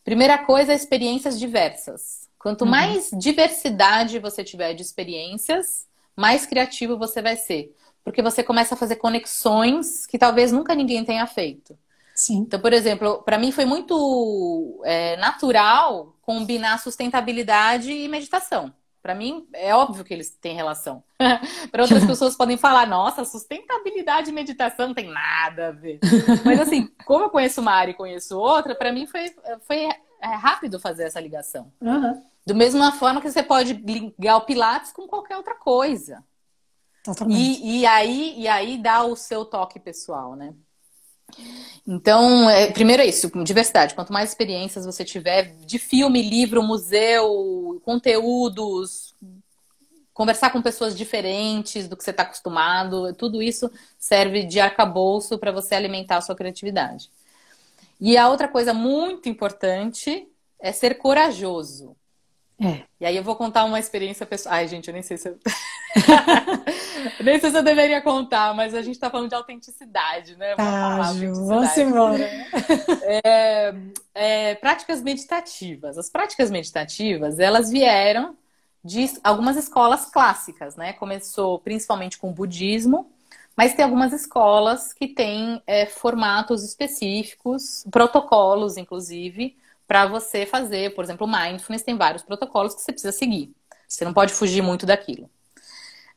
Primeira 0.04 0.38
coisa, 0.38 0.74
experiências 0.74 1.40
diversas. 1.40 2.30
Quanto 2.38 2.64
uhum. 2.64 2.72
mais 2.72 3.10
diversidade 3.14 4.20
você 4.20 4.44
tiver 4.44 4.74
de 4.74 4.82
experiências, 4.82 5.88
mais 6.16 6.46
criativo 6.46 6.98
você 6.98 7.22
vai 7.22 7.38
ser. 7.38 7.76
Porque 8.04 8.22
você 8.22 8.44
começa 8.44 8.76
a 8.76 8.78
fazer 8.78 8.98
conexões 8.98 10.06
que 10.06 10.18
talvez 10.18 10.52
nunca 10.52 10.76
ninguém 10.76 11.06
tenha 11.06 11.26
feito. 11.26 11.78
Sim. 12.14 12.40
Então, 12.40 12.60
por 12.60 12.74
exemplo, 12.74 13.24
para 13.24 13.38
mim 13.38 13.52
foi 13.52 13.66
muito 13.66 14.82
é, 14.84 15.16
natural 15.18 16.14
combinar 16.22 16.80
sustentabilidade 16.80 17.92
e 17.92 18.08
meditação. 18.08 18.74
Para 19.04 19.14
mim, 19.14 19.46
é 19.52 19.76
óbvio 19.76 20.06
que 20.06 20.14
eles 20.14 20.30
têm 20.30 20.56
relação. 20.56 21.04
Para 21.70 21.84
outras 21.84 22.06
pessoas 22.06 22.38
podem 22.38 22.56
falar, 22.56 22.88
nossa, 22.88 23.26
sustentabilidade 23.26 24.30
e 24.30 24.34
meditação 24.34 24.88
não 24.88 24.94
tem 24.94 25.10
nada 25.10 25.68
a 25.68 25.72
ver. 25.72 26.00
Mas 26.46 26.62
assim, 26.62 26.88
como 27.06 27.26
eu 27.26 27.30
conheço 27.30 27.60
uma 27.60 27.74
área 27.74 27.92
e 27.92 27.96
conheço 27.96 28.40
outra, 28.40 28.74
para 28.74 28.94
mim 28.94 29.06
foi, 29.06 29.36
foi 29.68 29.90
é, 30.22 30.28
rápido 30.28 30.80
fazer 30.80 31.04
essa 31.04 31.20
ligação. 31.20 31.70
Uhum. 31.82 32.24
Do 32.48 32.56
mesma 32.56 32.94
forma 32.94 33.20
que 33.20 33.30
você 33.30 33.44
pode 33.44 33.74
ligar 33.74 34.38
o 34.38 34.46
Pilates 34.46 34.94
com 34.94 35.06
qualquer 35.06 35.36
outra 35.36 35.56
coisa. 35.56 36.24
Totalmente. 37.04 37.38
E, 37.38 37.82
e, 37.82 37.86
aí, 37.86 38.36
e 38.38 38.48
aí 38.48 38.78
dá 38.78 39.04
o 39.04 39.18
seu 39.18 39.44
toque 39.44 39.82
pessoal, 39.82 40.34
né? 40.34 40.54
Então, 41.86 42.50
é, 42.50 42.72
primeiro 42.72 43.02
é 43.02 43.06
isso, 43.06 43.30
diversidade. 43.44 43.94
Quanto 43.94 44.14
mais 44.14 44.30
experiências 44.30 44.86
você 44.86 45.04
tiver 45.04 45.54
de 45.66 45.78
filme, 45.78 46.22
livro, 46.22 46.64
museu, 46.64 47.82
conteúdos, 47.84 49.14
conversar 50.14 50.52
com 50.52 50.62
pessoas 50.62 50.96
diferentes 50.96 51.88
do 51.88 51.98
que 51.98 52.04
você 52.04 52.12
está 52.12 52.24
acostumado, 52.24 53.14
tudo 53.16 53.42
isso 53.42 53.70
serve 53.98 54.44
de 54.46 54.60
arcabouço 54.60 55.38
para 55.38 55.52
você 55.52 55.76
alimentar 55.76 56.18
a 56.18 56.22
sua 56.22 56.36
criatividade. 56.36 57.10
E 58.00 58.18
a 58.18 58.30
outra 58.30 58.48
coisa 58.48 58.74
muito 58.74 59.28
importante 59.28 60.28
é 60.60 60.72
ser 60.72 60.96
corajoso. 60.96 61.96
É. 62.64 62.84
E 63.02 63.06
aí 63.06 63.18
eu 63.18 63.24
vou 63.24 63.36
contar 63.36 63.66
uma 63.66 63.80
experiência 63.80 64.26
pessoal. 64.26 64.56
Ai, 64.56 64.68
gente, 64.68 64.88
eu 64.88 64.94
nem 64.94 65.02
sei 65.02 65.18
se 65.18 65.28
eu. 65.28 65.38
nem 67.24 67.40
sei 67.40 67.52
se 67.52 67.58
eu 67.58 67.64
deveria 67.64 68.02
contar, 68.02 68.54
mas 68.56 68.74
a 68.74 68.82
gente 68.82 68.98
tá 68.98 69.10
falando 69.10 69.30
de 69.30 69.36
autenticidade, 69.36 70.38
né? 70.38 70.56
Tá, 70.56 71.14
Ju, 71.14 71.34
vamos 71.46 71.78
embora. 71.78 72.24
É, 73.04 73.74
é, 74.14 74.56
práticas 74.56 75.02
meditativas. 75.02 75.98
As 75.98 76.10
práticas 76.10 76.50
meditativas, 76.50 77.38
elas 77.40 77.70
vieram 77.70 78.38
de 78.84 79.12
algumas 79.24 79.58
escolas 79.58 80.06
clássicas, 80.06 80.76
né? 80.76 80.94
Começou 80.94 81.60
principalmente 81.60 82.18
com 82.18 82.30
o 82.30 82.34
budismo, 82.34 83.12
mas 83.56 83.74
tem 83.74 83.84
algumas 83.84 84.14
escolas 84.14 84.94
que 84.94 85.08
têm 85.08 85.62
é, 85.68 85.86
formatos 85.86 86.64
específicos, 86.64 87.86
protocolos, 87.92 88.78
inclusive, 88.78 89.56
para 89.94 90.08
você 90.08 90.44
fazer, 90.44 90.96
por 90.96 91.04
exemplo, 91.04 91.28
o 91.28 91.32
mindfulness 91.32 91.84
tem 91.84 91.96
vários 91.96 92.24
protocolos 92.24 92.74
que 92.74 92.82
você 92.82 92.92
precisa 92.92 93.12
seguir. 93.12 93.54
Você 93.88 94.04
não 94.04 94.12
pode 94.12 94.34
fugir 94.34 94.60
muito 94.60 94.88
daquilo. 94.88 95.30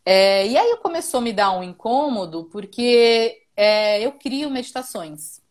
É, 0.03 0.47
e 0.47 0.57
aí 0.57 0.79
começou 0.79 1.18
a 1.18 1.20
me 1.20 1.31
dar 1.31 1.51
um 1.51 1.62
incômodo 1.62 2.45
porque 2.51 3.43
é, 3.55 4.01
eu 4.01 4.12
crio 4.12 4.49
meditações. 4.49 5.43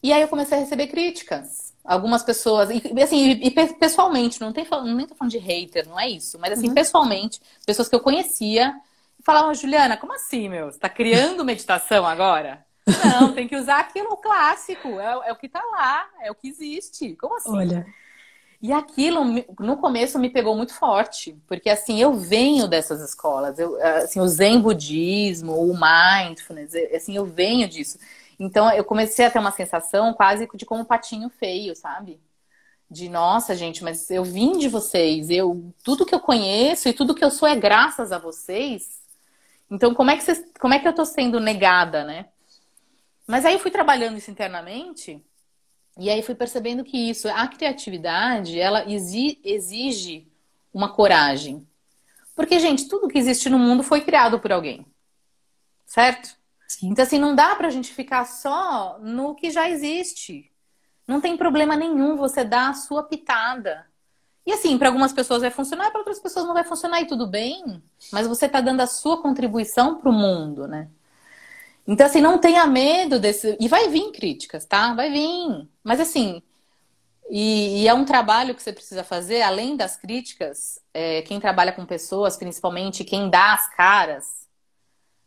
E 0.00 0.12
aí 0.12 0.22
eu 0.22 0.28
comecei 0.28 0.58
a 0.58 0.60
receber 0.60 0.86
críticas. 0.86 1.74
Algumas 1.84 2.22
pessoas, 2.22 2.70
e, 2.70 3.02
assim, 3.02 3.30
e, 3.32 3.50
pessoalmente, 3.50 4.40
não 4.40 4.52
tem 4.52 4.64
nem 4.84 5.06
tô 5.08 5.16
falando 5.16 5.32
de 5.32 5.38
hater, 5.38 5.88
não 5.88 5.98
é 5.98 6.08
isso, 6.08 6.38
mas 6.38 6.52
assim, 6.52 6.68
uhum. 6.68 6.74
pessoalmente, 6.74 7.40
pessoas 7.66 7.88
que 7.88 7.96
eu 7.96 8.00
conhecia 8.00 8.72
falavam, 9.24 9.52
Juliana, 9.54 9.96
como 9.96 10.14
assim, 10.14 10.48
meu? 10.48 10.70
Você 10.70 10.78
tá 10.78 10.88
criando 10.88 11.44
meditação 11.44 12.06
agora? 12.06 12.64
Não, 13.04 13.32
tem 13.32 13.48
que 13.48 13.56
usar 13.56 13.80
aquilo 13.80 14.16
clássico. 14.16 15.00
É, 15.00 15.28
é, 15.28 15.32
o 15.32 15.36
que 15.36 15.48
tá 15.48 15.62
lá, 15.72 16.08
é 16.22 16.30
o 16.30 16.34
que 16.34 16.48
existe. 16.48 17.16
Como 17.16 17.36
assim? 17.36 17.50
Olha. 17.50 17.86
E 18.62 18.72
aquilo, 18.72 19.24
no 19.58 19.76
começo, 19.78 20.18
me 20.18 20.28
pegou 20.28 20.54
muito 20.54 20.74
forte. 20.74 21.34
Porque, 21.46 21.70
assim, 21.70 22.00
eu 22.00 22.14
venho 22.14 22.68
dessas 22.68 23.00
escolas. 23.00 23.58
Eu, 23.58 23.80
assim, 23.82 24.20
o 24.20 24.28
Zen 24.28 24.60
Budismo, 24.60 25.54
o 25.54 25.72
Mindfulness, 25.72 26.74
assim, 26.94 27.16
eu 27.16 27.24
venho 27.24 27.66
disso. 27.66 27.98
Então, 28.38 28.70
eu 28.72 28.84
comecei 28.84 29.24
a 29.24 29.30
ter 29.30 29.38
uma 29.38 29.52
sensação 29.52 30.12
quase 30.12 30.48
de 30.54 30.66
como 30.66 30.82
um 30.82 30.84
patinho 30.84 31.30
feio, 31.30 31.74
sabe? 31.74 32.20
De, 32.90 33.08
nossa, 33.08 33.54
gente, 33.54 33.84
mas 33.84 34.10
eu 34.10 34.24
vim 34.24 34.58
de 34.58 34.68
vocês. 34.68 35.30
Eu, 35.30 35.72
tudo 35.82 36.04
que 36.04 36.14
eu 36.14 36.20
conheço 36.20 36.88
e 36.88 36.92
tudo 36.92 37.14
que 37.14 37.24
eu 37.24 37.30
sou 37.30 37.48
é 37.48 37.56
graças 37.56 38.12
a 38.12 38.18
vocês. 38.18 39.00
Então, 39.70 39.94
como 39.94 40.10
é 40.10 40.16
que, 40.16 40.24
vocês, 40.24 40.44
como 40.58 40.74
é 40.74 40.78
que 40.78 40.88
eu 40.88 40.92
tô 40.92 41.04
sendo 41.04 41.38
negada, 41.38 42.04
né? 42.04 42.26
Mas 43.30 43.46
aí 43.46 43.54
eu 43.54 43.60
fui 43.60 43.70
trabalhando 43.70 44.18
isso 44.18 44.28
internamente 44.28 45.24
e 45.96 46.10
aí 46.10 46.20
fui 46.20 46.34
percebendo 46.34 46.82
que 46.82 46.98
isso, 46.98 47.28
a 47.28 47.46
criatividade, 47.46 48.58
ela 48.58 48.84
exige 48.88 50.26
uma 50.74 50.92
coragem. 50.92 51.64
Porque, 52.34 52.58
gente, 52.58 52.88
tudo 52.88 53.06
que 53.06 53.18
existe 53.18 53.48
no 53.48 53.56
mundo 53.56 53.84
foi 53.84 54.00
criado 54.00 54.40
por 54.40 54.50
alguém. 54.50 54.84
Certo? 55.86 56.36
Sim. 56.66 56.88
Então, 56.88 57.04
assim, 57.04 57.20
não 57.20 57.34
dá 57.34 57.54
pra 57.54 57.70
gente 57.70 57.94
ficar 57.94 58.24
só 58.24 58.98
no 59.00 59.36
que 59.36 59.50
já 59.50 59.70
existe. 59.70 60.50
Não 61.06 61.20
tem 61.20 61.36
problema 61.36 61.76
nenhum 61.76 62.16
você 62.16 62.42
dar 62.42 62.70
a 62.70 62.74
sua 62.74 63.04
pitada. 63.04 63.86
E 64.44 64.52
assim, 64.52 64.76
para 64.76 64.88
algumas 64.88 65.12
pessoas 65.12 65.42
vai 65.42 65.52
funcionar, 65.52 65.92
para 65.92 66.00
outras 66.00 66.18
pessoas 66.18 66.46
não 66.46 66.54
vai 66.54 66.64
funcionar 66.64 67.00
e 67.00 67.06
tudo 67.06 67.28
bem. 67.28 67.80
Mas 68.12 68.26
você 68.26 68.46
está 68.46 68.60
dando 68.60 68.80
a 68.80 68.88
sua 68.88 69.22
contribuição 69.22 69.98
para 70.00 70.10
o 70.10 70.12
mundo, 70.12 70.66
né? 70.66 70.88
Então, 71.90 72.06
assim, 72.06 72.20
não 72.20 72.38
tenha 72.38 72.64
medo 72.68 73.18
desse. 73.18 73.56
E 73.58 73.66
vai 73.66 73.88
vir 73.88 74.12
críticas, 74.12 74.64
tá? 74.64 74.94
Vai 74.94 75.10
vir. 75.10 75.68
Mas, 75.82 75.98
assim, 75.98 76.40
e, 77.28 77.82
e 77.82 77.88
é 77.88 77.92
um 77.92 78.04
trabalho 78.04 78.54
que 78.54 78.62
você 78.62 78.72
precisa 78.72 79.02
fazer, 79.02 79.42
além 79.42 79.76
das 79.76 79.96
críticas, 79.96 80.80
é, 80.94 81.22
quem 81.22 81.40
trabalha 81.40 81.72
com 81.72 81.84
pessoas, 81.84 82.36
principalmente 82.36 83.02
quem 83.02 83.28
dá 83.28 83.54
as 83.54 83.68
caras, 83.74 84.46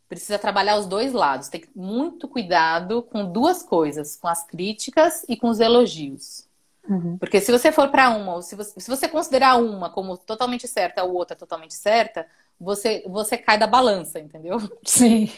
precisa 0.07 0.39
trabalhar 0.39 0.78
os 0.78 0.86
dois 0.86 1.11
lados. 1.11 1.49
Tem 1.49 1.66
muito 1.76 2.30
cuidado 2.30 3.03
com 3.03 3.30
duas 3.30 3.61
coisas: 3.61 4.16
com 4.16 4.30
as 4.30 4.45
críticas 4.45 5.26
e 5.28 5.36
com 5.36 5.49
os 5.49 5.59
elogios. 5.59 6.47
Uhum. 6.88 7.18
Porque 7.18 7.41
se 7.41 7.51
você 7.51 7.74
for 7.74 7.89
para 7.89 8.09
uma, 8.11 8.36
ou 8.36 8.41
se 8.41 8.55
você, 8.55 8.80
se 8.80 8.89
você 8.89 9.09
considerar 9.09 9.57
uma 9.57 9.89
como 9.89 10.18
totalmente 10.18 10.66
certa, 10.66 11.01
a 11.01 11.05
outra 11.05 11.36
totalmente 11.36 11.74
certa, 11.74 12.26
você, 12.60 13.04
você 13.08 13.38
cai 13.38 13.58
da 13.58 13.68
balança, 13.68 14.20
entendeu? 14.20 14.58
Sim. 14.86 15.32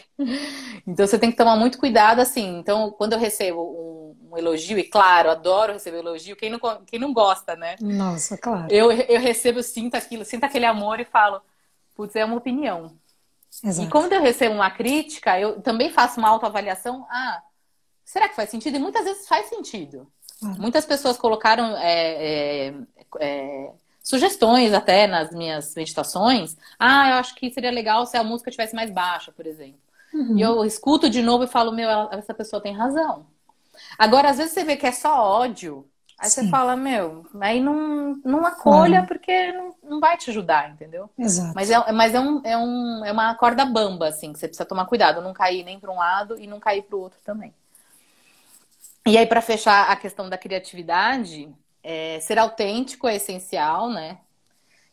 Então 0.86 1.06
você 1.06 1.18
tem 1.18 1.30
que 1.30 1.36
tomar 1.36 1.56
muito 1.56 1.78
cuidado, 1.78 2.20
assim. 2.20 2.58
Então, 2.58 2.90
quando 2.92 3.14
eu 3.14 3.18
recebo 3.18 3.60
um, 3.60 4.32
um 4.32 4.38
elogio, 4.38 4.78
e 4.78 4.84
claro, 4.84 5.30
adoro 5.30 5.72
receber 5.72 5.98
elogio, 5.98 6.36
quem 6.36 6.50
não, 6.50 6.60
quem 6.86 6.98
não 6.98 7.12
gosta, 7.12 7.56
né? 7.56 7.76
Nossa, 7.80 8.36
claro. 8.36 8.68
Eu, 8.70 8.92
eu 8.92 9.20
recebo, 9.20 9.62
sinto 9.62 9.94
aquilo, 9.94 10.24
sinto 10.24 10.44
aquele 10.44 10.66
amor 10.66 11.00
e 11.00 11.04
falo, 11.04 11.40
putz, 11.94 12.14
é 12.16 12.24
uma 12.24 12.36
opinião. 12.36 12.96
Exato. 13.64 13.88
E 13.88 13.90
quando 13.90 14.12
eu 14.12 14.20
recebo 14.20 14.54
uma 14.54 14.70
crítica, 14.70 15.38
eu 15.40 15.60
também 15.62 15.90
faço 15.90 16.20
uma 16.20 16.28
autoavaliação. 16.28 17.06
Ah, 17.10 17.42
será 18.04 18.28
que 18.28 18.36
faz 18.36 18.50
sentido? 18.50 18.76
E 18.76 18.80
muitas 18.80 19.04
vezes 19.04 19.26
faz 19.26 19.46
sentido. 19.48 20.10
Muitas 20.42 20.84
pessoas 20.84 21.16
colocaram 21.16 21.76
é, 21.78 22.68
é, 22.68 22.74
é, 23.20 23.72
sugestões 24.06 24.72
até 24.72 25.08
nas 25.08 25.32
minhas 25.32 25.74
meditações. 25.74 26.56
Ah, 26.78 27.10
eu 27.10 27.14
acho 27.16 27.34
que 27.34 27.50
seria 27.50 27.72
legal 27.72 28.06
se 28.06 28.16
a 28.16 28.22
música 28.22 28.52
tivesse 28.52 28.72
mais 28.72 28.88
baixa, 28.88 29.32
por 29.32 29.44
exemplo. 29.44 29.80
Uhum. 30.14 30.38
E 30.38 30.42
eu 30.42 30.64
escuto 30.64 31.10
de 31.10 31.20
novo 31.20 31.42
e 31.42 31.48
falo, 31.48 31.72
meu, 31.72 31.90
essa 32.12 32.32
pessoa 32.32 32.62
tem 32.62 32.72
razão. 32.72 33.26
Agora, 33.98 34.30
às 34.30 34.36
vezes 34.36 34.52
você 34.52 34.62
vê 34.62 34.76
que 34.76 34.86
é 34.86 34.92
só 34.92 35.20
ódio, 35.20 35.84
aí 36.16 36.30
Sim. 36.30 36.44
você 36.44 36.50
fala, 36.50 36.76
meu, 36.76 37.26
aí 37.40 37.60
não, 37.60 38.14
não 38.24 38.46
acolha 38.46 39.04
claro. 39.04 39.08
porque 39.08 39.52
não, 39.52 39.74
não 39.82 39.98
vai 39.98 40.16
te 40.16 40.30
ajudar, 40.30 40.70
entendeu? 40.70 41.10
Exato. 41.18 41.52
Mas, 41.56 41.68
é, 41.68 41.92
mas 41.92 42.14
é, 42.14 42.20
um, 42.20 42.40
é, 42.44 42.56
um, 42.56 43.04
é 43.04 43.10
uma 43.10 43.34
corda 43.34 43.64
bamba, 43.64 44.06
assim, 44.06 44.32
que 44.32 44.38
você 44.38 44.46
precisa 44.46 44.68
tomar 44.68 44.86
cuidado, 44.86 45.20
não 45.20 45.32
cair 45.32 45.64
nem 45.64 45.80
para 45.80 45.90
um 45.90 45.96
lado 45.96 46.38
e 46.38 46.46
não 46.46 46.60
cair 46.60 46.82
para 46.82 46.96
o 46.96 47.00
outro 47.00 47.18
também. 47.24 47.52
E 49.04 49.18
aí, 49.18 49.26
para 49.26 49.42
fechar 49.42 49.90
a 49.90 49.96
questão 49.96 50.28
da 50.28 50.38
criatividade, 50.38 51.52
é, 51.88 52.18
ser 52.18 52.36
autêntico 52.36 53.06
é 53.06 53.14
essencial, 53.14 53.88
né? 53.88 54.18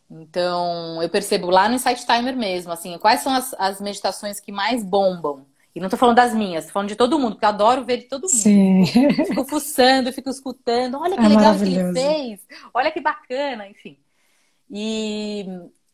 Então, 0.08 1.02
eu 1.02 1.10
percebo 1.10 1.50
lá 1.50 1.68
no 1.68 1.74
Insight 1.74 2.06
Timer 2.06 2.38
mesmo, 2.38 2.72
assim, 2.72 2.96
quais 3.00 3.22
são 3.22 3.34
as, 3.34 3.56
as 3.58 3.82
meditações 3.82 4.40
que 4.40 4.52
mais 4.52 4.84
bombam. 4.84 5.44
E 5.74 5.80
não 5.80 5.90
tô 5.90 5.98
falando 5.98 6.18
das 6.18 6.36
minhas, 6.36 6.68
tô 6.68 6.72
falando 6.72 6.90
de 6.90 6.96
todo 6.96 7.18
mundo, 7.18 7.32
porque 7.32 7.46
eu 7.46 7.50
adoro 7.50 7.84
ver 7.84 7.98
de 7.98 8.04
todo 8.04 8.22
mundo. 8.22 8.32
Sim. 8.32 8.86
Fico 9.26 9.44
fuçando, 9.44 10.14
fico 10.14 10.30
escutando, 10.30 11.00
olha 11.00 11.18
que 11.18 11.26
é 11.26 11.28
legal 11.28 11.56
que 11.56 11.64
ele 11.64 11.94
fez, 11.94 12.42
olha 12.72 12.92
que 12.92 13.02
bacana, 13.02 13.68
enfim. 13.68 13.98
E, 14.70 15.48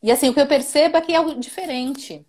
e 0.03 0.11
assim, 0.11 0.27
o 0.27 0.33
que 0.33 0.41
eu 0.41 0.47
percebo 0.47 0.97
é 0.97 1.01
que 1.01 1.13
é 1.13 1.15
algo 1.15 1.33
diferente. 1.39 2.25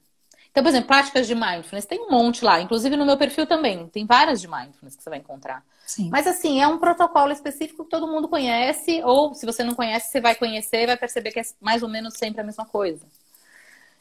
Então, 0.48 0.62
por 0.62 0.68
exemplo, 0.68 0.86
práticas 0.86 1.26
de 1.26 1.34
mindfulness, 1.34 1.86
tem 1.86 1.98
um 1.98 2.10
monte 2.10 2.44
lá, 2.44 2.60
inclusive 2.60 2.96
no 2.96 3.04
meu 3.06 3.16
perfil 3.16 3.46
também, 3.46 3.88
tem 3.88 4.06
várias 4.06 4.40
de 4.40 4.46
mindfulness 4.46 4.94
que 4.94 5.02
você 5.02 5.10
vai 5.10 5.18
encontrar. 5.18 5.64
Sim. 5.90 6.08
Mas 6.08 6.24
assim, 6.24 6.62
é 6.62 6.68
um 6.68 6.78
protocolo 6.78 7.32
específico 7.32 7.82
que 7.82 7.90
todo 7.90 8.06
mundo 8.06 8.28
conhece, 8.28 9.02
ou 9.02 9.34
se 9.34 9.44
você 9.44 9.64
não 9.64 9.74
conhece, 9.74 10.08
você 10.08 10.20
vai 10.20 10.36
conhecer 10.36 10.84
e 10.84 10.86
vai 10.86 10.96
perceber 10.96 11.32
que 11.32 11.40
é 11.40 11.44
mais 11.60 11.82
ou 11.82 11.88
menos 11.88 12.14
sempre 12.14 12.40
a 12.40 12.44
mesma 12.44 12.64
coisa. 12.64 13.04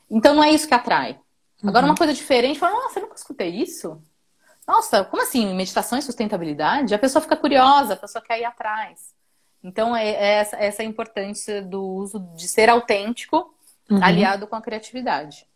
Então 0.07 0.35
não 0.35 0.43
é 0.43 0.51
isso 0.51 0.67
que 0.67 0.73
atrai. 0.75 1.19
Agora, 1.63 1.85
uhum. 1.85 1.93
uma 1.93 1.97
coisa 1.97 2.13
diferente, 2.13 2.59
fala, 2.59 2.75
nossa, 2.75 2.99
eu 2.99 3.03
nunca 3.03 3.15
escutei 3.15 3.49
isso. 3.49 3.99
Nossa, 4.67 5.03
como 5.03 5.23
assim? 5.23 5.51
Meditação 5.55 5.97
e 5.97 6.03
sustentabilidade? 6.03 6.93
A 6.93 6.99
pessoa 6.99 7.23
fica 7.23 7.35
curiosa, 7.35 7.93
a 7.93 7.97
pessoa 7.97 8.23
quer 8.23 8.39
ir 8.39 8.45
atrás. 8.45 9.15
Então, 9.63 9.95
é, 9.95 10.09
é 10.11 10.33
essa, 10.35 10.57
essa 10.57 10.83
é 10.83 10.85
a 10.85 10.89
importância 10.89 11.59
do 11.59 11.83
uso 11.83 12.19
de 12.35 12.47
ser 12.47 12.69
autêntico, 12.69 13.51
uhum. 13.89 14.03
aliado 14.03 14.45
com 14.45 14.55
a 14.55 14.61
criatividade. 14.61 15.47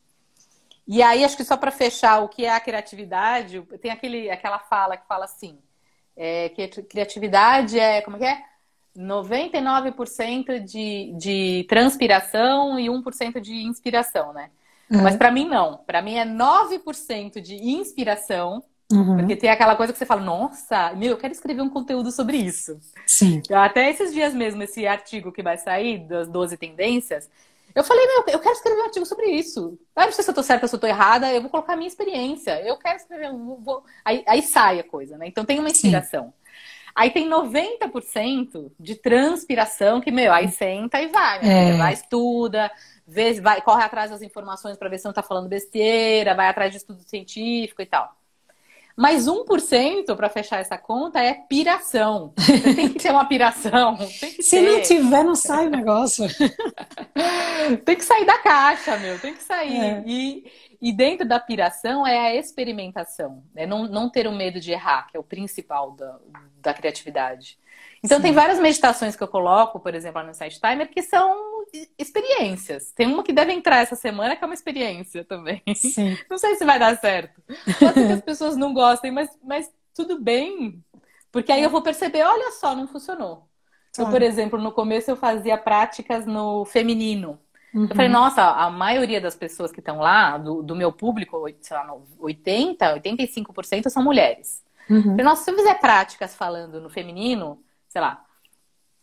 E 0.88 1.04
aí, 1.04 1.24
acho 1.24 1.38
que 1.38 1.44
só 1.44 1.56
para 1.56 1.70
fechar 1.70 2.24
o 2.24 2.28
que 2.28 2.44
é 2.44 2.50
a 2.50 2.60
criatividade, 2.60 3.62
tem 3.80 3.92
aquele, 3.92 4.32
aquela 4.32 4.58
fala 4.58 4.98
que 4.98 5.08
fala 5.08 5.26
assim: 5.26 5.60
é, 6.16 6.50
que 6.50 6.68
criatividade 6.84 7.80
é, 7.80 8.02
como 8.02 8.18
que 8.18 8.26
é? 8.26 8.42
99% 8.98 10.60
de, 10.60 11.14
de 11.18 11.66
transpiração 11.68 12.80
e 12.80 12.88
1% 12.88 13.40
de 13.40 13.54
inspiração, 13.54 14.32
né? 14.34 14.50
Uhum. 14.90 15.02
Mas 15.02 15.16
para 15.16 15.32
mim 15.32 15.48
não. 15.48 15.78
Para 15.78 16.02
mim 16.02 16.16
é 16.16 16.26
9% 16.26 17.42
de 17.42 17.56
inspiração, 17.56 18.64
uhum. 18.92 19.18
porque 19.18 19.36
tem 19.36 19.50
aquela 19.50 19.76
coisa 19.76 19.92
que 19.92 19.98
você 19.98 20.06
fala, 20.06 20.22
nossa, 20.22 20.94
meu, 20.94 21.12
eu 21.12 21.18
quero 21.18 21.34
escrever 21.34 21.64
um 21.64 21.70
conteúdo 21.70 22.12
sobre 22.12 22.38
isso. 22.38 22.80
Sim. 23.08 23.42
Até 23.52 23.90
esses 23.90 24.14
dias 24.14 24.34
mesmo, 24.34 24.62
esse 24.62 24.86
artigo 24.86 25.32
que 25.32 25.42
vai 25.42 25.58
sair 25.58 26.08
das 26.08 26.28
12 26.28 26.56
tendências, 26.58 27.30
eu 27.76 27.84
falei, 27.84 28.06
meu, 28.06 28.24
eu 28.28 28.40
quero 28.40 28.56
escrever 28.56 28.80
um 28.80 28.86
artigo 28.86 29.06
sobre 29.06 29.28
isso. 29.28 29.80
Eu 29.96 30.06
não 30.06 30.12
sei 30.12 30.24
se 30.24 30.30
eu 30.30 30.36
tô 30.36 30.44
certa, 30.44 30.68
se 30.68 30.76
eu 30.76 30.80
tô 30.80 30.88
errada, 30.88 31.32
eu 31.32 31.42
vou 31.42 31.50
colocar 31.50 31.74
a 31.74 31.76
minha 31.76 31.88
experiência. 31.88 32.62
Eu 32.62 32.78
quero 32.78 32.98
escrever, 32.98 33.32
um, 33.32 33.56
vou... 33.62 33.84
aí, 34.06 34.24
aí 34.28 34.42
sai 34.42 34.80
a 34.80 34.84
coisa, 34.84 35.18
né? 35.18 35.28
Então 35.28 35.44
tem 35.44 35.60
uma 35.60 35.70
inspiração. 35.70 36.26
Sim. 36.26 36.44
Aí 36.96 37.10
tem 37.10 37.28
90% 37.28 38.72
de 38.80 38.96
transpiração 38.96 40.00
que, 40.00 40.12
meu, 40.12 40.32
aí 40.32 40.50
senta 40.50 41.02
e 41.02 41.08
vai, 41.08 41.42
né? 41.42 41.70
É. 41.72 41.78
Vai, 41.78 41.94
estuda, 41.94 42.72
vê, 43.08 43.34
vai, 43.42 43.62
corre 43.62 43.84
atrás 43.84 44.12
das 44.12 44.22
informações 44.22 44.78
para 44.78 44.90
ver 44.90 45.00
se 45.00 45.06
não 45.06 45.14
tá 45.14 45.24
falando 45.24 45.50
besteira, 45.50 46.36
vai 46.36 46.48
atrás 46.48 46.72
de 46.72 46.78
estudo 46.78 47.02
científico 47.02 47.82
e 47.82 47.86
tal. 47.88 48.16
Mas 48.96 49.28
1% 49.28 50.16
para 50.16 50.30
fechar 50.30 50.60
essa 50.60 50.78
conta 50.78 51.20
é 51.20 51.34
piração. 51.34 52.32
Você 52.38 52.76
tem 52.76 52.90
que 52.90 53.00
ter 53.00 53.12
uma 53.12 53.26
piração. 53.26 53.98
Se 54.08 54.52
ter. 54.52 54.62
não 54.62 54.82
tiver, 54.82 55.24
não 55.24 55.36
sai 55.36 55.68
o 55.68 55.70
negócio. 55.72 56.26
tem 57.84 57.96
que 57.96 58.04
sair 58.04 58.26
da 58.26 58.38
caixa, 58.38 58.96
meu. 58.98 59.20
Tem 59.20 59.34
que 59.34 59.42
sair. 59.42 59.78
É. 59.78 60.04
E, 60.06 60.52
e 60.80 60.92
dentro 60.94 61.28
da 61.28 61.40
piração 61.40 62.06
é 62.06 62.20
a 62.20 62.36
experimentação. 62.36 63.44
É 63.56 63.66
não, 63.66 63.88
não 63.88 64.10
ter 64.10 64.28
o 64.28 64.32
medo 64.32 64.60
de 64.60 64.72
errar, 64.72 65.08
que 65.10 65.18
é 65.18 65.20
o 65.20 65.24
principal 65.24 65.92
da, 65.92 66.20
da 66.62 66.74
criatividade. 66.74 67.58
Então, 68.04 68.18
Sim. 68.18 68.24
tem 68.24 68.32
várias 68.34 68.60
meditações 68.60 69.16
que 69.16 69.24
eu 69.24 69.28
coloco, 69.28 69.80
por 69.80 69.96
exemplo, 69.96 70.22
lá 70.22 70.28
no 70.28 70.34
Site 70.34 70.60
Timer, 70.60 70.90
que 70.90 71.02
são 71.02 71.53
experiências. 71.98 72.92
Tem 72.92 73.08
uma 73.08 73.24
que 73.24 73.34
deve 73.34 73.52
entrar 73.52 73.78
essa 73.78 73.96
semana, 73.96 74.36
que 74.36 74.44
é 74.44 74.48
uma 74.48 74.54
experiência 74.54 75.24
também. 75.24 75.62
Sim. 75.76 76.18
Não 76.30 76.38
sei 76.38 76.56
se 76.56 76.66
vai 76.66 76.78
dar 76.78 76.98
certo. 76.98 77.42
Pode 77.80 77.94
ser 77.94 78.08
que 78.08 78.14
as 78.14 78.22
pessoas 78.22 78.56
não 78.56 78.74
gostem, 78.74 79.12
mas, 79.12 79.30
mas 79.44 79.72
tudo 79.94 80.20
bem. 80.22 80.84
Porque 81.32 81.52
aí 81.52 81.64
eu 81.64 81.70
vou 81.70 81.82
perceber, 81.82 82.24
olha 82.24 82.52
só, 82.52 82.76
não 82.76 82.88
funcionou. 82.88 83.50
Claro. 83.96 84.10
Eu, 84.10 84.12
por 84.12 84.22
exemplo, 84.22 84.62
no 84.62 84.72
começo 84.72 85.10
eu 85.10 85.16
fazia 85.16 85.58
práticas 85.58 86.26
no 86.28 86.64
feminino. 86.66 87.40
Uhum. 87.74 87.88
Eu 87.90 87.96
falei, 87.96 88.10
nossa, 88.10 88.44
a 88.44 88.70
maioria 88.70 89.20
das 89.20 89.36
pessoas 89.36 89.72
que 89.72 89.80
estão 89.80 89.98
lá, 89.98 90.38
do, 90.38 90.62
do 90.62 90.76
meu 90.76 90.92
público, 90.92 91.44
sei 91.60 91.76
lá, 91.76 91.96
80, 92.20 93.02
85% 93.02 93.90
são 93.90 94.04
mulheres. 94.04 94.64
Uhum. 94.88 94.98
Eu 94.98 95.04
falei, 95.04 95.26
nossa, 95.26 95.44
se 95.44 95.52
eu 95.52 95.56
fizer 95.56 95.76
práticas 95.80 96.36
falando 96.36 96.80
no 96.80 96.90
feminino, 96.90 97.60
sei 97.90 98.00
lá, 98.00 98.24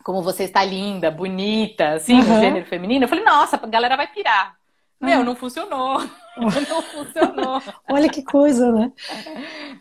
como 0.03 0.23
você 0.23 0.45
está 0.45 0.65
linda, 0.65 1.11
bonita, 1.11 1.95
assim, 1.95 2.15
uhum. 2.15 2.41
gênero 2.41 2.67
feminino. 2.67 3.05
Eu 3.05 3.09
falei, 3.09 3.25
nossa, 3.25 3.57
a 3.57 3.67
galera 3.67 3.97
vai 3.97 4.07
pirar. 4.07 4.57
Meu, 5.01 5.25
não 5.25 5.35
funcionou. 5.35 5.99
não 6.37 6.83
funcionou. 6.83 7.63
Olha 7.89 8.09
que 8.09 8.23
coisa, 8.23 8.71
né? 8.71 8.93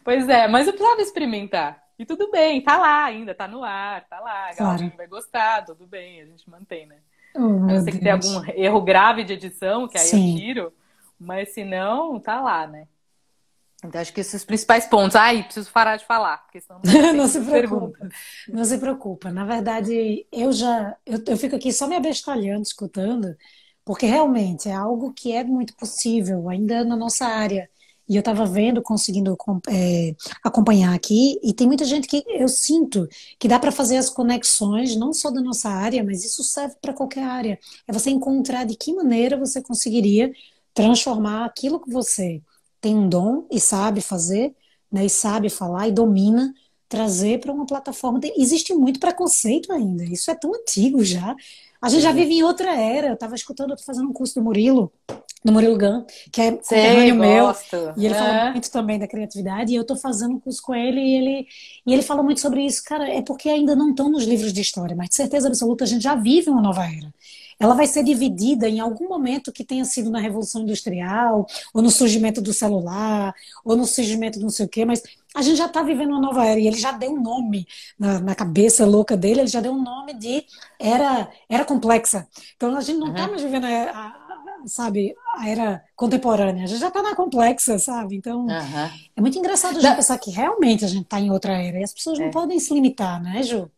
Pois 0.03 0.30
é, 0.30 0.47
mas 0.47 0.67
eu 0.67 0.74
precisava 0.74 1.01
experimentar. 1.01 1.84
E 1.97 2.05
tudo 2.05 2.32
bem, 2.32 2.61
tá 2.61 2.78
lá 2.78 3.03
ainda, 3.03 3.36
tá 3.36 3.45
no 3.45 3.61
ar, 3.61 4.05
tá 4.07 4.20
lá. 4.22 4.49
A 4.49 4.53
galera 4.53 4.78
claro. 4.78 4.93
vai 4.95 5.07
gostar, 5.07 5.65
tudo 5.65 5.86
bem, 5.86 6.22
a 6.22 6.26
gente 6.26 6.49
mantém, 6.49 6.86
né? 6.86 6.95
Oh, 7.36 7.70
eu 7.70 7.82
sei 7.82 7.93
que 7.93 7.99
tem 7.99 8.11
algum 8.11 8.41
erro 8.55 8.82
grave 8.82 9.24
de 9.24 9.34
edição, 9.34 9.88
que 9.88 9.97
aí 9.97 10.05
Sim. 10.05 10.32
eu 10.32 10.39
tiro. 10.39 10.74
Mas 11.20 11.49
se 11.49 11.65
não, 11.65 12.17
tá 12.17 12.39
lá, 12.39 12.65
né? 12.65 12.88
Então, 13.84 14.01
acho 14.01 14.13
que 14.13 14.19
esses 14.19 14.43
principais 14.43 14.86
pontos. 14.86 15.15
Ai, 15.15 15.43
preciso 15.43 15.71
parar 15.71 15.95
de 15.95 16.05
falar, 16.05 16.38
porque 16.39 16.59
senão 16.59 16.82
não, 16.84 17.13
não 17.13 17.27
se 17.27 17.39
preocupa. 17.39 17.59
Perguntas. 17.61 18.09
Não 18.49 18.65
se 18.65 18.77
preocupa. 18.77 19.32
Na 19.32 19.45
verdade, 19.45 20.25
eu 20.32 20.51
já. 20.51 20.95
Eu, 21.05 21.23
eu 21.25 21.38
fico 21.38 21.55
aqui 21.55 21.71
só 21.71 21.88
me 21.88 21.95
abestalhando, 21.95 22.63
escutando, 22.63 23.36
porque 23.86 24.05
realmente 24.05 24.67
é 24.67 24.73
algo 24.73 25.13
que 25.13 25.32
é 25.32 25.43
muito 25.43 25.75
possível, 25.75 26.49
ainda 26.49 26.84
na 26.84 26.95
nossa 26.95 27.25
área. 27.25 27.69
E 28.07 28.15
eu 28.15 28.21
estava 28.21 28.43
vendo, 28.43 28.82
conseguindo 28.82 29.38
é, 29.69 30.15
acompanhar 30.43 30.95
aqui, 30.95 31.39
e 31.43 31.53
tem 31.53 31.67
muita 31.67 31.86
gente 31.86 32.07
que 32.07 32.23
eu 32.27 32.47
sinto 32.47 33.07
que 33.38 33.47
dá 33.47 33.59
para 33.59 33.71
fazer 33.71 33.97
as 33.97 34.09
conexões, 34.09 34.95
não 34.95 35.13
só 35.13 35.30
da 35.30 35.39
nossa 35.41 35.69
área, 35.69 36.03
mas 36.03 36.25
isso 36.25 36.43
serve 36.43 36.75
para 36.82 36.91
qualquer 36.91 37.23
área. 37.23 37.59
É 37.88 37.93
você 37.93 38.09
encontrar 38.09 38.65
de 38.65 38.75
que 38.75 38.93
maneira 38.93 39.38
você 39.38 39.61
conseguiria 39.61 40.32
transformar 40.73 41.45
aquilo 41.45 41.80
que 41.80 41.91
você 41.91 42.41
tem 42.82 42.95
um 42.97 43.07
dom 43.09 43.45
e 43.51 43.59
sabe 43.59 44.01
fazer, 44.01 44.55
né, 44.91 45.05
e 45.05 45.09
sabe 45.09 45.49
falar 45.49 45.88
e 45.88 45.91
domina, 45.91 46.53
trazer 46.88 47.39
para 47.39 47.51
uma 47.51 47.65
plataforma. 47.65 48.19
Existe 48.38 48.73
muito 48.73 48.99
preconceito 48.99 49.71
ainda, 49.71 50.03
isso 50.05 50.32
é 50.32 50.36
tão 50.36 50.53
antigo 50.55 51.03
já. 51.03 51.36
A 51.82 51.89
gente 51.89 52.01
já 52.01 52.11
vive 52.11 52.34
em 52.36 52.43
outra 52.43 52.75
era. 52.75 53.07
Eu 53.07 53.13
estava 53.13 53.36
escutando, 53.36 53.71
eu 53.71 53.77
tô 53.77 53.84
fazendo 53.84 54.09
um 54.09 54.13
curso 54.13 54.36
do 54.36 54.43
Murilo, 54.43 54.91
do 55.43 55.53
Murilo 55.53 55.78
Gun, 55.78 56.05
que 56.32 56.41
é 56.41 56.60
Sei, 56.62 57.12
meu. 57.14 57.55
E 57.95 58.05
ele 58.05 58.14
é. 58.14 58.18
fala 58.18 58.51
muito 58.51 58.70
também 58.72 58.99
da 58.99 59.07
criatividade. 59.07 59.72
E 59.72 59.76
eu 59.76 59.84
estou 59.84 59.95
fazendo 59.95 60.36
um 60.36 60.39
curso 60.39 60.62
com 60.62 60.76
ele 60.76 60.99
e 60.99 61.16
ele, 61.16 61.47
e 61.86 61.93
ele 61.93 62.01
fala 62.01 62.22
muito 62.22 62.41
sobre 62.41 62.66
isso. 62.66 62.84
Cara, 62.84 63.10
é 63.10 63.22
porque 63.22 63.49
ainda 63.49 63.76
não 63.76 63.91
estão 63.91 64.10
nos 64.10 64.26
livros 64.26 64.51
de 64.51 64.62
história, 64.62 64.95
mas 64.95 65.10
de 65.10 65.16
certeza 65.16 65.47
absoluta 65.47 65.84
a 65.86 65.88
gente 65.88 66.03
já 66.03 66.16
vive 66.16 66.49
uma 66.49 66.62
nova 66.62 66.84
era 66.84 67.14
ela 67.60 67.76
vai 67.76 67.86
ser 67.86 68.03
dividida 68.03 68.70
em 68.70 68.80
algum 68.80 69.10
momento 69.10 69.51
que 69.51 69.66
tenha 69.66 69.84
sido 69.84 70.10
na 70.10 70.20
Revolução 70.20 70.62
Industrial, 70.62 71.45
ou 71.74 71.82
no 71.82 71.91
surgimento 71.91 72.41
do 72.41 72.53
celular, 72.53 73.36
ou 73.66 73.76
no 73.76 73.86
surgimento 73.86 74.39
de 74.39 74.43
não 74.43 74.49
sei 74.49 74.66
o 74.66 74.70
quê, 74.70 74.86
mas 74.86 75.03
a 75.36 75.41
gente 75.41 75.57
já 75.57 75.66
está 75.66 75.84
vivendo 75.84 76.12
uma 76.12 76.22
nova 76.22 76.45
era, 76.45 76.60
e 76.60 76.66
ele 76.66 76.78
já 76.78 76.91
deu 76.91 77.12
um 77.12 77.22
nome 77.22 77.68
na, 77.99 78.20
na, 78.20 78.34
cabeça 78.34 78.86
louca 78.86 79.16
dele, 79.18 79.41
ele 79.41 79.47
já 79.47 79.60
deu 79.60 79.74
um 79.74 79.82
nome 79.82 80.14
de 80.14 80.43
era, 80.80 81.30
era 81.49 81.66
complexa. 81.66 82.28
Então 82.55 82.76
a 82.76 82.82
gente 82.82 82.97
não 82.97 83.10
está 83.10 83.26
uhum. 83.26 83.32
mais 83.32 83.41
vivendo 83.41 83.66
a, 83.66 83.68
a, 83.68 84.18
sabe, 84.66 85.16
a 85.36 85.49
era 85.49 85.84
contemporânea, 85.95 86.64
a 86.64 86.68
gente 86.68 86.80
já 86.80 86.88
está 86.88 87.01
na 87.01 87.16
complexa, 87.16 87.80
sabe? 87.80 88.16
Então 88.16 88.41
uhum. 88.47 88.89
é 89.16 89.22
muito 89.22 89.38
engraçado 89.38 89.78
a 89.78 89.82
gente 89.82 89.95
pensar 89.95 90.18
que 90.18 90.32
realmente 90.32 90.86
a 90.86 90.88
gente 90.88 91.03
está 91.03 91.20
em 91.20 91.32
outra 91.32 91.53
era, 91.53 91.80
e 91.80 91.84
as 91.84 91.93
pessoas 91.93 92.20
é. 92.20 92.24
não 92.24 92.32
podem 92.32 92.60
se 92.60 92.74
limitar, 92.74 93.22
né, 93.22 93.43
Ju? 93.43 93.70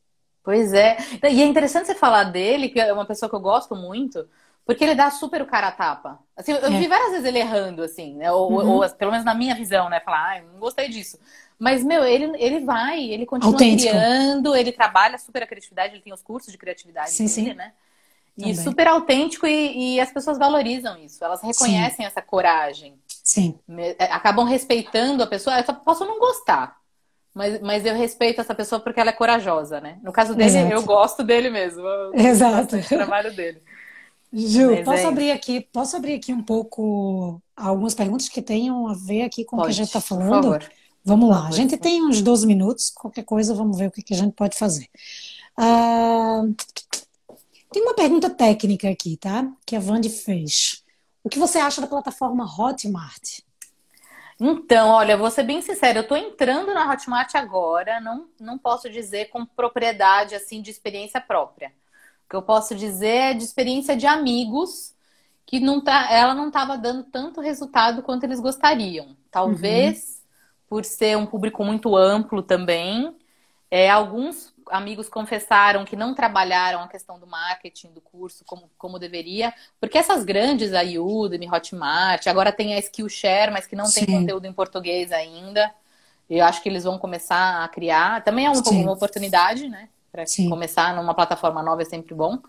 Pois 0.43 0.73
é. 0.73 0.97
E 1.31 1.41
é 1.41 1.45
interessante 1.45 1.87
você 1.87 1.95
falar 1.95 2.25
dele, 2.25 2.69
que 2.69 2.79
é 2.79 2.91
uma 2.91 3.05
pessoa 3.05 3.29
que 3.29 3.35
eu 3.35 3.39
gosto 3.39 3.75
muito, 3.75 4.27
porque 4.65 4.83
ele 4.83 4.95
dá 4.95 5.09
super 5.11 5.41
o 5.41 5.45
cara 5.45 5.67
a 5.67 5.71
tapa. 5.71 6.19
Assim, 6.35 6.51
eu 6.51 6.65
é. 6.65 6.69
vi 6.69 6.87
várias 6.87 7.11
vezes 7.11 7.25
ele 7.25 7.39
errando, 7.39 7.83
assim, 7.83 8.15
né? 8.15 8.31
Ou, 8.31 8.51
uhum. 8.51 8.69
ou, 8.69 8.89
pelo 8.89 9.11
menos 9.11 9.25
na 9.25 9.33
minha 9.33 9.55
visão, 9.55 9.89
né? 9.89 9.99
Falar, 9.99 10.37
ah, 10.37 10.41
não 10.53 10.59
gostei 10.59 10.89
disso. 10.89 11.19
Mas, 11.59 11.83
meu, 11.83 12.03
ele, 12.03 12.31
ele 12.37 12.61
vai, 12.61 13.03
ele 13.03 13.25
continua 13.25 13.53
Autêntico. 13.53 13.91
criando, 13.91 14.55
ele 14.55 14.71
trabalha 14.71 15.17
super 15.17 15.43
a 15.43 15.47
criatividade, 15.47 15.93
ele 15.93 16.01
tem 16.01 16.13
os 16.13 16.23
cursos 16.23 16.51
de 16.51 16.57
criatividade 16.57 17.11
sim, 17.11 17.25
dele, 17.25 17.51
sim. 17.51 17.53
né? 17.53 17.73
E 18.37 18.41
Também. 18.41 18.55
super 18.55 18.87
autêntico 18.87 19.45
e, 19.45 19.95
e, 19.95 19.99
as 19.99 20.11
pessoas 20.11 20.37
valorizam 20.37 20.97
isso, 20.97 21.23
elas 21.23 21.41
reconhecem 21.41 21.97
sim. 21.97 22.05
essa 22.05 22.21
coragem. 22.21 22.95
Sim. 23.23 23.59
É, 23.99 24.05
acabam 24.05 24.45
respeitando 24.45 25.21
a 25.21 25.27
pessoa. 25.27 25.59
Eu 25.59 25.65
só 25.65 25.73
posso 25.73 26.05
não 26.05 26.17
gostar, 26.17 26.77
mas, 27.33 27.59
mas 27.61 27.85
eu 27.85 27.93
respeito 27.93 28.39
essa 28.39 28.55
pessoa 28.55 28.79
porque 28.79 28.99
ela 28.99 29.09
é 29.09 29.13
corajosa, 29.13 29.81
né? 29.81 29.99
No 30.01 30.13
caso 30.13 30.33
dele, 30.33 30.49
Exato. 30.49 30.73
eu 30.73 30.83
gosto 30.83 31.23
dele 31.23 31.49
mesmo. 31.49 31.83
Exato. 32.13 32.77
Do 32.77 32.87
trabalho 32.87 33.33
dele. 33.33 33.61
Ju, 34.33 34.71
mas 34.71 34.85
posso 34.85 35.03
é 35.03 35.05
abrir 35.07 35.31
aqui, 35.31 35.61
posso 35.73 35.97
abrir 35.97 36.13
aqui 36.13 36.31
um 36.31 36.41
pouco 36.41 37.41
algumas 37.55 37.93
perguntas 37.93 38.29
que 38.29 38.41
tenham 38.41 38.87
a 38.87 38.93
ver 38.93 39.23
aqui 39.23 39.43
com 39.43 39.57
pode, 39.57 39.65
o 39.65 39.67
que 39.67 39.71
a 39.71 39.75
gente 39.75 39.87
está 39.87 39.99
falando? 39.99 40.29
Por 40.29 40.61
favor. 40.61 40.71
Vamos 41.03 41.29
lá, 41.29 41.47
a 41.47 41.51
gente 41.51 41.75
tem 41.77 42.01
uns 42.03 42.21
12 42.21 42.45
minutos, 42.45 42.91
qualquer 42.91 43.23
coisa, 43.23 43.55
vamos 43.55 43.77
ver 43.77 43.87
o 43.87 43.91
que, 43.91 44.03
que 44.03 44.13
a 44.13 44.17
gente 44.17 44.33
pode 44.33 44.57
fazer. 44.57 44.87
Uh, 45.57 46.55
tem 47.71 47.81
uma 47.81 47.95
pergunta 47.95 48.29
técnica 48.29 48.89
aqui, 48.89 49.15
tá? 49.15 49.49
Que 49.65 49.75
a 49.75 49.79
Vande 49.79 50.09
fez. 50.09 50.83
O 51.23 51.29
que 51.29 51.39
você 51.39 51.57
acha 51.57 51.79
da 51.79 51.87
plataforma 51.87 52.43
Hotmart? 52.43 53.39
Então, 54.39 54.89
olha, 54.89 55.15
vou 55.15 55.31
ser 55.31 55.43
bem 55.43 55.61
sincera, 55.61 55.99
eu 55.99 56.01
estou 56.03 56.17
entrando 56.17 56.73
na 56.73 56.91
Hotmart 56.91 57.33
agora, 57.35 57.99
não, 58.01 58.27
não 58.39 58.57
posso 58.57 58.89
dizer 58.89 59.29
com 59.29 59.45
propriedade 59.45 60.35
assim 60.35 60.61
de 60.61 60.71
experiência 60.71 61.21
própria. 61.21 61.69
O 62.25 62.29
que 62.29 62.35
eu 62.35 62.41
posso 62.41 62.75
dizer 62.75 63.07
é 63.07 63.33
de 63.33 63.43
experiência 63.43 63.95
de 63.95 64.07
amigos 64.07 64.93
que 65.45 65.59
não 65.59 65.79
tá, 65.79 66.11
ela 66.11 66.33
não 66.33 66.47
estava 66.47 66.77
dando 66.77 67.03
tanto 67.03 67.39
resultado 67.39 68.01
quanto 68.01 68.23
eles 68.23 68.39
gostariam. 68.39 69.15
Talvez 69.29 69.97
uhum. 69.97 70.67
por 70.69 70.85
ser 70.85 71.17
um 71.17 71.25
público 71.25 71.63
muito 71.63 71.95
amplo 71.95 72.41
também. 72.41 73.15
É, 73.69 73.89
alguns 73.89 74.50
amigos 74.71 75.07
confessaram 75.09 75.85
que 75.85 75.95
não 75.95 76.13
trabalharam 76.13 76.81
a 76.81 76.87
questão 76.87 77.19
do 77.19 77.27
marketing 77.27 77.91
do 77.91 78.01
curso 78.01 78.43
como, 78.45 78.69
como 78.77 78.97
deveria, 78.97 79.53
porque 79.79 79.97
essas 79.97 80.23
grandes, 80.23 80.73
a 80.73 80.81
Udemy, 80.81 81.49
Hotmart, 81.49 82.25
agora 82.27 82.51
tem 82.51 82.73
a 82.73 82.79
Skillshare, 82.79 83.51
mas 83.51 83.67
que 83.67 83.75
não 83.75 83.85
tem 83.85 84.05
Sim. 84.05 84.19
conteúdo 84.19 84.45
em 84.45 84.53
português 84.53 85.11
ainda. 85.11 85.73
Eu 86.29 86.45
acho 86.45 86.63
que 86.63 86.69
eles 86.69 86.85
vão 86.85 86.97
começar 86.97 87.63
a 87.63 87.67
criar. 87.67 88.23
Também 88.23 88.45
é 88.45 88.49
uma, 88.49 88.61
uma 88.61 88.93
oportunidade, 88.93 89.67
né? 89.67 89.89
Para 90.11 90.23
começar 90.49 90.95
numa 90.95 91.13
plataforma 91.13 91.61
nova 91.61 91.81
é 91.81 91.85
sempre 91.85 92.15
bom. 92.15 92.39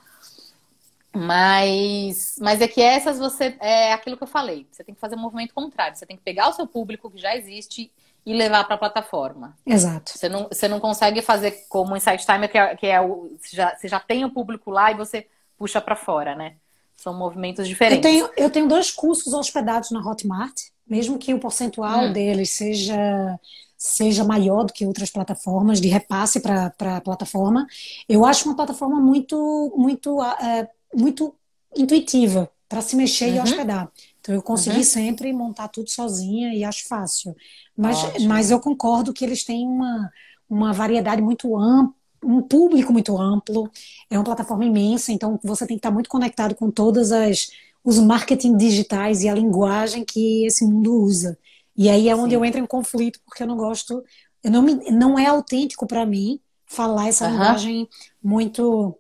Mas, 1.15 2.37
mas 2.41 2.61
é 2.61 2.69
que 2.69 2.81
essas 2.81 3.19
você 3.19 3.57
é 3.61 3.93
aquilo 3.93 4.17
que 4.17 4.23
eu 4.23 4.29
falei. 4.29 4.67
Você 4.71 4.83
tem 4.83 4.95
que 4.95 5.01
fazer 5.01 5.17
um 5.17 5.21
movimento 5.21 5.53
contrário. 5.53 5.97
Você 5.97 6.07
tem 6.07 6.17
que 6.17 6.23
pegar 6.23 6.49
o 6.49 6.53
seu 6.53 6.67
público 6.67 7.11
que 7.11 7.19
já 7.19 7.37
existe 7.37 7.93
e 8.25 8.33
levar 8.33 8.65
para 8.65 8.77
a 8.77 8.79
plataforma. 8.79 9.57
Exato. 9.67 10.13
Você 10.17 10.29
não, 10.29 10.49
você 10.49 10.69
não 10.69 10.79
consegue 10.79 11.21
fazer 11.21 11.67
como 11.69 11.95
o 11.95 11.97
Insight 11.97 12.25
Timer, 12.25 12.51
que 12.51 12.59
é, 12.59 12.77
que 12.77 12.87
é 12.87 13.01
o. 13.01 13.37
Você 13.41 13.57
já, 13.57 13.77
você 13.77 13.89
já 13.89 14.01
tem 14.01 14.25
o 14.25 14.31
público 14.31 14.71
lá 14.71 14.91
e 14.91 14.95
você 14.95 15.27
puxa 15.59 15.81
para 15.81 15.97
fora, 15.97 16.35
né? 16.35 16.55
São 16.97 17.13
movimentos 17.13 17.67
diferentes. 17.67 18.05
Eu 18.05 18.29
tenho, 18.29 18.31
eu 18.37 18.51
tenho 18.51 18.69
dois 18.69 18.91
cursos 18.91 19.33
hospedados 19.33 19.91
na 19.91 20.01
Hotmart, 20.01 20.55
mesmo 20.87 21.19
que 21.19 21.35
o 21.35 21.41
percentual 21.41 22.05
hum. 22.05 22.13
deles 22.13 22.51
seja 22.51 23.39
seja 23.77 24.23
maior 24.23 24.63
do 24.63 24.73
que 24.73 24.87
outras 24.87 25.11
plataformas 25.11 25.81
de 25.81 25.89
repasse 25.89 26.39
para 26.39 26.73
a 26.79 27.01
plataforma. 27.01 27.67
Eu 28.09 28.25
acho 28.25 28.49
uma 28.49 28.55
plataforma 28.55 29.01
muito 29.01 29.75
muito 29.77 30.23
é, 30.23 30.69
muito 30.95 31.35
intuitiva 31.77 32.49
para 32.69 32.81
se 32.81 32.95
mexer 32.95 33.31
uhum. 33.31 33.37
e 33.37 33.41
hospedar. 33.41 33.91
Então 34.23 34.35
eu 34.35 34.41
consegui 34.41 34.79
uhum. 34.79 34.85
sempre 34.85 35.33
montar 35.33 35.67
tudo 35.67 35.91
sozinha 35.91 36.55
e 36.55 36.63
acho 36.63 36.87
fácil. 36.87 37.35
Mas, 37.77 37.99
mas 38.25 38.51
eu 38.53 38.61
concordo 38.61 39.13
que 39.13 39.25
eles 39.25 39.45
têm 39.45 39.67
uma, 39.67 40.11
uma 40.49 40.73
variedade 40.73 41.21
muito 41.21 41.59
ampla, 41.59 41.93
um 42.25 42.41
público 42.41 42.93
muito 42.93 43.21
amplo, 43.21 43.69
é 44.09 44.17
uma 44.17 44.25
plataforma 44.25 44.65
imensa, 44.65 45.11
então 45.11 45.41
você 45.43 45.67
tem 45.67 45.77
que 45.77 45.81
estar 45.81 45.91
muito 45.91 46.09
conectado 46.09 46.55
com 46.55 46.71
todas 46.71 47.11
as 47.11 47.51
os 47.85 47.99
marketing 47.99 48.57
digitais 48.57 49.25
e 49.25 49.29
a 49.29 49.35
linguagem 49.35 50.05
que 50.05 50.47
esse 50.47 50.65
mundo 50.65 50.95
usa. 50.95 51.37
E 51.77 51.89
aí 51.89 52.09
é 52.09 52.15
onde 52.15 52.31
Sim. 52.31 52.37
eu 52.37 52.45
entro 52.45 52.61
em 52.61 52.67
conflito, 52.67 53.19
porque 53.25 53.43
eu 53.43 53.47
não 53.47 53.57
gosto, 53.57 54.05
eu 54.43 54.51
não, 54.53 54.63
me, 54.63 54.75
não 54.93 55.19
é 55.19 55.27
autêntico 55.27 55.85
para 55.85 56.07
mim 56.07 56.39
falar 56.65 57.09
essa 57.09 57.27
uhum. 57.27 57.33
linguagem 57.33 57.89
muito 58.23 58.97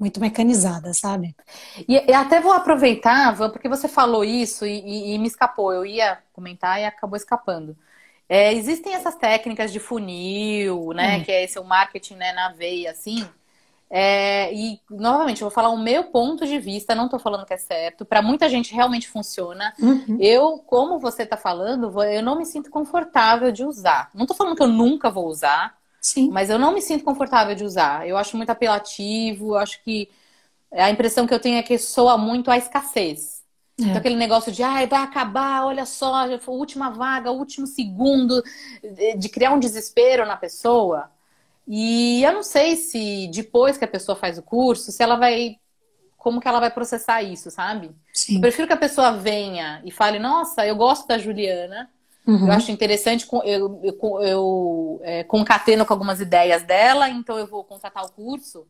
muito 0.00 0.18
mecanizada, 0.18 0.94
sabe? 0.94 1.36
E, 1.86 1.96
até 2.14 2.40
vou 2.40 2.52
aproveitar, 2.52 3.36
porque 3.36 3.68
você 3.68 3.86
falou 3.86 4.24
isso 4.24 4.64
e, 4.64 4.80
e, 4.80 5.14
e, 5.14 5.18
me 5.18 5.28
escapou. 5.28 5.74
Eu 5.74 5.84
ia 5.84 6.18
comentar 6.32 6.80
e 6.80 6.86
acabou 6.86 7.18
escapando. 7.18 7.76
É, 8.26 8.54
existem 8.54 8.94
essas 8.94 9.14
técnicas 9.14 9.70
de 9.70 9.78
funil, 9.78 10.92
né? 10.94 11.18
Uhum. 11.18 11.24
Que 11.24 11.32
é 11.32 11.44
esse 11.44 11.58
o 11.58 11.64
marketing 11.64 12.14
né, 12.14 12.32
na 12.32 12.50
veia, 12.52 12.92
assim. 12.92 13.28
É, 13.90 14.54
e, 14.54 14.80
novamente, 14.88 15.42
eu 15.42 15.48
vou 15.48 15.54
falar 15.54 15.68
o 15.68 15.76
meu 15.76 16.04
ponto 16.04 16.46
de 16.46 16.58
vista, 16.58 16.94
não 16.94 17.04
estou 17.04 17.18
falando 17.18 17.44
que 17.44 17.52
é 17.52 17.58
certo. 17.58 18.06
Para 18.06 18.22
muita 18.22 18.48
gente 18.48 18.72
realmente 18.72 19.06
funciona. 19.06 19.74
Uhum. 19.78 20.16
Eu, 20.18 20.58
como 20.64 20.98
você 20.98 21.24
está 21.24 21.36
falando, 21.36 22.02
eu 22.04 22.22
não 22.22 22.38
me 22.38 22.46
sinto 22.46 22.70
confortável 22.70 23.52
de 23.52 23.64
usar. 23.64 24.08
Não 24.14 24.22
estou 24.22 24.36
falando 24.36 24.56
que 24.56 24.62
eu 24.62 24.68
nunca 24.68 25.10
vou 25.10 25.26
usar, 25.26 25.76
Sim. 26.00 26.30
mas 26.30 26.50
eu 26.50 26.58
não 26.58 26.72
me 26.72 26.80
sinto 26.80 27.04
confortável 27.04 27.54
de 27.54 27.64
usar. 27.64 28.08
Eu 28.08 28.16
acho 28.16 28.36
muito 28.36 28.50
apelativo, 28.50 29.54
acho 29.54 29.82
que 29.82 30.08
a 30.72 30.90
impressão 30.90 31.26
que 31.26 31.34
eu 31.34 31.40
tenho 31.40 31.58
é 31.58 31.62
que 31.62 31.78
soa 31.78 32.16
muito 32.16 32.50
a 32.50 32.56
escassez. 32.56 33.42
É. 33.78 33.82
Então, 33.82 33.96
aquele 33.96 34.16
negócio 34.16 34.52
de, 34.52 34.62
ai, 34.62 34.86
vai 34.86 35.00
acabar, 35.00 35.64
olha 35.64 35.86
só, 35.86 36.28
já 36.28 36.38
foi 36.38 36.54
a 36.54 36.58
última 36.58 36.90
vaga, 36.90 37.30
o 37.30 37.38
último 37.38 37.66
segundo, 37.66 38.42
de 39.18 39.28
criar 39.28 39.52
um 39.52 39.58
desespero 39.58 40.26
na 40.26 40.36
pessoa. 40.36 41.10
E 41.66 42.22
eu 42.22 42.32
não 42.32 42.42
sei 42.42 42.76
se 42.76 43.28
depois 43.32 43.78
que 43.78 43.84
a 43.84 43.88
pessoa 43.88 44.16
faz 44.16 44.38
o 44.38 44.42
curso, 44.42 44.92
se 44.92 45.02
ela 45.02 45.16
vai. 45.16 45.56
Como 46.16 46.40
que 46.40 46.46
ela 46.46 46.60
vai 46.60 46.70
processar 46.70 47.22
isso, 47.22 47.50
sabe? 47.50 47.90
Sim. 48.12 48.34
Eu 48.34 48.40
prefiro 48.42 48.66
que 48.66 48.74
a 48.74 48.76
pessoa 48.76 49.12
venha 49.12 49.80
e 49.84 49.90
fale, 49.90 50.18
nossa, 50.18 50.66
eu 50.66 50.76
gosto 50.76 51.06
da 51.06 51.16
Juliana. 51.16 51.88
Uhum. 52.26 52.46
Eu 52.46 52.52
acho 52.52 52.70
interessante, 52.70 53.26
eu, 53.44 53.80
eu, 53.82 54.22
eu 54.22 55.00
é, 55.02 55.24
concateno 55.24 55.84
com 55.84 55.92
algumas 55.92 56.20
ideias 56.20 56.62
dela, 56.62 57.08
então 57.08 57.38
eu 57.38 57.46
vou 57.46 57.64
contratar 57.64 58.04
o 58.04 58.12
curso 58.12 58.66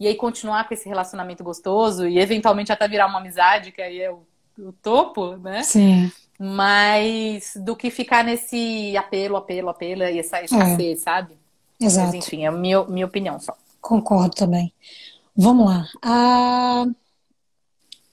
e 0.00 0.06
aí 0.06 0.14
continuar 0.14 0.66
com 0.66 0.74
esse 0.74 0.88
relacionamento 0.88 1.44
gostoso 1.44 2.06
e 2.08 2.18
eventualmente 2.18 2.72
até 2.72 2.88
virar 2.88 3.06
uma 3.06 3.18
amizade, 3.18 3.72
que 3.72 3.80
aí 3.80 4.00
é 4.00 4.10
o, 4.10 4.26
o 4.58 4.72
topo, 4.72 5.36
né? 5.36 5.62
Sim. 5.62 6.10
Mas 6.38 7.52
do 7.56 7.76
que 7.76 7.90
ficar 7.90 8.24
nesse 8.24 8.96
apelo, 8.96 9.36
apelo, 9.36 9.68
apelo 9.68 10.02
e 10.02 10.18
essa 10.18 10.42
escassez, 10.42 11.00
é. 11.00 11.02
sabe? 11.02 11.38
Exato. 11.80 12.06
Mas, 12.06 12.14
enfim, 12.14 12.44
é 12.44 12.48
a 12.48 12.52
minha, 12.52 12.84
minha 12.84 13.06
opinião 13.06 13.38
só. 13.38 13.56
Concordo 13.80 14.34
também. 14.34 14.72
Vamos 15.36 15.66
lá. 15.66 15.88
Ah, 16.02 16.86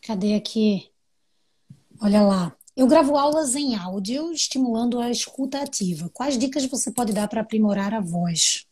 cadê 0.01 0.35
aqui? 0.35 0.89
Olha 2.01 2.21
lá. 2.21 2.55
Eu 2.75 2.87
gravo 2.87 3.17
aulas 3.17 3.55
em 3.55 3.75
áudio, 3.75 4.31
estimulando 4.31 4.99
a 4.99 5.09
escuta 5.09 5.61
ativa. 5.61 6.09
Quais 6.13 6.37
dicas 6.37 6.65
você 6.65 6.91
pode 6.91 7.13
dar 7.13 7.27
para 7.27 7.41
aprimorar 7.41 7.93
a 7.93 7.99
voz? 7.99 8.65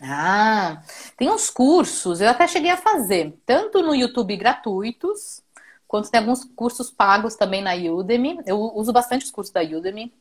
Ah, 0.00 0.82
tem 1.16 1.30
uns 1.30 1.48
cursos, 1.48 2.20
eu 2.20 2.28
até 2.28 2.48
cheguei 2.48 2.70
a 2.70 2.76
fazer, 2.76 3.38
tanto 3.46 3.82
no 3.82 3.94
YouTube 3.94 4.36
gratuitos, 4.36 5.40
quanto 5.86 6.10
tem 6.10 6.18
alguns 6.18 6.44
cursos 6.44 6.90
pagos 6.90 7.36
também 7.36 7.62
na 7.62 7.74
Udemy. 7.74 8.40
Eu 8.44 8.58
uso 8.74 8.92
bastante 8.92 9.24
os 9.24 9.30
cursos 9.30 9.52
da 9.52 9.60
Udemy, 9.62 10.12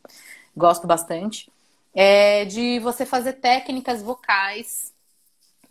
gosto 0.56 0.86
bastante 0.86 1.52
é 1.94 2.46
de 2.46 2.80
você 2.80 3.06
fazer 3.06 3.34
técnicas 3.34 4.02
vocais 4.02 4.94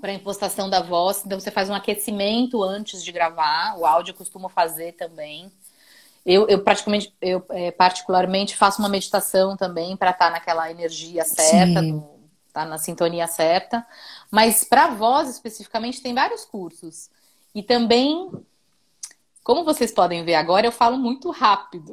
para 0.01 0.13
impostação 0.13 0.69
da 0.69 0.83
voz. 0.83 1.23
Então 1.25 1.39
você 1.39 1.51
faz 1.51 1.69
um 1.69 1.75
aquecimento 1.75 2.63
antes 2.63 3.03
de 3.03 3.13
gravar. 3.13 3.79
O 3.79 3.87
áudio 3.87 4.13
eu 4.13 4.17
costumo 4.17 4.49
fazer 4.49 4.93
também. 4.93 5.51
Eu, 6.33 6.47
eu 6.49 6.63
praticamente, 6.63 7.13
eu 7.21 7.45
é, 7.51 7.73
particularmente 7.73 8.57
faço 8.57 8.81
uma 8.81 8.89
meditação 8.89 9.57
também 9.57 9.97
para 9.97 10.11
estar 10.11 10.27
tá 10.27 10.31
naquela 10.31 10.71
energia 10.71 11.25
certa, 11.25 11.83
no, 11.83 12.21
tá 12.53 12.65
na 12.65 12.79
sintonia 12.79 13.27
certa. 13.27 13.85
Mas 14.31 14.63
para 14.63 14.95
voz 14.95 15.29
especificamente 15.29 16.01
tem 16.01 16.15
vários 16.15 16.45
cursos. 16.45 17.11
E 17.53 17.65
também, 17.65 18.31
como 19.43 19.65
vocês 19.65 19.91
podem 19.91 20.25
ver 20.25 20.37
agora, 20.37 20.65
eu 20.65 20.71
falo 20.71 20.97
muito 20.97 21.33
rápido. 21.33 21.93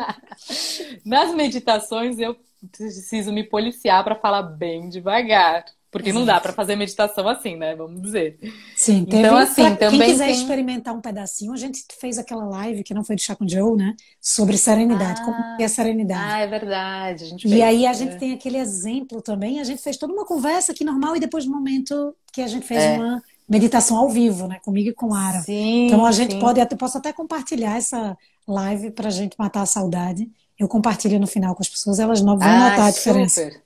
Nas 1.02 1.34
meditações 1.34 2.18
eu 2.18 2.36
preciso 2.70 3.32
me 3.32 3.44
policiar 3.44 4.04
para 4.04 4.14
falar 4.14 4.42
bem 4.42 4.90
devagar. 4.90 5.64
Porque 5.96 6.10
Exato. 6.10 6.18
não 6.18 6.26
dá 6.26 6.40
para 6.40 6.52
fazer 6.52 6.76
meditação 6.76 7.26
assim, 7.26 7.56
né? 7.56 7.74
Vamos 7.74 8.02
dizer. 8.02 8.38
Sim, 8.76 9.04
teve, 9.04 9.22
então 9.22 9.36
assim, 9.36 9.74
também 9.76 9.98
quem 9.98 10.10
quiser 10.10 10.26
tem... 10.26 10.34
experimentar 10.34 10.94
um 10.94 11.00
pedacinho, 11.00 11.52
a 11.52 11.56
gente 11.56 11.82
fez 11.98 12.18
aquela 12.18 12.44
live 12.44 12.82
que 12.84 12.92
não 12.92 13.02
foi 13.02 13.16
de 13.16 13.22
chá 13.22 13.34
com 13.34 13.48
Joe, 13.48 13.76
né? 13.76 13.94
Sobre 14.20 14.58
serenidade, 14.58 15.22
ah, 15.22 15.24
como 15.24 15.36
é 15.58 15.64
a 15.64 15.68
serenidade. 15.68 16.32
Ah, 16.34 16.38
é 16.40 16.46
verdade. 16.46 17.24
A 17.24 17.26
gente 17.28 17.48
fez, 17.48 17.54
e 17.54 17.62
aí 17.62 17.86
a 17.86 17.90
é. 17.90 17.94
gente 17.94 18.18
tem 18.18 18.32
aquele 18.32 18.58
exemplo 18.58 19.22
também, 19.22 19.58
a 19.58 19.64
gente 19.64 19.82
fez 19.82 19.96
toda 19.96 20.12
uma 20.12 20.26
conversa 20.26 20.72
aqui 20.72 20.84
normal 20.84 21.16
e 21.16 21.20
depois 21.20 21.46
no 21.46 21.52
momento 21.52 22.14
que 22.32 22.42
a 22.42 22.46
gente 22.46 22.66
fez 22.66 22.82
é. 22.82 22.98
uma 22.98 23.22
meditação 23.48 23.96
ao 23.96 24.10
vivo, 24.10 24.46
né? 24.46 24.58
Comigo 24.62 24.90
e 24.90 24.92
com 24.92 25.08
Lara. 25.08 25.40
Sim, 25.40 25.86
então 25.86 26.04
a 26.04 26.12
gente 26.12 26.34
sim. 26.34 26.38
pode, 26.38 26.60
posso 26.76 26.98
até 26.98 27.12
compartilhar 27.12 27.76
essa 27.76 28.16
live 28.46 28.90
para 28.90 29.08
a 29.08 29.12
gente 29.12 29.34
matar 29.38 29.62
a 29.62 29.66
saudade 29.66 30.28
eu 30.58 30.68
compartilho 30.68 31.18
no 31.18 31.26
final 31.26 31.54
com 31.54 31.62
as 31.62 31.68
pessoas, 31.68 31.98
elas 31.98 32.22
não 32.22 32.38
vão 32.38 32.48
ah, 32.48 32.70
notar 32.70 32.86
a 32.86 32.90
diferença. 32.90 33.44
Super. 33.44 33.65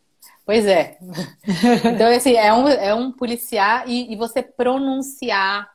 Pois 0.51 0.67
é. 0.67 0.99
então, 1.95 2.13
assim, 2.13 2.35
é 2.35 2.53
um, 2.53 2.67
é 2.67 2.93
um 2.93 3.13
policiar 3.13 3.89
e, 3.89 4.13
e 4.13 4.17
você 4.17 4.43
pronunciar. 4.43 5.71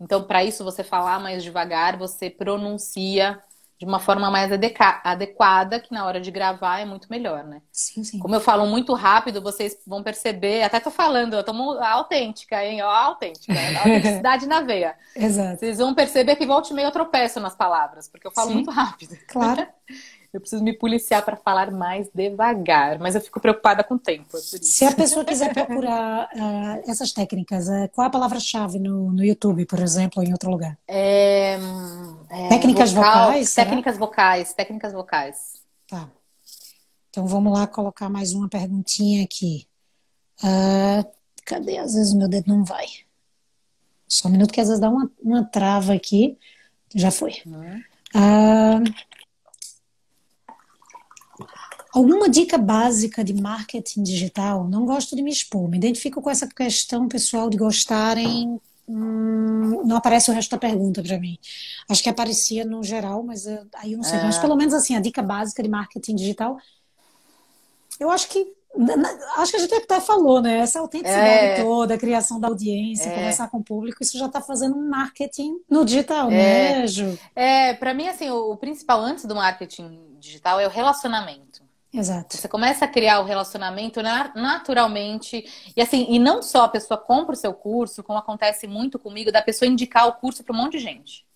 Então, 0.00 0.24
para 0.24 0.42
isso, 0.42 0.64
você 0.64 0.82
falar 0.82 1.20
mais 1.20 1.40
devagar, 1.44 1.96
você 1.96 2.28
pronuncia 2.28 3.40
de 3.78 3.86
uma 3.86 4.00
forma 4.00 4.28
mais 4.28 4.50
adequada, 4.52 5.78
que 5.78 5.92
na 5.92 6.04
hora 6.04 6.20
de 6.20 6.32
gravar 6.32 6.80
é 6.80 6.84
muito 6.84 7.06
melhor, 7.08 7.44
né? 7.44 7.62
Sim, 7.70 8.02
sim. 8.02 8.18
Como 8.18 8.34
eu 8.34 8.40
falo 8.40 8.66
muito 8.66 8.92
rápido, 8.92 9.40
vocês 9.40 9.78
vão 9.86 10.02
perceber, 10.02 10.64
até 10.64 10.80
tô 10.80 10.90
falando, 10.90 11.34
eu 11.34 11.44
tô 11.44 11.52
autêntica, 11.80 12.64
hein? 12.64 12.82
Ó, 12.82 12.90
autêntica, 12.90 13.54
autenticidade 13.78 14.48
na 14.48 14.62
veia. 14.62 14.96
Exato. 15.14 15.60
Vocês 15.60 15.78
vão 15.78 15.94
perceber 15.94 16.34
que 16.34 16.44
volta 16.44 16.72
e 16.72 16.74
meio 16.74 16.88
eu 16.88 16.92
tropeço 16.92 17.38
nas 17.38 17.54
palavras, 17.54 18.08
porque 18.08 18.26
eu 18.26 18.32
falo 18.32 18.48
sim. 18.48 18.54
muito 18.54 18.70
rápido. 18.72 19.16
Claro. 19.28 19.64
Eu 20.32 20.40
preciso 20.40 20.62
me 20.62 20.74
policiar 20.74 21.24
para 21.24 21.36
falar 21.36 21.70
mais 21.70 22.08
devagar, 22.12 22.98
mas 22.98 23.14
eu 23.14 23.20
fico 23.20 23.40
preocupada 23.40 23.82
com 23.82 23.94
o 23.94 23.98
tempo. 23.98 24.36
É 24.36 24.40
Se 24.40 24.84
a 24.84 24.92
pessoa 24.92 25.24
quiser 25.24 25.54
procurar 25.54 26.28
uh, 26.34 26.90
essas 26.90 27.12
técnicas, 27.12 27.66
uh, 27.68 27.88
qual 27.94 28.08
a 28.08 28.10
palavra-chave 28.10 28.78
no, 28.78 29.10
no 29.10 29.24
YouTube, 29.24 29.64
por 29.64 29.80
exemplo, 29.80 30.22
ou 30.22 30.28
em 30.28 30.32
outro 30.32 30.50
lugar? 30.50 30.76
É, 30.86 31.58
é, 32.28 32.48
técnicas 32.48 32.92
vocal, 32.92 33.28
vocais? 33.28 33.54
Técnicas 33.54 33.94
será? 33.94 34.06
vocais, 34.06 34.52
técnicas 34.52 34.92
vocais. 34.92 35.36
Tá. 35.88 36.10
Então 37.08 37.26
vamos 37.26 37.52
lá 37.52 37.66
colocar 37.66 38.10
mais 38.10 38.34
uma 38.34 38.48
perguntinha 38.48 39.24
aqui. 39.24 39.66
Uh, 40.44 41.08
cadê? 41.44 41.78
Às 41.78 41.94
vezes 41.94 42.12
o 42.12 42.18
meu 42.18 42.28
dedo 42.28 42.48
não 42.48 42.64
vai. 42.64 42.86
Só 44.06 44.28
um 44.28 44.32
minuto 44.32 44.52
que 44.52 44.60
às 44.60 44.68
vezes 44.68 44.80
dá 44.80 44.90
uma, 44.90 45.10
uma 45.22 45.42
trava 45.42 45.94
aqui. 45.94 46.38
Já 46.94 47.10
foi. 47.10 47.34
Uhum. 47.46 48.84
Alguma 51.92 52.28
dica 52.28 52.58
básica 52.58 53.24
de 53.24 53.34
marketing 53.34 54.02
digital? 54.02 54.68
Não 54.68 54.84
gosto 54.84 55.16
de 55.16 55.22
me 55.22 55.30
expor, 55.30 55.68
me 55.68 55.76
identifico 55.76 56.20
com 56.20 56.30
essa 56.30 56.46
questão 56.46 57.08
pessoal 57.08 57.48
de 57.48 57.56
gostarem. 57.56 58.60
Hum, 58.88 59.82
não 59.84 59.96
aparece 59.96 60.30
o 60.30 60.34
resto 60.34 60.50
da 60.50 60.58
pergunta 60.58 61.02
para 61.02 61.18
mim. 61.18 61.38
Acho 61.88 62.02
que 62.02 62.08
aparecia 62.08 62.64
no 62.64 62.82
geral, 62.82 63.22
mas 63.22 63.46
eu, 63.46 63.66
aí 63.74 63.92
eu 63.92 63.98
não 63.98 64.04
sei. 64.04 64.18
É. 64.18 64.22
Mas 64.22 64.38
pelo 64.38 64.56
menos 64.56 64.74
assim, 64.74 64.96
a 64.96 65.00
dica 65.00 65.22
básica 65.22 65.62
de 65.62 65.68
marketing 65.68 66.14
digital. 66.14 66.58
Eu 67.98 68.10
acho 68.10 68.28
que 68.28 68.58
acho 69.36 69.50
que 69.50 69.56
a 69.56 69.60
gente 69.60 69.74
até 69.74 70.00
falou, 70.00 70.40
né? 70.40 70.58
Essa 70.58 70.80
autenticidade 70.80 71.60
é. 71.60 71.62
toda, 71.62 71.94
a 71.94 71.98
criação 71.98 72.38
da 72.38 72.48
audiência, 72.48 73.08
é. 73.08 73.14
conversar 73.14 73.48
com 73.48 73.58
o 73.58 73.64
público, 73.64 74.02
isso 74.02 74.18
já 74.18 74.26
está 74.26 74.40
fazendo 74.40 74.76
um 74.76 74.88
marketing 74.88 75.58
no 75.68 75.84
digital, 75.84 76.30
é. 76.30 76.80
né, 76.80 76.86
Ju? 76.86 77.18
É, 77.34 77.74
para 77.74 77.94
mim, 77.94 78.08
assim, 78.08 78.30
o, 78.30 78.52
o, 78.52 78.56
principal 78.56 79.00
antes 79.00 79.24
do 79.24 79.34
marketing 79.34 79.98
digital 80.18 80.60
é 80.60 80.66
o 80.66 80.70
relacionamento. 80.70 81.47
Exato. 81.92 82.36
Você 82.36 82.46
começa 82.48 82.84
a 82.84 82.88
criar 82.88 83.20
o 83.20 83.24
relacionamento 83.24 84.00
naturalmente. 84.34 85.44
E 85.76 85.80
assim, 85.80 86.06
e 86.10 86.18
não 86.18 86.42
só 86.42 86.64
a 86.64 86.68
pessoa 86.68 86.98
compra 86.98 87.32
o 87.32 87.38
seu 87.38 87.54
curso, 87.54 88.02
como 88.02 88.18
acontece 88.18 88.66
muito 88.66 88.98
comigo, 88.98 89.32
da 89.32 89.40
pessoa 89.40 89.68
indicar 89.68 90.06
o 90.06 90.12
curso 90.14 90.44
para 90.44 90.54
um 90.54 90.58
monte 90.58 90.72
de 90.72 90.80
gente. 90.80 91.26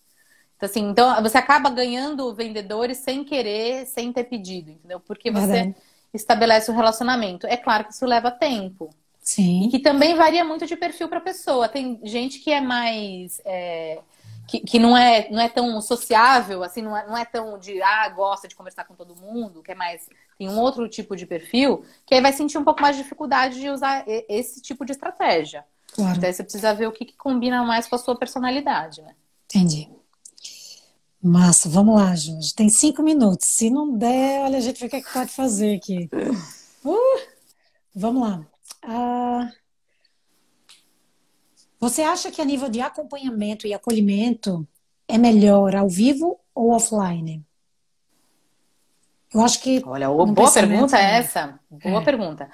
Então, 0.55 0.69
assim, 0.69 0.89
então 0.89 1.21
você 1.23 1.37
acaba 1.37 1.69
ganhando 1.69 2.33
vendedores 2.33 2.99
sem 2.99 3.23
querer, 3.23 3.85
sem 3.87 4.13
ter 4.13 4.25
pedido, 4.25 4.71
entendeu? 4.71 4.99
Porque 4.99 5.31
você 5.31 5.47
Verdade. 5.47 5.75
estabelece 6.13 6.69
o 6.69 6.73
um 6.73 6.77
relacionamento. 6.77 7.47
É 7.47 7.57
claro 7.57 7.85
que 7.85 7.93
isso 7.93 8.05
leva 8.05 8.29
tempo. 8.29 8.89
Sim. 9.19 9.65
E 9.65 9.69
que 9.69 9.79
também 9.79 10.15
varia 10.15 10.43
muito 10.43 10.67
de 10.67 10.75
perfil 10.75 11.09
para 11.09 11.19
pessoa. 11.19 11.67
Tem 11.67 11.99
gente 12.03 12.39
que 12.39 12.51
é 12.51 12.61
mais. 12.61 13.41
É 13.43 13.99
que, 14.47 14.59
que 14.59 14.79
não, 14.79 14.95
é, 14.97 15.29
não 15.29 15.41
é 15.41 15.49
tão 15.49 15.81
sociável, 15.81 16.63
assim, 16.63 16.81
não 16.81 16.95
é, 16.95 17.07
não 17.07 17.17
é 17.17 17.25
tão 17.25 17.57
de, 17.57 17.81
ah, 17.81 18.09
gosta 18.09 18.47
de 18.47 18.55
conversar 18.55 18.85
com 18.85 18.93
todo 18.93 19.15
mundo, 19.15 19.63
que 19.63 19.71
é 19.71 19.75
mais, 19.75 20.07
tem 20.37 20.49
um 20.49 20.59
outro 20.59 20.87
tipo 20.87 21.15
de 21.15 21.25
perfil, 21.25 21.83
que 22.05 22.13
aí 22.13 22.21
vai 22.21 22.33
sentir 22.33 22.57
um 22.57 22.63
pouco 22.63 22.81
mais 22.81 22.95
de 22.95 23.03
dificuldade 23.03 23.59
de 23.59 23.69
usar 23.69 24.03
esse 24.07 24.61
tipo 24.61 24.85
de 24.85 24.91
estratégia. 24.91 25.65
Claro. 25.93 26.17
Então 26.17 26.27
aí 26.27 26.33
você 26.33 26.43
precisa 26.43 26.73
ver 26.73 26.87
o 26.87 26.91
que, 26.91 27.05
que 27.05 27.15
combina 27.15 27.63
mais 27.63 27.87
com 27.87 27.95
a 27.95 27.99
sua 27.99 28.15
personalidade, 28.15 29.01
né? 29.01 29.15
Entendi. 29.45 29.89
Massa, 31.21 31.69
vamos 31.69 31.95
lá, 31.95 32.13
Jorge. 32.15 32.53
Tem 32.53 32.67
cinco 32.67 33.01
minutos. 33.01 33.47
Se 33.47 33.69
não 33.69 33.97
der, 33.97 34.41
olha, 34.41 34.57
a 34.57 34.61
gente 34.61 34.79
vê 34.79 34.87
o 34.87 34.89
que, 34.89 34.95
é 34.97 35.01
que 35.01 35.13
pode 35.13 35.31
fazer 35.31 35.75
aqui. 35.75 36.09
Uh, 36.85 37.21
vamos 37.95 38.27
lá. 38.27 38.45
Uh, 38.83 39.49
você 41.83 42.01
acha 42.01 42.31
que 42.31 42.41
a 42.41 42.45
nível 42.45 42.69
de 42.69 42.79
acompanhamento 42.79 43.67
e 43.67 43.73
acolhimento 43.73 44.65
é 45.05 45.17
melhor 45.17 45.75
ao 45.75 45.89
vivo 45.89 46.39
ou 46.55 46.71
offline? 46.71 47.45
Eu 49.33 49.41
acho 49.41 49.59
que. 49.61 49.83
Olha, 49.85 50.07
boa 50.07 50.51
pergunta 50.53 50.97
é 50.97 51.17
essa. 51.17 51.59
Boa 51.69 52.01
é. 52.01 52.05
pergunta. 52.05 52.49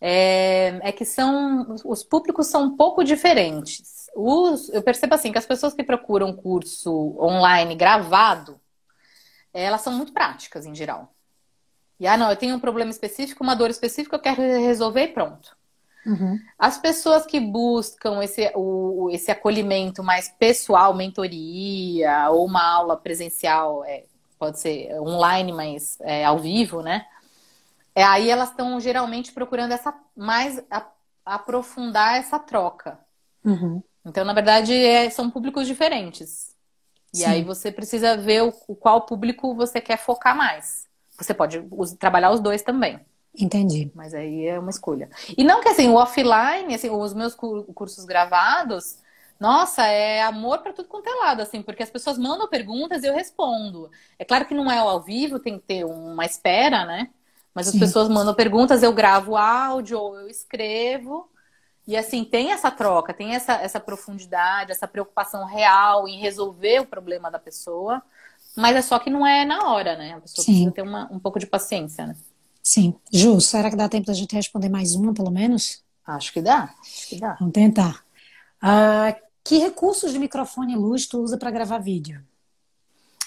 É, 0.00 0.80
é, 0.82 0.92
que 0.92 1.04
são. 1.04 1.76
Os 1.84 2.02
públicos 2.02 2.46
são 2.46 2.64
um 2.64 2.76
pouco 2.76 3.04
diferentes. 3.04 4.08
Os, 4.16 4.70
eu 4.70 4.82
percebo 4.82 5.14
assim 5.14 5.30
que 5.30 5.38
as 5.38 5.44
pessoas 5.44 5.74
que 5.74 5.84
procuram 5.84 6.32
curso 6.32 6.90
online 7.20 7.74
gravado, 7.74 8.58
elas 9.52 9.82
são 9.82 9.92
muito 9.92 10.14
práticas 10.14 10.64
em 10.64 10.74
geral. 10.74 11.12
E 11.98 12.06
ah, 12.06 12.16
não, 12.16 12.30
eu 12.30 12.36
tenho 12.36 12.56
um 12.56 12.60
problema 12.60 12.90
específico, 12.90 13.44
uma 13.44 13.54
dor 13.54 13.68
específica, 13.68 14.16
eu 14.16 14.20
quero 14.20 14.40
resolver 14.40 15.02
e 15.02 15.08
pronto. 15.08 15.54
Uhum. 16.06 16.38
As 16.58 16.78
pessoas 16.78 17.26
que 17.26 17.38
buscam 17.38 18.22
esse, 18.22 18.50
o, 18.54 19.10
esse 19.12 19.30
acolhimento 19.30 20.02
mais 20.02 20.28
pessoal, 20.28 20.94
mentoria, 20.94 22.28
ou 22.30 22.46
uma 22.46 22.62
aula 22.62 22.96
presencial, 22.96 23.84
é, 23.84 24.04
pode 24.38 24.58
ser 24.58 24.98
online, 25.00 25.52
mas 25.52 25.98
é, 26.00 26.24
ao 26.24 26.38
vivo, 26.38 26.82
né? 26.82 27.06
É, 27.94 28.02
aí 28.02 28.30
elas 28.30 28.50
estão 28.50 28.80
geralmente 28.80 29.32
procurando 29.32 29.72
essa 29.72 29.94
mais 30.16 30.62
a, 30.70 30.86
aprofundar 31.24 32.16
essa 32.16 32.38
troca. 32.38 32.98
Uhum. 33.44 33.82
Então, 34.04 34.24
na 34.24 34.32
verdade, 34.32 34.74
é, 34.74 35.10
são 35.10 35.30
públicos 35.30 35.66
diferentes. 35.66 36.56
E 37.12 37.18
Sim. 37.18 37.26
aí 37.26 37.44
você 37.44 37.70
precisa 37.70 38.16
ver 38.16 38.42
o, 38.42 38.54
o, 38.68 38.76
qual 38.76 39.02
público 39.02 39.54
você 39.54 39.80
quer 39.80 39.98
focar 39.98 40.36
mais. 40.36 40.88
Você 41.18 41.34
pode 41.34 41.62
trabalhar 41.98 42.30
os 42.30 42.40
dois 42.40 42.62
também. 42.62 43.00
Entendi. 43.38 43.90
Mas 43.94 44.14
aí 44.14 44.46
é 44.46 44.58
uma 44.58 44.70
escolha. 44.70 45.08
E 45.36 45.44
não 45.44 45.60
que 45.60 45.68
assim, 45.68 45.88
o 45.88 45.94
offline, 45.94 46.74
assim, 46.74 46.90
os 46.90 47.14
meus 47.14 47.34
cursos 47.34 48.04
gravados, 48.04 48.98
nossa, 49.38 49.86
é 49.86 50.22
amor 50.22 50.58
para 50.58 50.72
tudo 50.72 50.88
quanto 50.88 51.08
é 51.08 51.14
lado, 51.14 51.40
assim, 51.40 51.62
porque 51.62 51.82
as 51.82 51.90
pessoas 51.90 52.18
mandam 52.18 52.48
perguntas 52.48 53.02
e 53.02 53.06
eu 53.06 53.14
respondo. 53.14 53.90
É 54.18 54.24
claro 54.24 54.46
que 54.46 54.54
não 54.54 54.70
é 54.70 54.78
ao 54.78 55.00
vivo, 55.00 55.38
tem 55.38 55.58
que 55.58 55.64
ter 55.64 55.84
uma 55.84 56.26
espera, 56.26 56.84
né? 56.84 57.08
Mas 57.54 57.66
Sim. 57.66 57.72
as 57.72 57.78
pessoas 57.78 58.08
mandam 58.08 58.34
perguntas, 58.34 58.82
eu 58.82 58.92
gravo 58.92 59.36
áudio 59.36 59.98
ou 59.98 60.16
eu 60.18 60.28
escrevo. 60.28 61.28
E 61.86 61.96
assim, 61.96 62.24
tem 62.24 62.52
essa 62.52 62.70
troca, 62.70 63.14
tem 63.14 63.34
essa, 63.34 63.54
essa 63.54 63.80
profundidade, 63.80 64.70
essa 64.70 64.86
preocupação 64.86 65.44
real 65.46 66.06
em 66.06 66.20
resolver 66.20 66.80
o 66.80 66.86
problema 66.86 67.30
da 67.30 67.38
pessoa. 67.38 68.02
Mas 68.56 68.76
é 68.76 68.82
só 68.82 68.98
que 68.98 69.08
não 69.08 69.26
é 69.26 69.44
na 69.44 69.72
hora, 69.72 69.96
né? 69.96 70.14
A 70.14 70.20
pessoa 70.20 70.44
Sim. 70.44 70.52
precisa 70.52 70.70
ter 70.72 70.82
uma, 70.82 71.08
um 71.10 71.18
pouco 71.18 71.38
de 71.38 71.46
paciência, 71.46 72.06
né? 72.06 72.16
Sim. 72.62 72.94
Ju, 73.12 73.40
será 73.40 73.70
que 73.70 73.76
dá 73.76 73.88
tempo 73.88 74.06
da 74.06 74.12
gente 74.12 74.34
responder 74.34 74.68
mais 74.68 74.94
uma, 74.94 75.14
pelo 75.14 75.30
menos? 75.30 75.82
Acho 76.06 76.32
que 76.32 76.42
dá. 76.42 76.74
Acho 76.80 77.08
que 77.08 77.20
dá. 77.20 77.36
Vamos 77.38 77.52
tentar. 77.52 78.04
Uh, 78.62 79.14
que 79.42 79.58
recursos 79.58 80.12
de 80.12 80.18
microfone 80.18 80.74
e 80.74 80.76
luz 80.76 81.06
tu 81.06 81.20
usa 81.20 81.38
para 81.38 81.50
gravar 81.50 81.78
vídeo? 81.78 82.22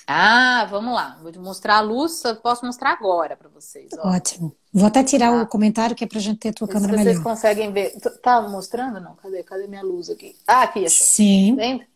Ah, 0.06 0.68
vamos 0.70 0.94
lá. 0.94 1.18
Vou 1.22 1.32
te 1.32 1.40
mostrar 1.40 1.78
a 1.78 1.82
luz, 1.82 2.24
eu 2.26 2.36
posso 2.36 2.66
mostrar 2.66 2.92
agora 2.92 3.38
para 3.38 3.50
vocês. 3.50 3.90
Ó. 3.98 4.10
Ótimo. 4.10 4.54
Vou 4.72 4.86
até 4.86 5.04
tirar 5.04 5.30
ah. 5.30 5.44
o 5.44 5.48
comentário 5.48 5.96
que 5.96 6.04
é 6.04 6.08
pra 6.08 6.20
gente 6.20 6.40
ter 6.40 6.50
a 6.50 6.54
tua 6.54 6.68
câmera 6.68 6.94
vocês 6.94 7.00
melhor. 7.00 7.14
Vocês 7.14 7.24
conseguem 7.24 7.72
ver. 7.72 7.96
Tá 8.22 8.42
mostrando? 8.42 9.00
Não, 9.00 9.16
cadê? 9.16 9.44
Cadê 9.44 9.66
minha 9.66 9.84
luz 9.84 10.10
aqui? 10.10 10.36
Ah, 10.46 10.64
aqui, 10.64 10.86
achou. 10.86 11.08
Sim. 11.08 11.56
Tem? 11.56 11.88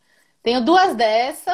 Tenho 0.42 0.64
duas 0.64 0.96
dessa. 0.96 1.54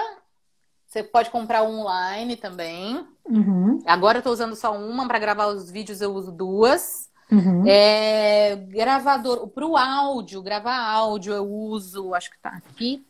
Você 0.93 1.01
pode 1.01 1.31
comprar 1.31 1.63
online 1.63 2.35
também. 2.35 3.03
Uhum. 3.25 3.81
Agora 3.83 4.19
eu 4.19 4.21
tô 4.21 4.29
usando 4.29 4.55
só 4.55 4.77
uma 4.77 5.07
para 5.07 5.17
gravar 5.17 5.47
os 5.47 5.71
vídeos, 5.71 6.01
eu 6.01 6.13
uso 6.13 6.31
duas. 6.31 7.09
Uhum. 7.31 7.63
É, 7.65 8.55
gravador, 8.55 9.47
para 9.47 9.65
o 9.65 9.75
áudio, 9.75 10.43
gravar 10.43 10.77
áudio 10.77 11.33
eu 11.33 11.51
uso, 11.51 12.13
acho 12.13 12.29
que 12.29 12.37
tá 12.37 12.49
aqui. 12.49 13.03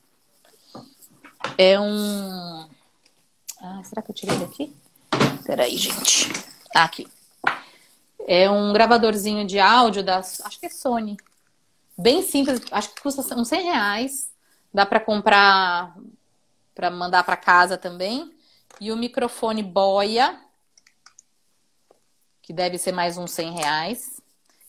É 1.57 1.77
um. 1.77 2.69
Ah, 3.61 3.81
será 3.83 4.01
que 4.01 4.11
eu 4.11 4.15
tirei 4.15 4.37
daqui? 4.37 4.73
Peraí, 5.45 5.75
gente. 5.75 6.31
Ah, 6.73 6.85
aqui. 6.85 7.05
É 8.25 8.49
um 8.49 8.71
gravadorzinho 8.71 9.45
de 9.45 9.59
áudio 9.59 10.01
da. 10.01 10.19
Acho 10.19 10.57
que 10.57 10.67
é 10.67 10.69
Sony. 10.69 11.17
Bem 11.97 12.21
simples, 12.21 12.61
acho 12.71 12.95
que 12.95 13.01
custa 13.01 13.35
uns 13.35 13.49
100 13.49 13.61
reais. 13.61 14.31
Dá 14.73 14.85
para 14.85 15.01
comprar 15.01 15.97
para 16.73 16.89
mandar 16.89 17.23
para 17.23 17.37
casa 17.37 17.77
também. 17.77 18.31
E 18.79 18.91
o 18.91 18.97
microfone 18.97 19.61
boia, 19.61 20.39
que 22.41 22.51
deve 22.51 22.77
ser 22.77 22.91
mais 22.91 23.17
uns 23.17 23.31
100 23.31 23.53
reais. 23.53 24.21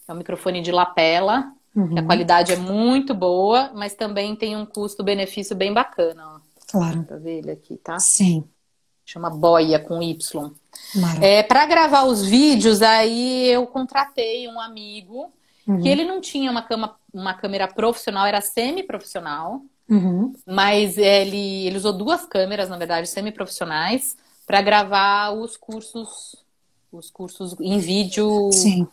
É 0.07 0.13
um 0.13 0.17
microfone 0.17 0.61
de 0.61 0.71
lapela, 0.71 1.53
uhum. 1.75 1.99
a 1.99 2.03
qualidade 2.03 2.53
é 2.53 2.57
muito 2.57 3.15
boa, 3.15 3.73
mas 3.75 3.95
também 3.95 4.37
tem 4.37 4.57
um 4.57 4.67
custo-benefício 4.67 5.57
bem 5.57 5.73
bacana. 5.73 6.37
Ó. 6.37 6.41
Claro. 6.71 7.05
Pra 7.05 7.17
ver 7.17 7.39
ele 7.39 7.51
aqui, 7.51 7.77
tá? 7.77 7.99
Sim. 7.99 8.45
Chama 9.05 9.31
Boia 9.31 9.79
com 9.79 10.03
Y. 10.03 10.51
É, 11.23 11.43
para 11.43 11.67
gravar 11.67 12.05
os 12.05 12.25
vídeos, 12.25 12.83
aí 12.83 13.49
eu 13.49 13.67
contratei 13.67 14.49
um 14.49 14.61
amigo 14.61 15.33
uhum. 15.67 15.81
que 15.81 15.89
ele 15.89 16.05
não 16.05 16.21
tinha 16.21 16.51
uma, 16.51 16.63
cama, 16.63 16.97
uma 17.13 17.35
câmera 17.35 17.69
profissional, 17.69 18.27
era 18.27 18.41
semi-profissional. 18.41 19.63
Uhum. 19.89 20.35
Mas 20.47 20.97
ele, 20.99 21.67
ele 21.67 21.77
usou 21.77 21.93
duas 21.93 22.25
câmeras, 22.27 22.69
na 22.69 22.77
verdade, 22.77 23.09
semi-profissionais, 23.09 24.17
para 24.47 24.63
gravar 24.63 25.33
os 25.33 25.57
cursos, 25.57 26.37
os 26.93 27.11
cursos 27.11 27.55
em 27.61 27.79
vídeo 27.79 28.51
sim. 28.53 28.87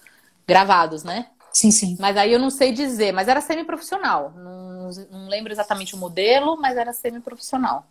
gravados, 0.47 1.03
né? 1.03 1.27
Sim, 1.51 1.71
sim. 1.71 1.97
Mas 1.99 2.15
aí 2.15 2.31
eu 2.31 2.39
não 2.39 2.49
sei 2.49 2.71
dizer, 2.71 3.11
mas 3.11 3.27
era 3.27 3.41
semi-profissional. 3.41 4.33
Não, 4.35 4.89
não 5.11 5.27
lembro 5.27 5.51
exatamente 5.51 5.95
o 5.95 5.97
modelo, 5.97 6.57
mas 6.57 6.77
era 6.77 6.93
semi-profissional. 6.93 7.85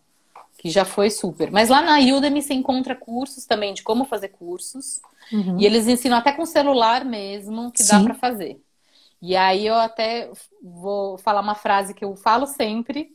Que 0.56 0.70
já 0.70 0.84
foi 0.84 1.10
super. 1.10 1.50
Mas 1.50 1.68
lá 1.68 1.82
na 1.82 1.98
Udemy 1.98 2.42
você 2.42 2.54
encontra 2.54 2.94
cursos 2.94 3.46
também 3.46 3.72
de 3.74 3.82
como 3.82 4.04
fazer 4.04 4.28
cursos. 4.28 5.00
Uhum. 5.32 5.58
E 5.58 5.66
eles 5.66 5.86
ensinam 5.86 6.18
até 6.18 6.32
com 6.32 6.44
celular 6.44 7.04
mesmo, 7.04 7.70
que 7.70 7.82
sim. 7.82 7.88
dá 7.88 8.02
para 8.02 8.14
fazer. 8.14 8.60
E 9.22 9.36
aí 9.36 9.66
eu 9.66 9.74
até 9.74 10.30
vou 10.62 11.18
falar 11.18 11.40
uma 11.40 11.54
frase 11.54 11.92
que 11.92 12.04
eu 12.04 12.16
falo 12.16 12.46
sempre, 12.46 13.14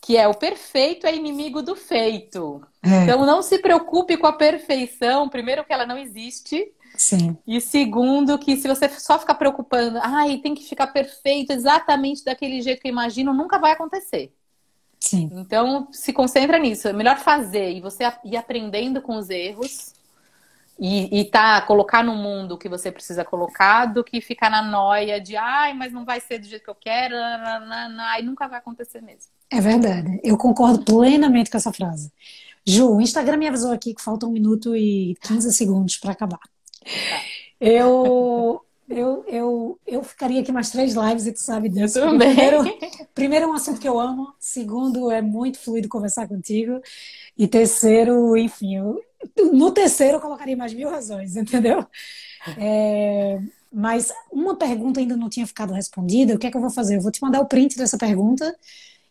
que 0.00 0.16
é 0.16 0.28
o 0.28 0.34
perfeito 0.34 1.06
é 1.06 1.14
inimigo 1.14 1.62
do 1.62 1.74
feito. 1.74 2.62
É. 2.82 3.04
Então 3.04 3.24
não 3.24 3.42
se 3.42 3.58
preocupe 3.58 4.18
com 4.18 4.26
a 4.26 4.32
perfeição, 4.32 5.28
primeiro 5.28 5.64
que 5.64 5.72
ela 5.72 5.86
não 5.86 5.96
existe. 5.96 6.70
Sim. 6.96 7.36
E 7.46 7.60
segundo, 7.60 8.38
que 8.38 8.56
se 8.56 8.68
você 8.68 8.88
só 8.88 9.18
ficar 9.18 9.34
preocupando, 9.34 9.98
ai, 10.02 10.38
tem 10.38 10.54
que 10.54 10.68
ficar 10.68 10.88
perfeito 10.88 11.52
exatamente 11.52 12.22
daquele 12.22 12.60
jeito 12.60 12.82
que 12.82 12.88
eu 12.88 12.92
imagino, 12.92 13.32
nunca 13.32 13.58
vai 13.58 13.72
acontecer. 13.72 14.32
Sim. 15.00 15.30
Então, 15.32 15.88
se 15.90 16.12
concentra 16.12 16.58
nisso. 16.58 16.86
É 16.86 16.92
melhor 16.92 17.18
fazer 17.18 17.72
e 17.72 17.80
você 17.80 18.04
ir 18.24 18.36
aprendendo 18.36 19.02
com 19.02 19.16
os 19.16 19.28
erros 19.30 19.93
e, 20.78 21.20
e 21.20 21.24
tá, 21.24 21.60
colocar 21.62 22.02
no 22.02 22.14
mundo 22.14 22.52
o 22.52 22.58
que 22.58 22.68
você 22.68 22.90
precisa 22.90 23.24
colocar 23.24 23.86
do 23.86 24.02
que 24.02 24.20
ficar 24.20 24.50
na 24.50 24.62
noia 24.62 25.20
de 25.20 25.36
ai, 25.36 25.72
mas 25.72 25.92
não 25.92 26.04
vai 26.04 26.20
ser 26.20 26.38
do 26.38 26.46
jeito 26.46 26.64
que 26.64 26.70
eu 26.70 26.74
quero, 26.74 27.14
aí 28.10 28.22
nunca 28.22 28.48
vai 28.48 28.58
acontecer 28.58 29.00
mesmo. 29.00 29.30
É 29.50 29.60
verdade. 29.60 30.20
Eu 30.22 30.36
concordo 30.36 30.84
plenamente 30.84 31.50
com 31.50 31.56
essa 31.56 31.72
frase. 31.72 32.12
Ju, 32.66 32.96
o 32.96 33.00
Instagram 33.00 33.36
me 33.36 33.46
avisou 33.46 33.72
aqui 33.72 33.94
que 33.94 34.02
falta 34.02 34.26
um 34.26 34.32
minuto 34.32 34.74
e 34.74 35.16
15 35.22 35.52
segundos 35.52 35.96
para 35.96 36.12
acabar. 36.12 36.38
Tá. 36.38 37.20
Eu, 37.60 38.60
eu, 38.88 39.24
eu, 39.26 39.80
eu 39.86 40.02
ficaria 40.02 40.40
aqui 40.40 40.52
mais 40.52 40.70
três 40.70 40.94
lives 40.94 41.26
e 41.26 41.32
tu 41.32 41.40
sabe 41.40 41.68
disso. 41.68 41.98
Eu 41.98 42.10
também. 42.10 42.34
Primeiro, 42.34 42.64
primeiro, 43.14 43.44
é 43.46 43.48
um 43.48 43.54
assunto 43.54 43.80
que 43.80 43.88
eu 43.88 43.98
amo. 43.98 44.32
Segundo, 44.38 45.10
é 45.10 45.22
muito 45.22 45.58
fluido 45.58 45.88
conversar 45.88 46.28
contigo. 46.28 46.80
E 47.36 47.48
terceiro, 47.48 48.36
enfim, 48.36 48.76
eu, 48.76 49.00
no 49.52 49.70
terceiro 49.70 50.18
eu 50.18 50.20
colocaria 50.20 50.56
mais 50.56 50.74
mil 50.74 50.90
razões, 50.90 51.34
entendeu? 51.36 51.86
É, 52.58 53.40
mas 53.72 54.12
uma 54.30 54.54
pergunta 54.56 55.00
ainda 55.00 55.16
não 55.16 55.28
tinha 55.28 55.46
ficado 55.46 55.72
respondida. 55.72 56.34
O 56.34 56.38
que 56.38 56.46
é 56.46 56.50
que 56.50 56.56
eu 56.56 56.60
vou 56.60 56.70
fazer? 56.70 56.96
Eu 56.96 57.00
vou 57.00 57.10
te 57.10 57.22
mandar 57.22 57.40
o 57.40 57.46
print 57.46 57.76
dessa 57.76 57.96
pergunta. 57.96 58.54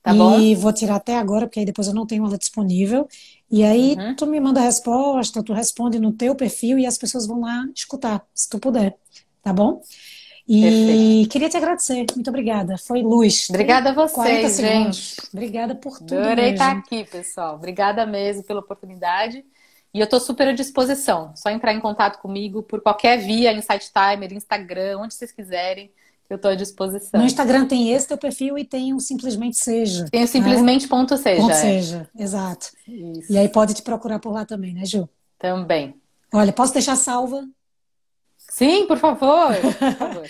Tá 0.03 0.13
e 0.13 0.17
bom. 0.17 0.61
vou 0.61 0.73
tirar 0.73 0.97
até 0.97 1.17
agora, 1.17 1.47
porque 1.47 1.61
aí 1.61 1.65
depois 1.65 1.87
eu 1.87 1.93
não 1.93 2.05
tenho 2.05 2.25
ela 2.25 2.37
disponível. 2.37 3.07
E 3.49 3.63
aí 3.63 3.95
uhum. 3.97 4.15
tu 4.15 4.27
me 4.27 4.39
manda 4.39 4.59
a 4.59 4.63
resposta, 4.63 5.41
tu 5.41 5.53
responde 5.53 5.97
no 5.97 6.11
teu 6.11 6.35
perfil 6.35 6.77
e 6.77 6.85
as 6.85 6.97
pessoas 6.97 7.25
vão 7.25 7.39
lá 7.39 7.65
escutar, 7.73 8.25
se 8.33 8.49
tu 8.49 8.59
puder. 8.59 8.97
Tá 9.43 9.51
bom? 9.51 9.81
E 10.47 10.61
Perfeito. 10.61 11.29
queria 11.29 11.49
te 11.49 11.57
agradecer. 11.57 12.05
Muito 12.15 12.29
obrigada. 12.29 12.77
Foi 12.77 13.01
luz. 13.01 13.47
Obrigada 13.49 13.91
a 13.91 13.93
vocês, 13.93 14.57
gente. 14.57 15.15
Obrigada 15.31 15.75
por 15.75 15.99
tudo. 15.99 16.17
Adorei 16.17 16.51
mesmo. 16.51 16.53
estar 16.53 16.71
aqui, 16.71 17.03
pessoal. 17.05 17.55
Obrigada 17.55 18.05
mesmo 18.05 18.43
pela 18.43 18.59
oportunidade. 18.59 19.43
E 19.93 19.99
eu 19.99 20.05
estou 20.05 20.19
super 20.19 20.47
à 20.47 20.51
disposição. 20.53 21.31
Só 21.35 21.49
entrar 21.49 21.73
em 21.73 21.79
contato 21.79 22.19
comigo 22.19 22.63
por 22.63 22.81
qualquer 22.81 23.17
via, 23.17 23.53
Insight 23.53 23.91
Timer, 23.93 24.33
Instagram, 24.33 24.99
onde 24.99 25.13
vocês 25.13 25.31
quiserem. 25.31 25.91
eu 26.29 26.35
estou 26.35 26.51
à 26.51 26.55
disposição. 26.55 27.19
No 27.19 27.25
Instagram 27.25 27.67
tem 27.67 27.91
esse 27.91 28.07
teu 28.07 28.17
perfil 28.17 28.57
e 28.57 28.65
tem 28.65 28.93
o 28.93 28.99
Simplesmente 28.99 29.55
Seja. 29.57 30.07
Tem 30.11 30.23
o 30.23 30.27
Simplesmente 30.27 30.83
né? 30.83 30.89
ponto 30.89 31.15
seja. 31.15 31.41
Ponto 31.41 31.51
é. 31.51 31.55
seja, 31.55 32.09
exato. 32.17 32.71
Isso. 32.87 33.31
E 33.31 33.37
aí 33.37 33.47
pode 33.47 33.75
te 33.75 33.83
procurar 33.83 34.17
por 34.19 34.33
lá 34.33 34.45
também, 34.45 34.73
né, 34.73 34.83
Ju? 34.83 35.07
Também. 35.37 35.95
Olha, 36.33 36.51
posso 36.51 36.73
deixar 36.73 36.95
salva? 36.95 37.47
Sim, 38.53 38.85
por 38.85 38.97
favor. 38.99 39.55
Por 39.81 39.97
favor. 39.97 40.29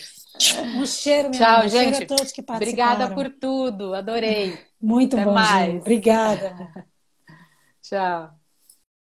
um 0.75 0.85
cheiro, 0.85 1.29
minha 1.29 1.45
Tchau, 1.45 1.59
amiga. 1.59 1.69
gente. 1.69 1.97
Cheiro 1.97 2.13
a 2.13 2.17
todos 2.17 2.31
que 2.31 2.41
Obrigada 2.41 3.13
por 3.13 3.29
tudo. 3.29 3.93
Adorei. 3.93 4.57
Muito 4.81 5.15
Até 5.15 5.25
bom, 5.25 5.33
mais. 5.33 5.81
Obrigada. 5.81 6.55
Tchau. 7.81 8.42